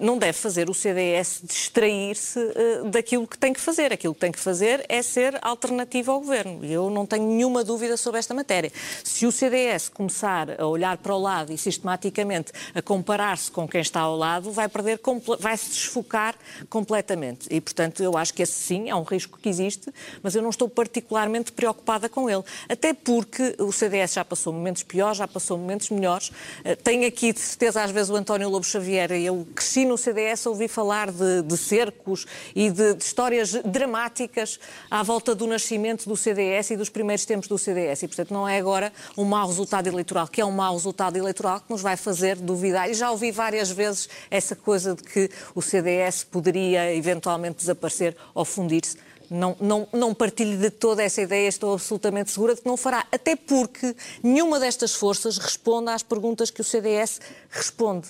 não 0.00 0.18
deve 0.18 0.34
fazer 0.34 0.68
o 0.68 0.74
CDS 0.74 1.40
distrair-se 1.42 2.35
uh, 2.38 2.90
daquilo 2.90 3.26
que 3.26 3.38
tem 3.38 3.52
que 3.52 3.60
fazer. 3.60 3.92
Aquilo 3.92 4.14
que 4.14 4.20
tem 4.20 4.32
que 4.32 4.38
fazer 4.38 4.84
é 4.88 5.02
ser 5.02 5.38
alternativo 5.42 6.12
ao 6.12 6.20
governo. 6.20 6.64
E 6.64 6.72
eu 6.72 6.90
não 6.90 7.06
tenho 7.06 7.26
nenhuma 7.26 7.64
dúvida 7.64 7.96
sobre 7.96 8.18
esta 8.18 8.34
matéria. 8.34 8.72
Se 9.04 9.26
o 9.26 9.32
CDS 9.32 9.88
começar 9.88 10.60
a 10.60 10.66
olhar 10.66 10.96
para 10.98 11.14
o 11.14 11.18
lado 11.18 11.52
e 11.52 11.58
sistematicamente 11.58 12.52
a 12.74 12.82
comparar-se 12.82 13.50
com 13.50 13.66
quem 13.66 13.80
está 13.80 14.00
ao 14.00 14.16
lado, 14.16 14.50
vai 14.50 14.68
perder, 14.68 15.00
vai 15.38 15.56
se 15.56 15.70
desfocar 15.70 16.34
completamente. 16.68 17.46
E, 17.50 17.60
portanto, 17.60 18.02
eu 18.02 18.16
acho 18.16 18.34
que 18.34 18.42
esse 18.42 18.52
sim 18.52 18.90
é 18.90 18.94
um 18.94 19.02
risco 19.02 19.38
que 19.38 19.48
existe, 19.48 19.92
mas 20.22 20.34
eu 20.34 20.42
não 20.42 20.50
estou 20.50 20.68
particularmente 20.68 21.52
preocupada 21.52 22.08
com 22.08 22.28
ele. 22.28 22.42
Até 22.68 22.92
porque 22.92 23.56
o 23.58 23.72
CDS 23.72 24.14
já 24.14 24.24
passou 24.24 24.52
momentos 24.52 24.82
piores, 24.82 25.18
já 25.18 25.28
passou 25.28 25.58
momentos 25.58 25.90
melhores. 25.90 26.28
Uh, 26.28 26.76
tenho 26.82 27.06
aqui, 27.06 27.32
de 27.32 27.40
certeza, 27.40 27.82
às 27.82 27.90
vezes 27.90 28.10
o 28.10 28.16
António 28.16 28.48
Lobo 28.48 28.64
Xavier, 28.64 29.12
eu 29.12 29.46
cresci 29.54 29.84
no 29.84 29.96
CDS, 29.96 30.46
ouvi 30.46 30.68
falar 30.68 31.10
de, 31.10 31.42
de 31.42 31.56
cercos 31.56 32.25
e 32.54 32.70
de, 32.70 32.94
de, 32.94 33.04
histórias 33.04 33.52
dramáticas 33.64 34.58
à 34.90 35.02
volta 35.02 35.34
do 35.34 35.46
nascimento 35.46 36.08
do 36.08 36.16
CDS 36.16 36.70
e 36.70 36.76
dos 36.76 36.88
primeiros 36.88 37.24
tempos 37.24 37.48
do 37.48 37.58
CDS. 37.58 38.02
E, 38.02 38.08
portanto, 38.08 38.32
não 38.32 38.48
é 38.48 38.58
agora 38.58 38.92
um 39.16 39.24
mau 39.24 39.46
resultado 39.46 39.86
eleitoral, 39.86 40.28
que 40.28 40.40
é 40.40 40.44
um 40.44 40.52
mau 40.52 40.74
resultado 40.74 41.16
eleitoral 41.16 41.60
que 41.60 41.70
nos 41.70 41.82
vai 41.82 41.96
fazer 41.96 42.36
duvidar. 42.36 42.90
E 42.90 42.94
já 42.94 43.10
ouvi 43.10 43.30
várias 43.30 43.70
vezes 43.70 44.08
essa 44.30 44.54
coisa 44.54 44.94
de 44.94 45.02
que 45.02 45.30
o 45.54 45.62
CDS 45.62 46.24
poderia 46.24 46.94
eventualmente 46.94 47.58
desaparecer 47.58 48.16
ou 48.34 48.44
fundir-se 48.44 49.05
não, 49.30 49.56
não, 49.60 49.88
não 49.92 50.14
partilho 50.14 50.58
de 50.58 50.70
toda 50.70 51.02
essa 51.02 51.20
ideia, 51.20 51.48
estou 51.48 51.74
absolutamente 51.74 52.30
segura 52.30 52.54
de 52.54 52.60
que 52.60 52.66
não 52.66 52.76
fará. 52.76 53.06
Até 53.10 53.36
porque 53.36 53.94
nenhuma 54.22 54.58
destas 54.58 54.94
forças 54.94 55.38
responde 55.38 55.90
às 55.90 56.02
perguntas 56.02 56.50
que 56.50 56.60
o 56.60 56.64
CDS 56.64 57.20
responde. 57.50 58.08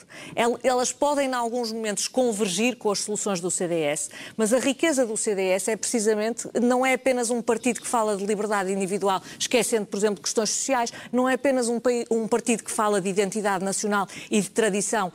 Elas 0.63 0.93
podem, 0.93 1.29
em 1.29 1.35
alguns 1.35 1.73
momentos, 1.73 2.09
convergir 2.09 2.77
com 2.77 2.91
as 2.91 3.01
soluções 3.01 3.41
do 3.41 3.51
CDS, 3.51 4.11
mas 4.37 4.53
a 4.53 4.59
riqueza 4.59 5.07
do 5.07 5.17
CDS 5.17 5.69
é 5.69 5.77
precisamente, 5.77 6.49
não 6.61 6.85
é 6.85 6.95
apenas 6.95 7.31
um 7.31 7.41
partido 7.41 7.81
que 7.81 7.87
fala 7.87 8.17
de 8.17 8.25
liberdade 8.25 8.73
individual, 8.73 9.23
esquecendo, 9.39 9.87
por 9.87 9.97
exemplo, 9.97 10.23
questões 10.23 10.51
sociais, 10.51 10.93
não 11.13 11.29
é 11.29 11.35
apenas 11.35 11.69
um, 11.69 11.81
um 12.11 12.29
partido 12.29 12.63
que 12.63 12.71
fala 12.71 13.01
de 13.01 13.09
identidade 13.09 13.65
nacional 13.65 14.07
e 14.31 14.41
de 14.41 14.51
tradição 14.51 15.13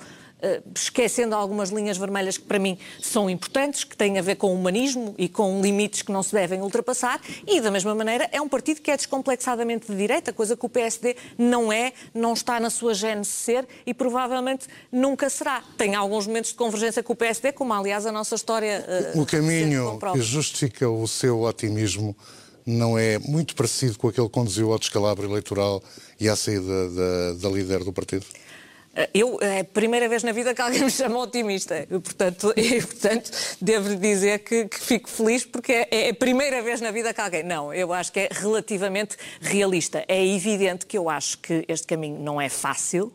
esquecendo 0.75 1.35
algumas 1.35 1.69
linhas 1.69 1.97
vermelhas 1.97 2.37
que 2.37 2.43
para 2.43 2.59
mim 2.59 2.77
são 3.01 3.29
importantes, 3.29 3.83
que 3.83 3.95
têm 3.95 4.17
a 4.17 4.21
ver 4.21 4.35
com 4.35 4.47
o 4.47 4.55
humanismo 4.55 5.13
e 5.17 5.29
com 5.29 5.61
limites 5.61 6.01
que 6.01 6.11
não 6.11 6.23
se 6.23 6.33
devem 6.33 6.61
ultrapassar, 6.61 7.21
e 7.47 7.61
da 7.61 7.71
mesma 7.71 7.93
maneira 7.93 8.29
é 8.31 8.41
um 8.41 8.49
partido 8.49 8.81
que 8.81 8.91
é 8.91 8.97
descomplexadamente 8.97 9.87
de 9.87 9.97
direita, 9.97 10.33
coisa 10.33 10.55
que 10.55 10.65
o 10.65 10.69
PSD 10.69 11.15
não 11.37 11.71
é, 11.71 11.93
não 12.13 12.33
está 12.33 12.59
na 12.59 12.69
sua 12.69 12.93
gênese 12.93 13.29
ser 13.29 13.67
e 13.85 13.93
provavelmente 13.93 14.67
nunca 14.91 15.29
será. 15.29 15.63
Tem 15.77 15.95
alguns 15.95 16.27
momentos 16.27 16.51
de 16.51 16.57
convergência 16.57 17.03
com 17.03 17.13
o 17.13 17.15
PSD, 17.15 17.51
como 17.51 17.73
aliás 17.73 18.05
a 18.05 18.11
nossa 18.11 18.35
história. 18.35 18.85
Uh, 19.15 19.21
o 19.21 19.25
caminho 19.25 19.99
que 20.13 20.21
justifica 20.21 20.89
o 20.89 21.07
seu 21.07 21.41
otimismo 21.41 22.15
não 22.65 22.97
é 22.97 23.17
muito 23.19 23.55
parecido 23.55 23.97
com 23.97 24.07
aquele 24.07 24.27
que 24.27 24.33
conduziu 24.33 24.71
ao 24.71 24.79
descalabro 24.79 25.27
eleitoral 25.27 25.83
e 26.19 26.29
à 26.29 26.35
saída 26.35 26.89
da, 26.89 27.33
da 27.33 27.49
líder 27.49 27.83
do 27.83 27.91
partido? 27.91 28.25
Eu, 29.13 29.39
é 29.41 29.61
a 29.61 29.63
primeira 29.63 30.09
vez 30.09 30.21
na 30.21 30.33
vida 30.33 30.53
que 30.53 30.61
alguém 30.61 30.81
me 30.81 30.91
chama 30.91 31.17
otimista. 31.19 31.87
Portanto, 31.89 32.53
eu, 32.57 32.85
portanto 32.85 33.31
devo-lhe 33.61 33.95
dizer 33.95 34.39
que, 34.39 34.65
que, 34.65 34.79
fico 34.79 35.09
feliz 35.09 35.45
porque 35.45 35.71
é, 35.71 35.87
é, 35.89 36.09
a 36.09 36.13
primeira 36.13 36.61
vez 36.61 36.81
na 36.81 36.91
vida 36.91 37.13
que 37.13 37.21
alguém. 37.21 37.43
Não, 37.43 37.73
eu 37.73 37.93
acho 37.93 38.11
que 38.11 38.19
é 38.19 38.29
relativamente 38.31 39.15
realista. 39.39 40.03
É 40.07 40.25
evidente 40.25 40.85
que 40.85 40.97
eu 40.97 41.09
acho 41.09 41.37
que 41.37 41.63
este 41.67 41.87
caminho 41.87 42.19
não 42.19 42.39
é 42.39 42.49
fácil. 42.49 43.13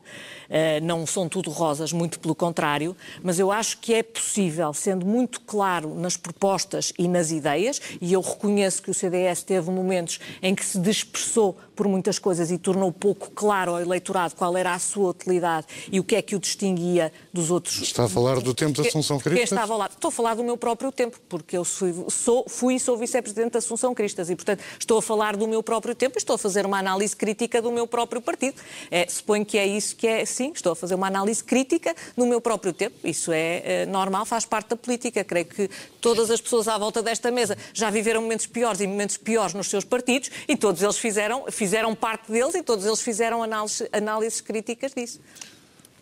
Eh, 0.49 0.81
não 0.81 1.07
são 1.07 1.29
tudo 1.29 1.51
rosas, 1.51 1.93
muito 1.93 2.21
pelo 2.21 2.35
contrário, 2.35 2.97
mas 3.23 3.39
eu 3.39 3.51
acho 3.51 3.79
que 3.79 3.95
é 3.95 4.03
possível, 4.03 4.73
sendo 4.73 5.05
muito 5.05 5.41
claro 5.41 5.95
nas 5.95 6.17
propostas 6.17 6.93
e 6.99 7.09
nas 7.09 7.31
ideias, 7.31 7.81
e 8.01 8.13
eu 8.13 8.21
reconheço 8.21 8.83
que 8.83 8.91
o 8.91 8.95
CDS 8.95 9.43
teve 9.43 9.71
momentos 9.71 10.21
em 10.43 10.55
que 10.55 10.65
se 10.65 10.79
dispersou 10.79 11.57
por 11.77 11.87
muitas 11.87 12.19
coisas 12.19 12.51
e 12.51 12.59
tornou 12.59 12.91
pouco 12.91 13.31
claro 13.31 13.73
ao 13.73 13.81
eleitorado 13.81 14.35
qual 14.35 14.57
era 14.57 14.75
a 14.75 14.79
sua 14.79 15.11
utilidade 15.11 15.67
e 15.93 16.01
o 16.01 16.05
que 16.05 16.17
é 16.17 16.23
que 16.23 16.35
o 16.35 16.41
distinguia 16.41 17.13
dos 17.33 17.51
outros. 17.51 17.83
Está 17.83 18.05
a 18.05 18.09
falar 18.09 18.41
do 18.41 18.55
tempo 18.55 18.83
da 18.83 18.89
Assunção 18.89 19.19
Cristas? 19.19 19.53
Estava 19.53 19.77
lá. 19.77 19.87
Estou 19.87 20.09
a 20.09 20.13
falar 20.13 20.35
do 20.35 20.43
meu 20.43 20.57
próprio 20.57 20.91
tempo, 20.91 21.21
porque 21.29 21.57
eu 21.57 21.65
fui, 21.65 21.95
sou, 22.09 22.47
fui 22.49 22.77
e 22.77 22.81
sou 22.81 22.97
vice-presidente 22.97 23.53
da 23.53 23.59
Assunção 23.59 23.95
Cristas 23.95 24.31
e, 24.31 24.35
portanto, 24.35 24.63
estou 24.79 24.99
a 24.99 25.03
falar 25.03 25.37
do 25.37 25.47
meu 25.47 25.63
próprio 25.63 25.95
tempo 25.95 26.17
e 26.17 26.19
estou 26.19 26.35
a 26.35 26.39
fazer 26.39 26.65
uma 26.65 26.79
análise 26.79 27.15
crítica 27.15 27.61
do 27.61 27.71
meu 27.71 27.87
próprio 27.87 28.21
partido. 28.23 28.57
É, 28.91 29.07
suponho 29.09 29.45
que 29.45 29.59
é 29.59 29.67
isso 29.67 29.95
que 29.95 30.07
é 30.07 30.25
sim, 30.25 30.53
estou 30.55 30.73
a 30.73 30.77
fazer 30.77 30.95
uma 30.95 31.07
análise 31.07 31.45
crítica 31.45 31.95
no 32.17 32.27
meu 32.27 32.41
próprio 32.41 32.73
tempo. 32.73 32.97
Isso 33.05 33.31
é, 33.33 33.83
é 33.83 33.87
normal, 33.87 34.25
faz 34.25 34.47
parte 34.47 34.71
da 34.71 34.77
política. 34.77 35.23
Creio 35.23 35.47
que 35.47 35.69
todas 36.01 36.31
as 36.31 36.41
pessoas 36.41 36.69
à 36.69 36.79
volta 36.79 37.03
desta 37.03 37.31
mesa 37.31 37.57
já 37.75 37.91
viveram 37.91 38.23
momentos 38.23 38.47
piores 38.47 38.81
e 38.81 38.87
momentos 38.87 39.17
piores 39.17 39.53
nos 39.53 39.69
seus 39.69 39.85
partidos 39.85 40.31
e 40.49 40.57
todos 40.57 40.83
eles 40.83 40.99
fizeram, 40.99 41.45
fizeram 41.51 41.66
parte 41.95 42.31
deles 42.31 42.55
e 42.55 42.63
todos 42.63 42.85
eles 42.85 43.01
fizeram 43.01 43.43
análises, 43.43 43.89
análises 43.93 44.41
críticas 44.41 44.93
disso. 44.95 45.21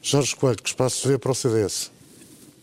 Jorge 0.03 0.37
Coelho, 0.37 0.63
que 0.63 0.69
espaço 0.69 1.09
vê 1.09 1.19
para 1.19 1.33
o 1.33 1.35
CDS? 1.35 1.91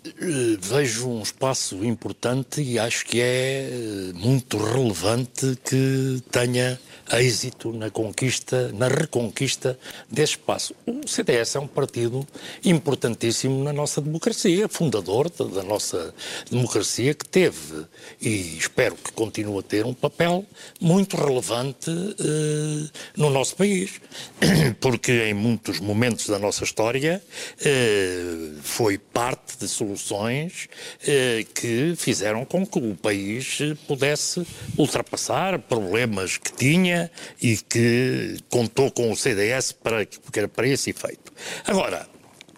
Eh, 0.05 0.57
vejo 0.59 1.09
um 1.09 1.21
espaço 1.21 1.83
importante 1.85 2.61
e 2.61 2.79
acho 2.79 3.05
que 3.05 3.21
é 3.21 3.69
eh, 3.69 4.13
muito 4.15 4.57
relevante 4.57 5.55
que 5.63 6.23
tenha 6.31 6.79
êxito 7.19 7.71
na 7.73 7.89
conquista, 7.89 8.71
na 8.73 8.87
reconquista 8.87 9.77
desse 10.09 10.33
espaço. 10.33 10.75
O 10.85 11.07
CDS 11.07 11.55
é 11.55 11.59
um 11.59 11.67
partido 11.67 12.25
importantíssimo 12.63 13.63
na 13.63 13.73
nossa 13.73 14.01
democracia, 14.01 14.67
fundador 14.67 15.29
da 15.29 15.63
nossa 15.63 16.13
democracia, 16.49 17.13
que 17.13 17.27
teve 17.27 17.85
e 18.21 18.57
espero 18.57 18.95
que 18.95 19.11
continue 19.11 19.59
a 19.59 19.63
ter 19.63 19.85
um 19.85 19.93
papel 19.93 20.45
muito 20.79 21.17
relevante 21.17 21.89
eh, 21.89 22.89
no 23.15 23.29
nosso 23.29 23.55
país, 23.55 23.99
porque 24.79 25.11
em 25.11 25.33
muitos 25.33 25.79
momentos 25.79 26.27
da 26.27 26.37
nossa 26.37 26.63
história 26.63 27.21
eh, 27.63 28.51
foi 28.61 28.97
parte 28.97 29.57
de 29.57 29.67
soluções 29.67 30.67
eh, 31.05 31.45
que 31.53 31.93
fizeram 31.95 32.45
com 32.45 32.65
que 32.65 32.79
o 32.79 32.95
país 32.95 33.59
pudesse 33.87 34.45
ultrapassar 34.77 35.59
problemas 35.59 36.37
que 36.37 36.51
tinha 36.51 37.00
e 37.41 37.57
que 37.57 38.37
contou 38.49 38.91
com 38.91 39.11
o 39.11 39.15
CDS 39.15 39.71
para, 39.71 40.05
para 40.47 40.67
esse 40.67 40.89
efeito. 40.89 41.31
Agora, 41.65 42.07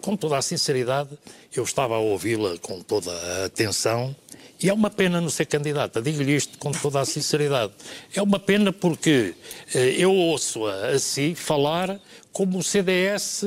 com 0.00 0.16
toda 0.16 0.36
a 0.36 0.42
sinceridade, 0.42 1.10
eu 1.54 1.62
estava 1.62 1.94
a 1.94 1.98
ouvi-la 1.98 2.58
com 2.58 2.80
toda 2.80 3.10
a 3.12 3.44
atenção 3.46 4.14
e 4.62 4.68
é 4.68 4.72
uma 4.72 4.90
pena 4.90 5.20
não 5.20 5.28
ser 5.28 5.46
candidata. 5.46 6.00
Digo-lhe 6.00 6.34
isto 6.34 6.58
com 6.58 6.72
toda 6.72 7.00
a 7.00 7.04
sinceridade. 7.04 7.72
É 8.14 8.22
uma 8.22 8.38
pena 8.38 8.72
porque 8.72 9.34
eh, 9.74 9.94
eu 9.98 10.10
ouço-a 10.10 10.88
assim 10.88 11.34
falar 11.34 12.00
como 12.34 12.58
o 12.58 12.62
CDS, 12.64 13.44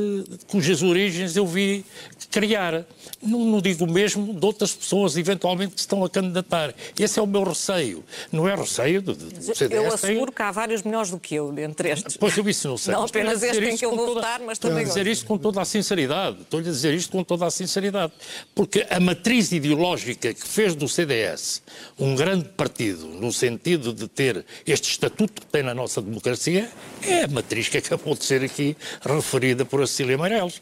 cujas 0.47 0.81
origens 0.81 1.35
eu 1.35 1.45
vi 1.45 1.85
criar. 2.31 2.85
Não, 3.21 3.39
não, 3.39 3.61
digo 3.61 3.85
mesmo 3.85 4.33
de 4.33 4.45
outras 4.45 4.73
pessoas, 4.73 5.17
eventualmente, 5.17 5.73
que 5.73 5.79
estão 5.81 6.05
a 6.05 6.09
candidatar. 6.09 6.73
Esse 6.97 7.19
é 7.19 7.21
o 7.21 7.27
meu 7.27 7.43
receio. 7.43 8.03
Não 8.31 8.47
é 8.47 8.55
receio 8.55 9.01
do, 9.01 9.13
do 9.13 9.55
CDS. 9.55 9.71
Eu 9.71 9.93
asseguro 9.93 10.31
que 10.31 10.41
há 10.41 10.51
vários 10.51 10.83
melhores 10.83 11.11
do 11.11 11.19
que 11.19 11.35
eu 11.35 11.53
entre 11.59 11.89
estes. 11.89 12.15
Pois 12.15 12.37
eu 12.37 12.47
isso 12.47 12.69
não 12.69 12.77
sei. 12.77 12.93
Não 12.93 13.03
apenas 13.03 13.43
este 13.43 13.65
em 13.65 13.75
que 13.75 13.85
eu 13.85 13.93
vou 13.93 14.05
toda, 14.05 14.21
votar, 14.21 14.39
mas 14.39 14.57
também 14.57 14.83
Estou 14.83 14.91
a 14.91 14.95
dizer 14.95 15.11
isto 15.11 15.25
com 15.25 15.37
toda 15.37 15.61
a 15.61 15.65
sinceridade. 15.65 16.41
Estou-lhe 16.41 16.69
a 16.69 16.71
dizer 16.71 16.93
isto 16.93 17.11
com 17.11 17.23
toda 17.25 17.45
a 17.45 17.51
sinceridade. 17.51 18.13
Porque 18.55 18.87
a 18.89 19.01
matriz 19.01 19.51
ideológica 19.51 20.33
que 20.33 20.47
fez 20.47 20.75
do 20.75 20.87
CDS 20.87 21.61
um 21.99 22.15
grande 22.15 22.47
partido, 22.49 23.05
no 23.05 23.33
sentido 23.33 23.91
de 23.91 24.07
ter 24.07 24.45
este 24.65 24.89
estatuto 24.91 25.41
que 25.41 25.47
tem 25.47 25.61
na 25.61 25.73
nossa 25.73 26.01
democracia, 26.01 26.69
é 27.01 27.25
a 27.25 27.27
matriz 27.27 27.67
que 27.67 27.79
acabou 27.79 28.15
de 28.15 28.23
ser 28.23 28.43
aqui 28.43 28.76
referida 29.03 29.65
por 29.65 29.85
Cecília 29.87 30.17
Meireles. 30.17 30.61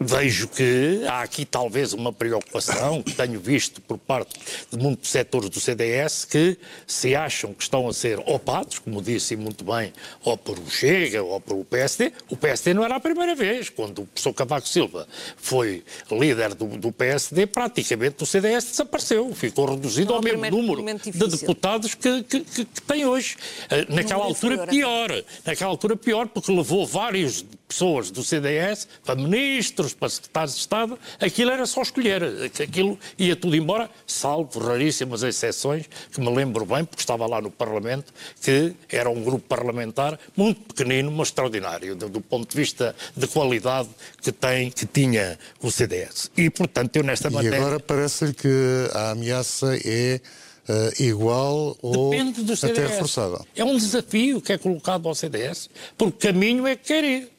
Vejo 0.00 0.46
que 0.46 1.02
há 1.08 1.22
aqui 1.22 1.44
talvez 1.44 1.92
uma 1.92 2.12
preocupação 2.12 3.02
que 3.02 3.12
tenho 3.12 3.40
visto 3.40 3.80
por 3.80 3.98
parte 3.98 4.38
de 4.70 4.78
muitos 4.78 5.10
setores 5.10 5.50
do 5.50 5.58
CDS 5.58 6.24
que 6.24 6.56
se 6.86 7.16
acham 7.16 7.52
que 7.52 7.64
estão 7.64 7.88
a 7.88 7.92
ser 7.92 8.20
opados, 8.20 8.78
como 8.78 9.02
disse 9.02 9.34
muito 9.34 9.64
bem, 9.64 9.92
ou 10.22 10.36
por 10.36 10.56
o 10.56 10.70
Chega 10.70 11.22
ou 11.22 11.40
por 11.40 11.56
o 11.56 11.64
PSD. 11.64 12.12
O 12.30 12.36
PSD 12.36 12.74
não 12.74 12.84
era 12.84 12.94
a 12.96 13.00
primeira 13.00 13.34
vez. 13.34 13.70
Quando 13.70 14.02
o 14.02 14.06
professor 14.06 14.32
Cavaco 14.32 14.68
Silva 14.68 15.08
foi 15.36 15.82
líder 16.10 16.54
do, 16.54 16.66
do 16.78 16.92
PSD, 16.92 17.46
praticamente 17.46 18.22
o 18.22 18.26
CDS 18.26 18.66
desapareceu. 18.66 19.34
Ficou 19.34 19.66
reduzido 19.66 20.14
ao 20.14 20.22
mesmo 20.22 20.48
número 20.48 20.84
de 20.84 21.26
deputados 21.26 21.94
que, 21.94 22.22
que, 22.22 22.40
que, 22.40 22.64
que 22.64 22.82
tem 22.82 23.04
hoje. 23.04 23.36
Eh, 23.68 23.86
naquela 23.88 24.24
altura 24.24 24.66
pior. 24.66 25.10
Naquela 25.44 25.70
altura 25.70 25.96
pior, 25.96 26.28
porque 26.28 26.52
levou 26.52 26.86
várias 26.86 27.44
pessoas 27.68 28.10
do 28.10 28.24
CDS 28.24 28.88
para 29.04 29.14
ministros, 29.14 29.87
para 29.92 30.08
secretários 30.08 30.54
de 30.54 30.60
Estado, 30.60 30.98
aquilo 31.20 31.50
era 31.50 31.66
só 31.66 31.82
escolher, 31.82 32.22
aquilo 32.62 32.98
ia 33.18 33.36
tudo 33.36 33.56
embora, 33.56 33.90
salvo 34.06 34.58
raríssimas 34.60 35.22
exceções, 35.22 35.86
que 36.12 36.20
me 36.20 36.34
lembro 36.34 36.64
bem, 36.64 36.84
porque 36.84 37.02
estava 37.02 37.26
lá 37.26 37.40
no 37.40 37.50
Parlamento, 37.50 38.12
que 38.42 38.74
era 38.90 39.08
um 39.08 39.22
grupo 39.22 39.46
parlamentar 39.46 40.18
muito 40.36 40.74
pequenino, 40.74 41.10
mas 41.10 41.28
extraordinário, 41.28 41.94
do, 41.94 42.08
do 42.08 42.20
ponto 42.20 42.50
de 42.50 42.56
vista 42.56 42.94
de 43.16 43.26
qualidade 43.26 43.88
que, 44.22 44.32
tem, 44.32 44.70
que 44.70 44.86
tinha 44.86 45.38
o 45.62 45.70
CDS. 45.70 46.30
E, 46.36 46.50
portanto, 46.50 46.96
eu 46.96 47.02
nesta 47.02 47.30
matéria... 47.30 47.56
E 47.56 47.60
agora 47.60 47.80
parece-lhe 47.80 48.34
que 48.34 48.48
a 48.92 49.10
ameaça 49.10 49.78
é 49.84 50.20
Uh, 50.68 51.02
igual 51.02 51.78
ou 51.80 52.12
até 52.12 52.86
reforçada. 52.86 53.42
É 53.56 53.64
um 53.64 53.74
desafio 53.78 54.38
que 54.38 54.52
é 54.52 54.58
colocado 54.58 55.08
ao 55.08 55.14
CDS, 55.14 55.70
porque 55.96 56.28
o 56.28 56.32
caminho 56.32 56.66
é 56.66 56.76
que 56.76 56.88
quer 56.88 57.04
ir 57.04 57.30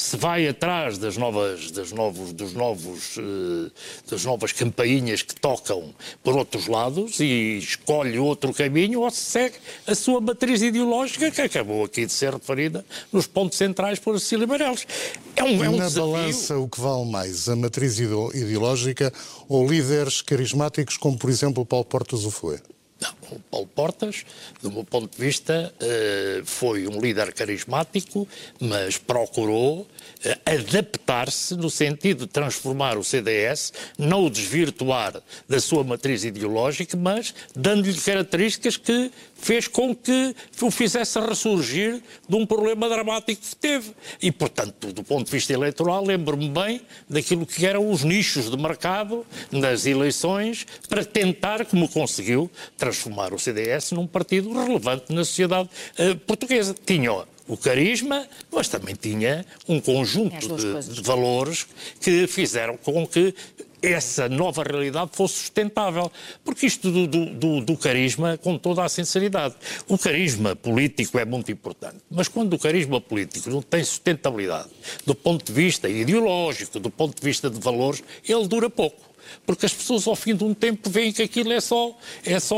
se 0.00 0.16
vai 0.16 0.46
atrás 0.46 0.96
das 0.96 1.16
novas, 1.16 1.72
das 1.72 1.90
novos, 1.90 2.32
dos 2.32 2.52
novos, 2.52 3.16
uh, 3.16 3.70
das 4.08 4.24
novas 4.24 4.52
campainhas 4.52 5.22
que 5.22 5.34
tocam 5.34 5.92
por 6.22 6.36
outros 6.36 6.68
lados 6.68 7.18
e 7.18 7.58
escolhe 7.58 8.16
outro 8.16 8.54
caminho 8.54 9.00
ou 9.00 9.10
se 9.10 9.20
segue 9.20 9.56
a 9.88 9.96
sua 9.96 10.20
matriz 10.20 10.62
ideológica 10.62 11.32
que 11.32 11.42
acabou 11.42 11.84
aqui 11.84 12.06
de 12.06 12.12
ser 12.12 12.32
referida 12.32 12.86
nos 13.12 13.26
pontos 13.26 13.58
centrais 13.58 13.98
por 13.98 14.18
Cecília 14.20 14.46
Meirelles. 14.46 14.86
É 15.34 15.42
um, 15.42 15.64
é 15.64 15.68
um 15.68 15.76
Na 15.76 15.88
desafio. 15.88 16.12
balança, 16.12 16.56
o 16.56 16.68
que 16.68 16.80
vale 16.80 17.10
mais, 17.10 17.48
a 17.48 17.56
matriz 17.56 17.98
ideológica 17.98 19.12
ou 19.48 19.68
líderes 19.68 20.22
carismáticos 20.22 20.96
como, 20.96 21.18
por 21.18 21.28
exemplo, 21.28 21.66
Paulo 21.66 21.84
Portas 21.84 22.24
o 22.24 22.30
foi? 22.30 22.60
Não, 23.00 23.10
Paulo 23.50 23.66
Portas, 23.66 24.24
do 24.62 24.70
meu 24.70 24.84
ponto 24.84 25.16
de 25.16 25.24
vista, 25.24 25.72
eh, 25.80 26.42
foi 26.44 26.86
um 26.86 27.00
líder 27.00 27.32
carismático, 27.32 28.26
mas 28.60 28.96
procurou 28.96 29.86
eh, 30.24 30.38
adaptar-se 30.44 31.54
no 31.56 31.70
sentido 31.70 32.26
de 32.26 32.32
transformar 32.32 32.96
o 32.96 33.04
CDS, 33.04 33.72
não 33.98 34.24
o 34.24 34.30
desvirtuar 34.30 35.22
da 35.48 35.60
sua 35.60 35.84
matriz 35.84 36.24
ideológica, 36.24 36.96
mas 36.96 37.34
dando-lhe 37.54 37.94
características 37.94 38.76
que 38.76 39.10
fez 39.34 39.68
com 39.68 39.94
que 39.94 40.34
o 40.60 40.70
fizesse 40.70 41.18
ressurgir 41.20 42.02
de 42.28 42.36
um 42.36 42.44
problema 42.44 42.88
dramático 42.88 43.40
que 43.40 43.56
teve. 43.56 43.92
E, 44.20 44.32
portanto, 44.32 44.92
do 44.92 45.02
ponto 45.04 45.26
de 45.26 45.32
vista 45.32 45.52
eleitoral, 45.52 46.04
lembro-me 46.04 46.48
bem 46.48 46.80
daquilo 47.08 47.46
que 47.46 47.64
eram 47.64 47.90
os 47.90 48.02
nichos 48.02 48.50
de 48.50 48.56
mercado 48.56 49.24
nas 49.50 49.86
eleições 49.86 50.66
para 50.88 51.04
tentar, 51.04 51.64
como 51.66 51.88
conseguiu, 51.88 52.50
transformar 52.76 53.17
o 53.32 53.38
CDS 53.38 53.92
num 53.92 54.06
partido 54.06 54.52
relevante 54.52 55.12
na 55.12 55.24
sociedade 55.24 55.68
uh, 55.98 56.16
portuguesa. 56.18 56.74
Tinha 56.86 57.12
o 57.46 57.56
carisma, 57.56 58.26
mas 58.52 58.68
também 58.68 58.94
tinha 58.94 59.44
um 59.66 59.80
conjunto 59.80 60.56
de, 60.56 60.94
de 60.94 61.02
valores 61.02 61.66
que 62.00 62.26
fizeram 62.26 62.76
com 62.76 63.06
que 63.06 63.34
essa 63.82 64.28
nova 64.28 64.62
realidade 64.62 65.10
fosse 65.14 65.34
sustentável. 65.34 66.10
Porque 66.44 66.66
isto 66.66 66.90
do, 66.90 67.06
do, 67.06 67.60
do, 67.60 67.76
carisma, 67.76 68.36
com 68.36 68.58
toda 68.58 68.84
a 68.84 68.88
sinceridade, 68.88 69.54
o 69.86 69.96
carisma 69.96 70.54
político 70.54 71.18
é 71.18 71.24
muito 71.24 71.50
importante, 71.50 71.96
mas 72.10 72.28
quando 72.28 72.52
o 72.54 72.58
carisma 72.58 73.00
político 73.00 73.48
não 73.50 73.62
tem 73.62 73.82
sustentabilidade 73.84 74.68
do 75.06 75.14
ponto 75.14 75.44
de 75.44 75.52
vista 75.52 75.88
ideológico, 75.88 76.78
do 76.78 76.90
ponto 76.90 77.18
de 77.18 77.24
vista 77.24 77.48
de 77.48 77.58
valores, 77.60 78.02
ele 78.28 78.46
dura 78.46 78.68
pouco 78.68 79.07
porque 79.46 79.66
as 79.66 79.72
pessoas 79.72 80.06
ao 80.06 80.16
fim 80.16 80.34
de 80.34 80.44
um 80.44 80.54
tempo 80.54 80.88
veem 80.90 81.12
que 81.12 81.22
aquilo 81.22 81.52
é 81.52 81.60
só, 81.60 81.96
é 82.24 82.38
só 82.40 82.56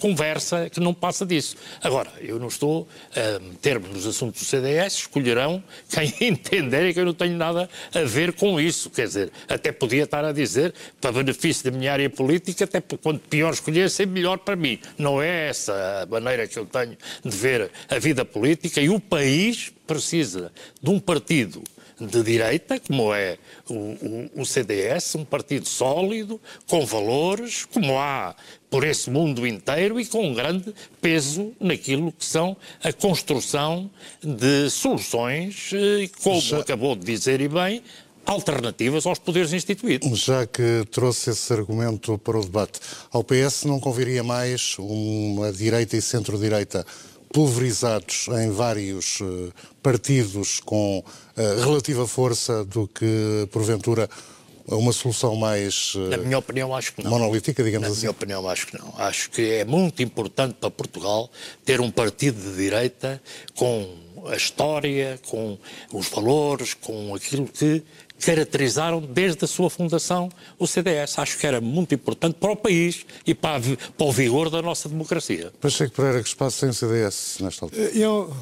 conversa, 0.00 0.68
que 0.70 0.80
não 0.80 0.94
passa 0.94 1.24
disso. 1.24 1.56
Agora, 1.82 2.10
eu 2.20 2.38
não 2.38 2.48
estou 2.48 2.88
a 3.14 3.38
meter-me 3.38 3.88
nos 3.88 4.06
assuntos 4.06 4.40
do 4.40 4.46
CDS, 4.46 4.94
escolherão 4.94 5.62
quem 5.88 6.12
entender 6.28 6.88
e 6.88 6.94
que 6.94 7.00
eu 7.00 7.06
não 7.06 7.14
tenho 7.14 7.36
nada 7.36 7.68
a 7.94 8.00
ver 8.00 8.32
com 8.32 8.60
isso. 8.60 8.90
Quer 8.90 9.06
dizer, 9.06 9.32
até 9.48 9.72
podia 9.72 10.04
estar 10.04 10.24
a 10.24 10.32
dizer, 10.32 10.74
para 11.00 11.12
benefício 11.12 11.70
da 11.70 11.76
minha 11.76 11.92
área 11.92 12.10
política, 12.10 12.64
até 12.64 12.80
quanto 12.80 13.28
pior 13.28 13.52
escolher, 13.52 13.90
sempre 13.90 14.14
melhor 14.14 14.38
para 14.38 14.56
mim. 14.56 14.78
Não 14.98 15.22
é 15.22 15.48
essa 15.48 16.02
a 16.02 16.06
maneira 16.06 16.46
que 16.46 16.58
eu 16.58 16.66
tenho 16.66 16.96
de 17.24 17.36
ver 17.36 17.70
a 17.88 17.98
vida 17.98 18.24
política 18.24 18.80
e 18.80 18.88
o 18.88 19.00
país 19.00 19.72
precisa 19.86 20.52
de 20.80 20.90
um 20.90 20.98
partido 20.98 21.62
de 22.06 22.22
direita, 22.22 22.80
como 22.80 23.14
é 23.14 23.38
o, 23.68 23.74
o, 23.74 24.30
o, 24.42 24.46
CDS, 24.46 25.14
um 25.14 25.24
partido 25.24 25.68
sólido, 25.68 26.40
com 26.66 26.84
valores, 26.84 27.64
como 27.64 27.98
há 27.98 28.34
por 28.70 28.84
esse 28.84 29.10
mundo 29.10 29.46
inteiro 29.46 30.00
e 30.00 30.06
com 30.06 30.26
um 30.26 30.34
grande 30.34 30.74
peso 31.00 31.52
naquilo 31.60 32.12
que 32.12 32.24
são 32.24 32.56
a 32.82 32.92
construção 32.92 33.90
de 34.22 34.70
soluções, 34.70 35.70
eh, 35.74 36.08
como 36.22 36.40
Já... 36.40 36.60
acabou 36.60 36.96
de 36.96 37.04
dizer 37.04 37.40
e 37.40 37.48
bem, 37.48 37.82
alternativas 38.24 39.04
aos 39.06 39.18
poderes 39.18 39.52
instituídos. 39.52 40.18
Já 40.20 40.46
que 40.46 40.84
trouxe 40.90 41.30
esse 41.30 41.52
argumento 41.52 42.16
para 42.18 42.38
o 42.38 42.42
debate, 42.42 42.80
ao 43.10 43.24
PS 43.24 43.64
não 43.64 43.80
conviria 43.80 44.22
mais 44.22 44.76
uma 44.78 45.52
direita 45.52 45.96
e 45.96 46.02
centro-direita 46.02 46.86
pulverizados 47.32 48.28
em 48.28 48.50
vários 48.50 49.20
eh, 49.20 49.52
partidos 49.82 50.60
com 50.60 51.02
eh, 51.36 51.56
relativa 51.58 52.06
força 52.06 52.64
do 52.64 52.86
que, 52.86 53.48
porventura, 53.50 54.08
uma 54.66 54.92
solução 54.92 55.34
mais 55.34 55.94
Na 56.08 56.16
minha 56.18 56.38
opinião, 56.38 56.74
acho 56.74 56.94
que 56.94 57.02
não. 57.02 57.10
monolítica, 57.10 57.62
digamos 57.64 57.88
Na 57.88 57.92
assim? 57.92 57.96
Na 57.96 58.02
minha 58.02 58.10
opinião, 58.10 58.48
acho 58.48 58.66
que 58.66 58.78
não. 58.78 58.94
Acho 58.96 59.30
que 59.30 59.42
é 59.54 59.64
muito 59.64 60.02
importante 60.02 60.54
para 60.54 60.70
Portugal 60.70 61.30
ter 61.64 61.80
um 61.80 61.90
partido 61.90 62.40
de 62.40 62.56
direita 62.56 63.20
com 63.56 63.88
a 64.26 64.36
história, 64.36 65.18
com 65.28 65.58
os 65.92 66.08
valores, 66.08 66.74
com 66.74 67.14
aquilo 67.14 67.46
que 67.46 67.82
caracterizaram 68.22 69.00
desde 69.00 69.44
a 69.44 69.48
sua 69.48 69.68
fundação 69.68 70.30
o 70.58 70.66
CDS. 70.66 71.18
Acho 71.18 71.36
que 71.36 71.46
era 71.46 71.60
muito 71.60 71.94
importante 71.94 72.36
para 72.38 72.52
o 72.52 72.56
país 72.56 73.04
e 73.26 73.34
para, 73.34 73.60
para 73.60 74.06
o 74.06 74.12
vigor 74.12 74.48
da 74.48 74.62
nossa 74.62 74.88
democracia. 74.88 75.52
Pacheco 75.60 75.94
Pereira, 75.94 76.22
que 76.22 76.28
espaço 76.28 76.60
tem 76.60 76.68
o 76.70 76.74
CDS 76.74 77.38
nesta 77.40 77.64
altura? 77.64 77.82
Eu... 77.90 78.34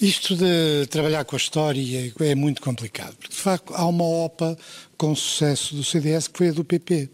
Isto 0.00 0.34
de 0.34 0.86
trabalhar 0.90 1.24
com 1.24 1.36
a 1.36 1.38
história 1.38 2.12
é 2.20 2.34
muito 2.34 2.60
complicado, 2.60 3.14
porque 3.16 3.32
de 3.32 3.40
facto 3.40 3.72
há 3.74 3.86
uma 3.86 4.04
OPA 4.04 4.58
com 4.98 5.14
sucesso 5.14 5.76
do 5.76 5.84
CDS 5.84 6.26
que 6.26 6.36
foi 6.36 6.48
a 6.48 6.52
do 6.52 6.64
PP. 6.64 7.08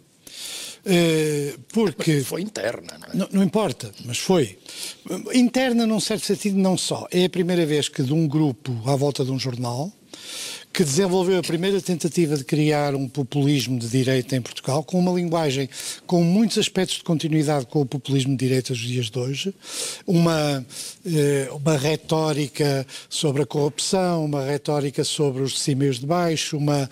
Eh, 0.87 1.57
porque 1.73 2.15
mas 2.15 2.27
foi 2.27 2.41
interna, 2.41 2.99
não, 2.99 3.07
é? 3.07 3.17
não, 3.17 3.29
não 3.33 3.43
importa, 3.45 3.93
mas 4.05 4.19
foi. 4.19 4.59
Interna, 5.35 5.87
num 5.87 6.01
certo 6.01 6.25
sentido, 6.25 6.57
não 6.57 6.77
só. 6.79 7.07
É 7.11 7.27
a 7.27 7.31
primeira 7.31 7.67
vez 7.67 7.89
que 7.89 8.03
de 8.03 8.15
um 8.15 8.27
grupo 8.27 8.75
à 8.87 8.97
volta 8.97 9.25
de 9.25 9.31
um 9.31 9.39
jornal 9.39 9.93
que 10.73 10.85
desenvolveu 10.85 11.39
a 11.39 11.43
primeira 11.43 11.81
tentativa 11.81 12.37
de 12.37 12.45
criar 12.45 12.95
um 12.95 13.09
populismo 13.09 13.79
de 13.79 13.89
direita 13.89 14.37
em 14.37 14.41
Portugal, 14.41 14.85
com 14.85 14.99
uma 14.99 15.13
linguagem 15.13 15.69
com 16.07 16.23
muitos 16.23 16.59
aspectos 16.59 16.99
de 16.99 17.05
continuidade 17.05 17.67
com 17.67 17.81
o 17.81 17.87
populismo 17.87 18.31
de 18.33 18.47
direita 18.47 18.73
dos 18.73 18.83
dias 18.83 19.11
de 19.11 19.19
hoje, 19.19 19.55
uma, 20.07 20.65
eh, 21.05 21.49
uma 21.53 21.77
retórica 21.77 22.87
sobre 23.09 23.43
a 23.43 23.47
corrupção, 23.47 24.25
uma 24.25 24.45
retórica 24.45 25.03
sobre 25.03 25.43
os 25.43 25.53
de 25.53 25.59
cima 25.59 25.85
e 25.87 25.89
os 25.89 25.99
de 25.99 26.07
baixo, 26.07 26.57
uma, 26.57 26.89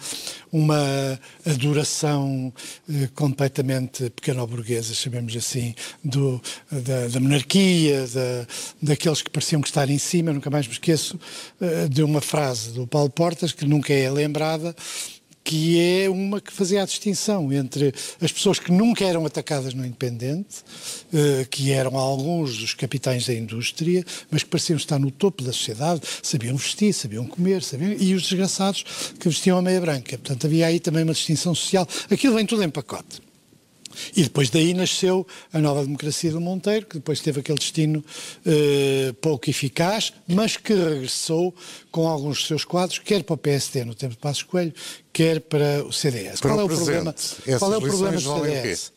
uma 0.53 1.19
adoração 1.47 2.53
eh, 2.89 3.09
completamente 3.15 4.11
pequeno-burguesa, 4.11 4.95
chamemos 4.95 5.37
assim, 5.37 5.75
do, 6.03 6.41
da, 6.71 7.09
da 7.09 7.21
monarquia, 7.21 8.07
da, 8.07 8.47
daqueles 8.83 9.23
que 9.23 9.31
pareciam 9.31 9.61
que 9.61 9.69
estar 9.69 9.89
em 9.91 9.99
cima. 9.99 10.33
nunca 10.33 10.51
mais 10.51 10.67
me 10.67 10.73
esqueço 10.73 11.19
eh, 11.61 11.89
de 11.89 12.03
uma 12.03 12.21
frase 12.21 12.71
do 12.73 12.87
Paulo 12.87 13.11
Portas 13.11 13.53
que 13.53 13.65
nunca 13.65 13.93
é 13.93 14.11
lembrada, 14.11 14.75
que 15.49 15.81
é 15.81 16.11
uma 16.11 16.43
que 16.43 16.53
fazia 16.53 16.83
a 16.83 16.85
distinção 16.85 17.51
entre 17.51 17.95
as 18.21 18.31
pessoas 18.31 18.59
que 18.59 18.71
nunca 18.71 19.03
eram 19.03 19.25
atacadas 19.25 19.73
no 19.73 19.83
Independente, 19.83 20.57
eh, 21.11 21.47
que 21.51 21.73
eram 21.73 21.97
alguns 21.97 22.59
dos 22.59 22.75
capitães 22.75 23.27
da 23.27 23.33
indústria, 23.33 24.05
mas 24.31 24.43
que 24.43 24.51
pareciam 24.51 24.77
estar 24.77 24.99
no 24.99 25.11
topo 25.11 25.43
da 25.43 25.51
sociedade, 25.51 26.03
sabiam 26.23 26.55
vestir, 26.55 26.93
sabiam 26.93 27.27
comer, 27.27 27.63
sabiam, 27.63 27.93
e 27.99 28.13
os 28.13 28.25
desgraçados 28.25 28.85
que 29.19 29.27
vestiam 29.27 29.57
a 29.57 29.63
meia 29.63 29.81
branca. 29.81 30.19
Portanto, 30.19 30.47
havia 30.47 30.67
aí 30.67 30.79
também 30.79 31.03
uma 31.03 31.15
distinção 31.15 31.55
social. 31.55 31.89
Aquilo 32.11 32.35
vem 32.35 32.45
tudo 32.45 32.63
em 32.63 32.69
pacote. 32.69 33.28
E 34.15 34.23
depois 34.23 34.51
daí 34.51 34.75
nasceu 34.75 35.27
a 35.53 35.59
nova 35.59 35.83
democracia 35.83 36.31
do 36.31 36.41
Monteiro, 36.41 36.87
que 36.87 36.95
depois 36.95 37.21
teve 37.21 37.41
aquele 37.41 37.59
destino 37.59 38.05
eh, 38.45 39.15
pouco 39.21 39.49
eficaz, 39.49 40.13
mas 40.27 40.57
que 40.57 40.75
regressou 40.75 41.55
com 41.91 42.09
alguns 42.09 42.39
dos 42.39 42.47
seus 42.47 42.65
quadros, 42.65 42.99
quer 42.99 43.23
para 43.23 43.35
o 43.35 43.37
PSD 43.37 43.85
no 43.85 43.95
tempo 43.95 44.15
de 44.15 44.21
Passos 44.21 44.43
Coelho, 44.43 44.73
quer 45.13 45.41
para 45.41 45.85
o 45.85 45.93
CDS. 45.93 46.41
Para 46.41 46.51
qual, 46.51 46.59
o 46.59 46.61
é 46.61 46.65
o 46.65 46.77
problema, 46.77 47.15
qual 47.59 47.75
é 47.75 47.77
o 47.77 47.81
problema 47.81 48.21
do 48.21 48.41
CDS? 48.41 48.93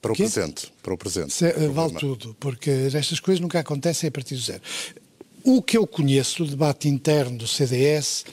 Para 0.00 0.12
o 0.12 0.16
presente. 0.16 0.72
Para 0.82 0.94
o 0.94 0.98
presente. 0.98 1.32
Se, 1.32 1.46
eh, 1.46 1.68
vale 1.68 1.94
tudo, 1.94 2.36
porque 2.38 2.70
estas 2.70 3.18
coisas 3.18 3.40
nunca 3.40 3.58
acontecem 3.58 4.08
a 4.08 4.10
partir 4.12 4.34
do 4.34 4.40
zero. 4.40 4.62
O 5.42 5.62
que 5.62 5.76
eu 5.76 5.86
conheço 5.86 6.44
do 6.44 6.50
debate 6.50 6.88
interno 6.88 7.38
do 7.38 7.46
CDS 7.46 8.24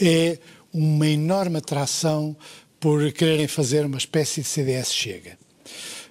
é 0.00 0.38
uma 0.72 1.06
enorme 1.06 1.58
atração 1.58 2.36
por 2.78 3.12
quererem 3.12 3.46
fazer 3.46 3.84
uma 3.84 3.98
espécie 3.98 4.40
de 4.40 4.48
CDS 4.48 4.92
Chega 4.92 5.39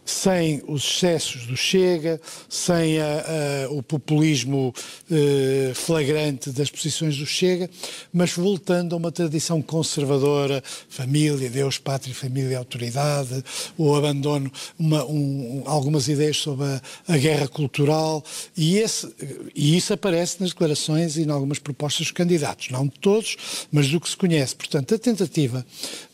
sem 0.10 0.62
os 0.68 0.84
excessos 0.84 1.46
do 1.46 1.56
Chega, 1.56 2.20
sem 2.50 3.00
a, 3.00 3.06
a, 3.06 3.70
o 3.70 3.84
populismo 3.84 4.74
eh, 5.10 5.72
flagrante 5.76 6.50
das 6.50 6.70
posições 6.70 7.16
do 7.16 7.26
Chega, 7.26 7.70
mas 8.12 8.32
voltando 8.32 8.96
a 8.96 8.98
uma 8.98 9.12
tradição 9.12 9.62
conservadora, 9.62 10.64
família, 10.90 11.50
Deus, 11.50 11.78
pátria, 11.78 12.14
família, 12.16 12.58
autoridade, 12.58 13.44
o 13.78 13.94
abandono, 13.94 14.52
uma, 14.78 15.06
um, 15.06 15.64
algumas 15.66 16.08
ideias 16.08 16.38
sobre 16.38 16.66
a, 16.66 16.82
a, 17.08 17.18
guerra 17.18 17.48
cultural, 17.48 18.24
e, 18.58 18.78
esse, 18.80 19.14
e 19.56 19.78
isso 19.78 19.94
aparece 19.94 20.42
nas 20.42 20.50
declarações 20.50 21.18
e 21.18 21.22
em 21.22 21.30
algumas 21.30 21.60
propostas 21.60 22.08
dos 22.08 22.12
candidatos, 22.12 22.70
não 22.72 22.88
de 22.88 23.00
todos, 23.00 23.38
mas 23.72 23.88
do 23.90 24.02
que 24.02 24.10
se 24.10 24.18
conhece. 24.18 24.56
Portanto, 24.56 24.96
a 24.96 24.98
tentativa 24.98 25.66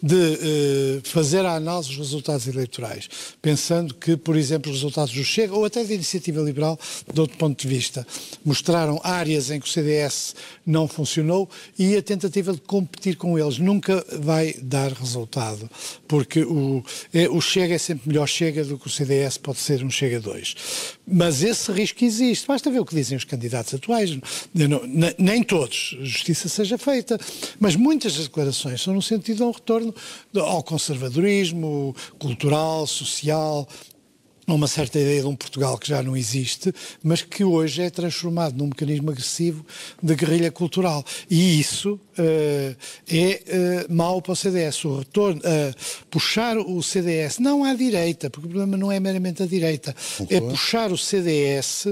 de 0.03 0.15
eh, 0.15 0.99
fazer 1.03 1.45
a 1.45 1.55
análise 1.55 1.89
dos 1.89 1.97
resultados 1.97 2.47
eleitorais, 2.47 3.07
pensando 3.41 3.84
que, 3.93 4.17
por 4.17 4.35
exemplo, 4.35 4.71
os 4.71 4.77
resultados 4.77 5.13
do 5.13 5.23
Chega, 5.23 5.53
ou 5.53 5.65
até 5.65 5.83
da 5.83 5.93
Iniciativa 5.93 6.41
Liberal, 6.41 6.79
de 7.11 7.19
outro 7.21 7.37
ponto 7.37 7.61
de 7.61 7.67
vista, 7.67 8.05
mostraram 8.43 8.99
áreas 9.03 9.51
em 9.51 9.59
que 9.59 9.67
o 9.67 9.71
CDS 9.71 10.35
não 10.65 10.87
funcionou 10.87 11.49
e 11.77 11.95
a 11.95 12.01
tentativa 12.01 12.53
de 12.53 12.61
competir 12.61 13.15
com 13.15 13.37
eles 13.37 13.59
nunca 13.59 14.05
vai 14.19 14.55
dar 14.61 14.91
resultado, 14.91 15.69
porque 16.07 16.43
o, 16.43 16.83
é, 17.13 17.29
o 17.29 17.39
Chega 17.41 17.75
é 17.75 17.77
sempre 17.77 18.09
melhor 18.09 18.27
Chega 18.27 18.63
do 18.63 18.77
que 18.77 18.87
o 18.87 18.89
CDS 18.89 19.37
pode 19.37 19.59
ser 19.59 19.83
um 19.83 19.89
Chega 19.89 20.19
2. 20.19 20.55
Mas 21.07 21.43
esse 21.43 21.71
risco 21.71 22.03
existe. 22.03 22.47
Basta 22.47 22.71
ver 22.71 22.79
o 22.79 22.85
que 22.85 22.95
dizem 22.95 23.17
os 23.17 23.23
candidatos 23.23 23.73
atuais. 23.73 24.17
Não, 24.53 24.81
nem 25.17 25.43
todos, 25.43 25.95
justiça 26.01 26.49
seja 26.49 26.77
feita, 26.77 27.19
mas 27.59 27.75
muitas 27.75 28.15
das 28.15 28.25
declarações 28.25 28.81
são 28.81 28.93
no 28.93 29.01
sentido 29.01 29.37
de 29.37 29.43
um 29.43 29.51
retorno 29.51 29.93
ao 30.35 30.63
conservadorismo 30.63 31.95
cultural, 32.17 32.87
social, 32.87 33.67
uma 34.53 34.67
certa 34.67 34.99
ideia 34.99 35.21
de 35.21 35.27
um 35.27 35.35
Portugal 35.35 35.77
que 35.77 35.87
já 35.87 36.03
não 36.03 36.15
existe, 36.15 36.73
mas 37.01 37.21
que 37.21 37.43
hoje 37.43 37.81
é 37.81 37.89
transformado 37.89 38.57
num 38.57 38.67
mecanismo 38.67 39.09
agressivo 39.09 39.65
de 40.01 40.15
guerrilha 40.15 40.51
cultural. 40.51 41.03
E 41.29 41.59
isso 41.59 41.93
uh, 41.93 42.75
é 43.07 43.87
uh, 43.89 43.93
mau 43.93 44.21
para 44.21 44.33
o 44.33 44.35
CDS. 44.35 44.85
O 44.85 44.99
retorno, 44.99 45.41
uh, 45.41 46.05
puxar 46.09 46.57
o 46.57 46.83
CDS, 46.83 47.39
não 47.39 47.63
à 47.63 47.73
direita, 47.73 48.29
porque 48.29 48.47
o 48.47 48.49
problema 48.49 48.77
não 48.77 48.91
é 48.91 48.99
meramente 48.99 49.41
a 49.41 49.47
direita, 49.47 49.95
é 50.29 50.39
puxar 50.39 50.91
o 50.91 50.97
CDS 50.97 51.87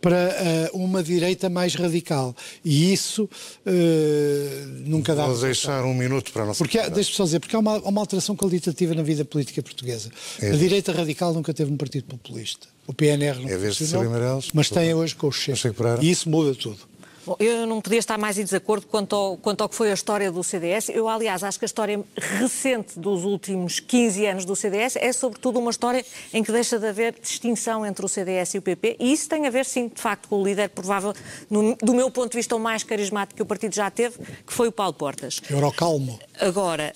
para 0.00 0.70
uh, 0.72 0.76
uma 0.76 1.02
direita 1.02 1.48
mais 1.48 1.74
radical. 1.74 2.34
E 2.64 2.92
isso 2.92 3.24
uh, 3.24 4.66
nunca 4.86 5.14
dá. 5.14 5.26
Vou 5.26 5.38
deixar 5.38 5.84
um 5.84 5.94
minuto 5.94 6.32
para 6.32 6.42
a 6.42 6.46
nossa. 6.46 6.58
Porque 6.58 6.78
deixa-me 6.90 7.16
só 7.16 7.24
dizer, 7.24 7.40
porque 7.40 7.56
há 7.56 7.58
uma, 7.58 7.78
uma, 7.78 8.00
alteração 8.00 8.36
qualitativa 8.36 8.94
na 8.94 9.02
vida 9.02 9.24
política 9.24 9.62
portuguesa. 9.62 10.10
É. 10.40 10.50
A 10.50 10.56
direita 10.56 10.92
radical 10.92 11.32
nunca 11.32 11.52
teve 11.52 11.72
um 11.72 11.76
partido 11.76 12.04
populista. 12.04 12.68
O 12.86 12.94
PNR 12.94 13.40
não 13.40 13.48
é 13.50 13.58
funcionou, 13.58 14.42
mas 14.54 14.70
tem 14.70 14.94
hoje 14.94 15.14
com 15.14 15.26
o 15.26 15.32
Chega. 15.32 15.58
E 16.00 16.10
isso 16.10 16.28
muda 16.30 16.54
tudo. 16.54 16.87
Bom, 17.28 17.36
eu 17.40 17.66
não 17.66 17.78
podia 17.82 17.98
estar 17.98 18.16
mais 18.16 18.38
em 18.38 18.42
desacordo 18.42 18.86
quanto 18.86 19.14
ao, 19.14 19.36
quanto 19.36 19.60
ao 19.60 19.68
que 19.68 19.74
foi 19.74 19.90
a 19.90 19.94
história 19.94 20.32
do 20.32 20.42
CDS. 20.42 20.88
Eu, 20.88 21.06
aliás, 21.06 21.44
acho 21.44 21.58
que 21.58 21.64
a 21.64 21.66
história 21.66 22.02
recente 22.16 22.98
dos 22.98 23.22
últimos 23.22 23.80
15 23.80 24.24
anos 24.24 24.44
do 24.46 24.56
CDS 24.56 24.96
é, 24.96 25.12
sobretudo, 25.12 25.58
uma 25.58 25.70
história 25.70 26.02
em 26.32 26.42
que 26.42 26.50
deixa 26.50 26.78
de 26.78 26.86
haver 26.86 27.14
distinção 27.20 27.84
entre 27.84 28.02
o 28.02 28.08
CDS 28.08 28.54
e 28.54 28.58
o 28.58 28.62
PP. 28.62 28.96
E 28.98 29.12
isso 29.12 29.28
tem 29.28 29.46
a 29.46 29.50
ver, 29.50 29.66
sim, 29.66 29.88
de 29.88 30.00
facto, 30.00 30.26
com 30.26 30.40
o 30.40 30.42
líder 30.42 30.70
provável, 30.70 31.12
no, 31.50 31.76
do 31.76 31.92
meu 31.92 32.10
ponto 32.10 32.30
de 32.30 32.38
vista, 32.38 32.56
o 32.56 32.58
mais 32.58 32.82
carismático 32.82 33.36
que 33.36 33.42
o 33.42 33.46
partido 33.46 33.74
já 33.74 33.90
teve, 33.90 34.16
que 34.46 34.52
foi 34.54 34.68
o 34.68 34.72
Paulo 34.72 34.94
Portas. 34.94 35.42
Eurocalmo. 35.50 36.18
Agora. 36.40 36.94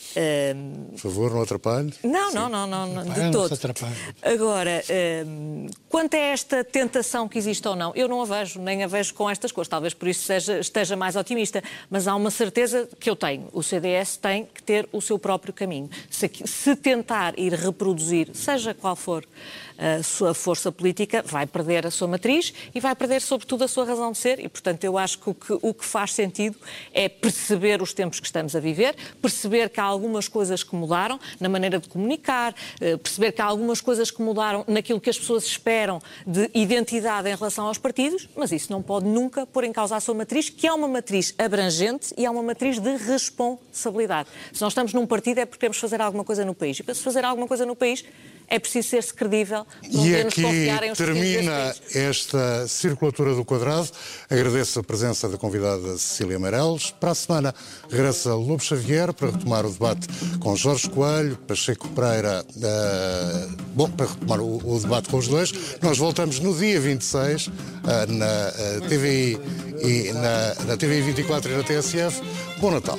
Hum... 0.57 0.87
Por 0.93 1.01
favor, 1.01 1.35
não 1.35 1.43
atrapalhe. 1.43 1.93
Não, 2.03 2.33
não, 2.33 2.49
não, 2.49 2.67
não, 2.67 2.87
não, 2.87 3.05
de 3.05 3.31
todo. 3.31 3.53
Agora, 4.23 4.83
hum, 5.27 5.67
quanto 5.91 6.15
a 6.15 6.19
esta 6.19 6.65
tentação 6.65 7.29
que 7.29 7.37
existe 7.37 7.69
ou 7.69 7.77
não, 7.77 7.93
eu 7.95 8.09
não 8.09 8.23
a 8.23 8.25
vejo, 8.25 8.61
nem 8.61 8.83
a 8.83 8.87
vejo 8.87 9.13
com 9.13 9.29
estas 9.29 9.53
coisas. 9.53 9.69
Talvez 9.69 9.93
por 9.93 10.09
isso 10.09 10.22
seja, 10.23 10.59
esteja 10.59 10.97
mais 10.97 11.17
otimista. 11.17 11.63
Mas 11.91 12.09
há 12.09 12.15
uma 12.15 12.31
certeza 12.31 12.89
que 12.99 13.11
eu 13.11 13.17
tenho: 13.17 13.49
o 13.53 13.63
CDS 13.63 14.17
tem 14.17 14.47
que 14.47 14.63
ter 14.63 14.89
o 14.93 15.01
seu 15.01 15.19
próprio 15.19 15.53
caminho. 15.53 15.91
Se, 16.11 16.31
se 16.45 16.77
tentar 16.77 17.39
ir 17.39 17.53
reproduzir, 17.53 18.31
seja 18.35 18.73
qual 18.75 18.97
for 18.97 19.25
a 19.83 20.03
sua 20.03 20.33
força 20.33 20.71
política, 20.71 21.25
vai 21.27 21.45
perder 21.45 21.87
a 21.87 21.91
sua 21.91 22.07
matriz 22.07 22.55
e 22.73 22.79
vai 22.79 22.95
perder, 22.95 23.21
sobretudo, 23.21 23.65
a 23.65 23.69
sua 23.69 23.85
razão 23.85 24.13
de 24.13 24.19
ser. 24.19 24.39
E, 24.39 24.49
portanto, 24.49 24.85
eu 24.85 24.97
acho 24.97 25.19
que 25.19 25.31
o 25.31 25.35
que, 25.35 25.59
o 25.61 25.75
que 25.75 25.85
faz 25.85 26.15
sentido 26.15 26.57
é 26.95 27.09
perceber 27.09 27.83
os 27.83 27.93
tempos 27.93 28.21
que 28.21 28.27
estamos 28.27 28.55
a 28.55 28.61
viver, 28.61 28.95
perceber 29.21 29.69
que 29.71 29.81
há 29.81 29.85
algumas 29.85 30.29
coisas 30.29 30.63
que 30.63 30.77
mudaram 30.77 31.19
na 31.41 31.49
maneira 31.49 31.81
de 31.81 31.89
comunicar, 31.89 32.55
eh, 32.81 32.97
perceber 32.97 33.33
que 33.33 33.43
há 33.43 33.45
algumas 33.45 33.81
coisas 33.81 34.11
que 34.11 34.23
mudaram 34.23 34.65
naquilo 34.69 35.01
que 35.01 35.11
as 35.11 35.19
pessoas 35.19 35.45
esperam 35.45 36.01
de 36.25 36.49
identidade 36.55 37.29
em 37.29 37.35
relação 37.35 37.67
aos 37.67 37.79
partidos, 37.79 38.29
mas 38.37 38.53
isso 38.53 38.71
não 38.71 38.81
pode 38.81 39.07
nunca 39.07 39.47
pôr 39.47 39.65
em 39.65 39.73
causa 39.73 39.97
a 39.97 40.01
sua 40.01 40.15
matriz, 40.15 40.49
que 40.49 40.67
é 40.67 40.73
uma 40.73 40.87
matriz 40.87 41.35
abrangente 41.37 42.15
e 42.17 42.25
é 42.25 42.31
uma 42.31 42.43
matriz 42.43 42.79
de 42.79 42.97
responsabilidade. 42.97 44.29
Se 44.53 44.63
nós 44.63 44.73
estamos 44.73 44.93
num 44.93 45.07
partido 45.07 45.39
é 45.39 45.47
porque 45.47 45.61
queremos 45.61 45.79
fazer 45.79 46.01
alguma 46.01 46.25
coisa 46.25 46.45
no 46.45 46.55
país. 46.55 46.79
E 46.79 46.83
para 46.83 46.95
se 46.95 47.03
fazer 47.03 47.25
alguma 47.25 47.49
coisa 47.49 47.67
no 47.67 47.75
país, 47.75 48.05
é 48.53 48.59
preciso 48.59 48.91
ser-se 48.91 49.15
credível. 49.15 49.67
E 49.83 50.15
aqui 50.15 50.45
termina 50.95 51.75
esta 51.95 52.69
circulatura 52.69 53.35
do 53.35 53.47
quadrado. 53.47 53.89
Agradeço 54.29 54.79
a 54.79 54.85
presença 54.85 55.27
da 55.27 55.39
convidada 55.39 55.97
Cecília 55.97 56.39
Meireles. 56.39 56.91
Para 56.91 57.13
a 57.13 57.15
semana 57.15 57.55
regressa 57.91 58.35
Lobo 58.35 58.63
Xavier 58.63 59.15
para 59.15 59.31
retomar 59.31 59.65
o 59.65 59.73
debate 59.73 60.07
com 60.39 60.55
Jorge 60.55 60.91
Coelho, 60.91 61.35
Pacheco 61.49 61.89
Pereira, 61.89 62.45
uh, 62.45 63.57
bom, 63.75 63.89
para 63.89 64.05
retomar 64.05 64.41
o, 64.41 64.75
o, 64.75 64.79
debate 64.79 65.09
com 65.09 65.17
os 65.17 65.29
dois. 65.29 65.51
Nós 65.81 65.97
voltamos 65.97 66.39
no 66.39 66.55
dia 66.55 66.79
26 66.79 67.47
uh, 67.47 67.51
eh, 67.87 68.07
na 68.07 68.27
uh, 68.27 68.87
TVI 68.87 69.39
e 69.83 70.13
na, 70.13 70.55
na 70.67 70.77
TVI 70.77 71.01
24 71.01 71.51
e 71.51 71.57
na 71.57 71.63
TSF. 71.63 72.21
Bom 72.61 72.71
Natal. 72.71 72.99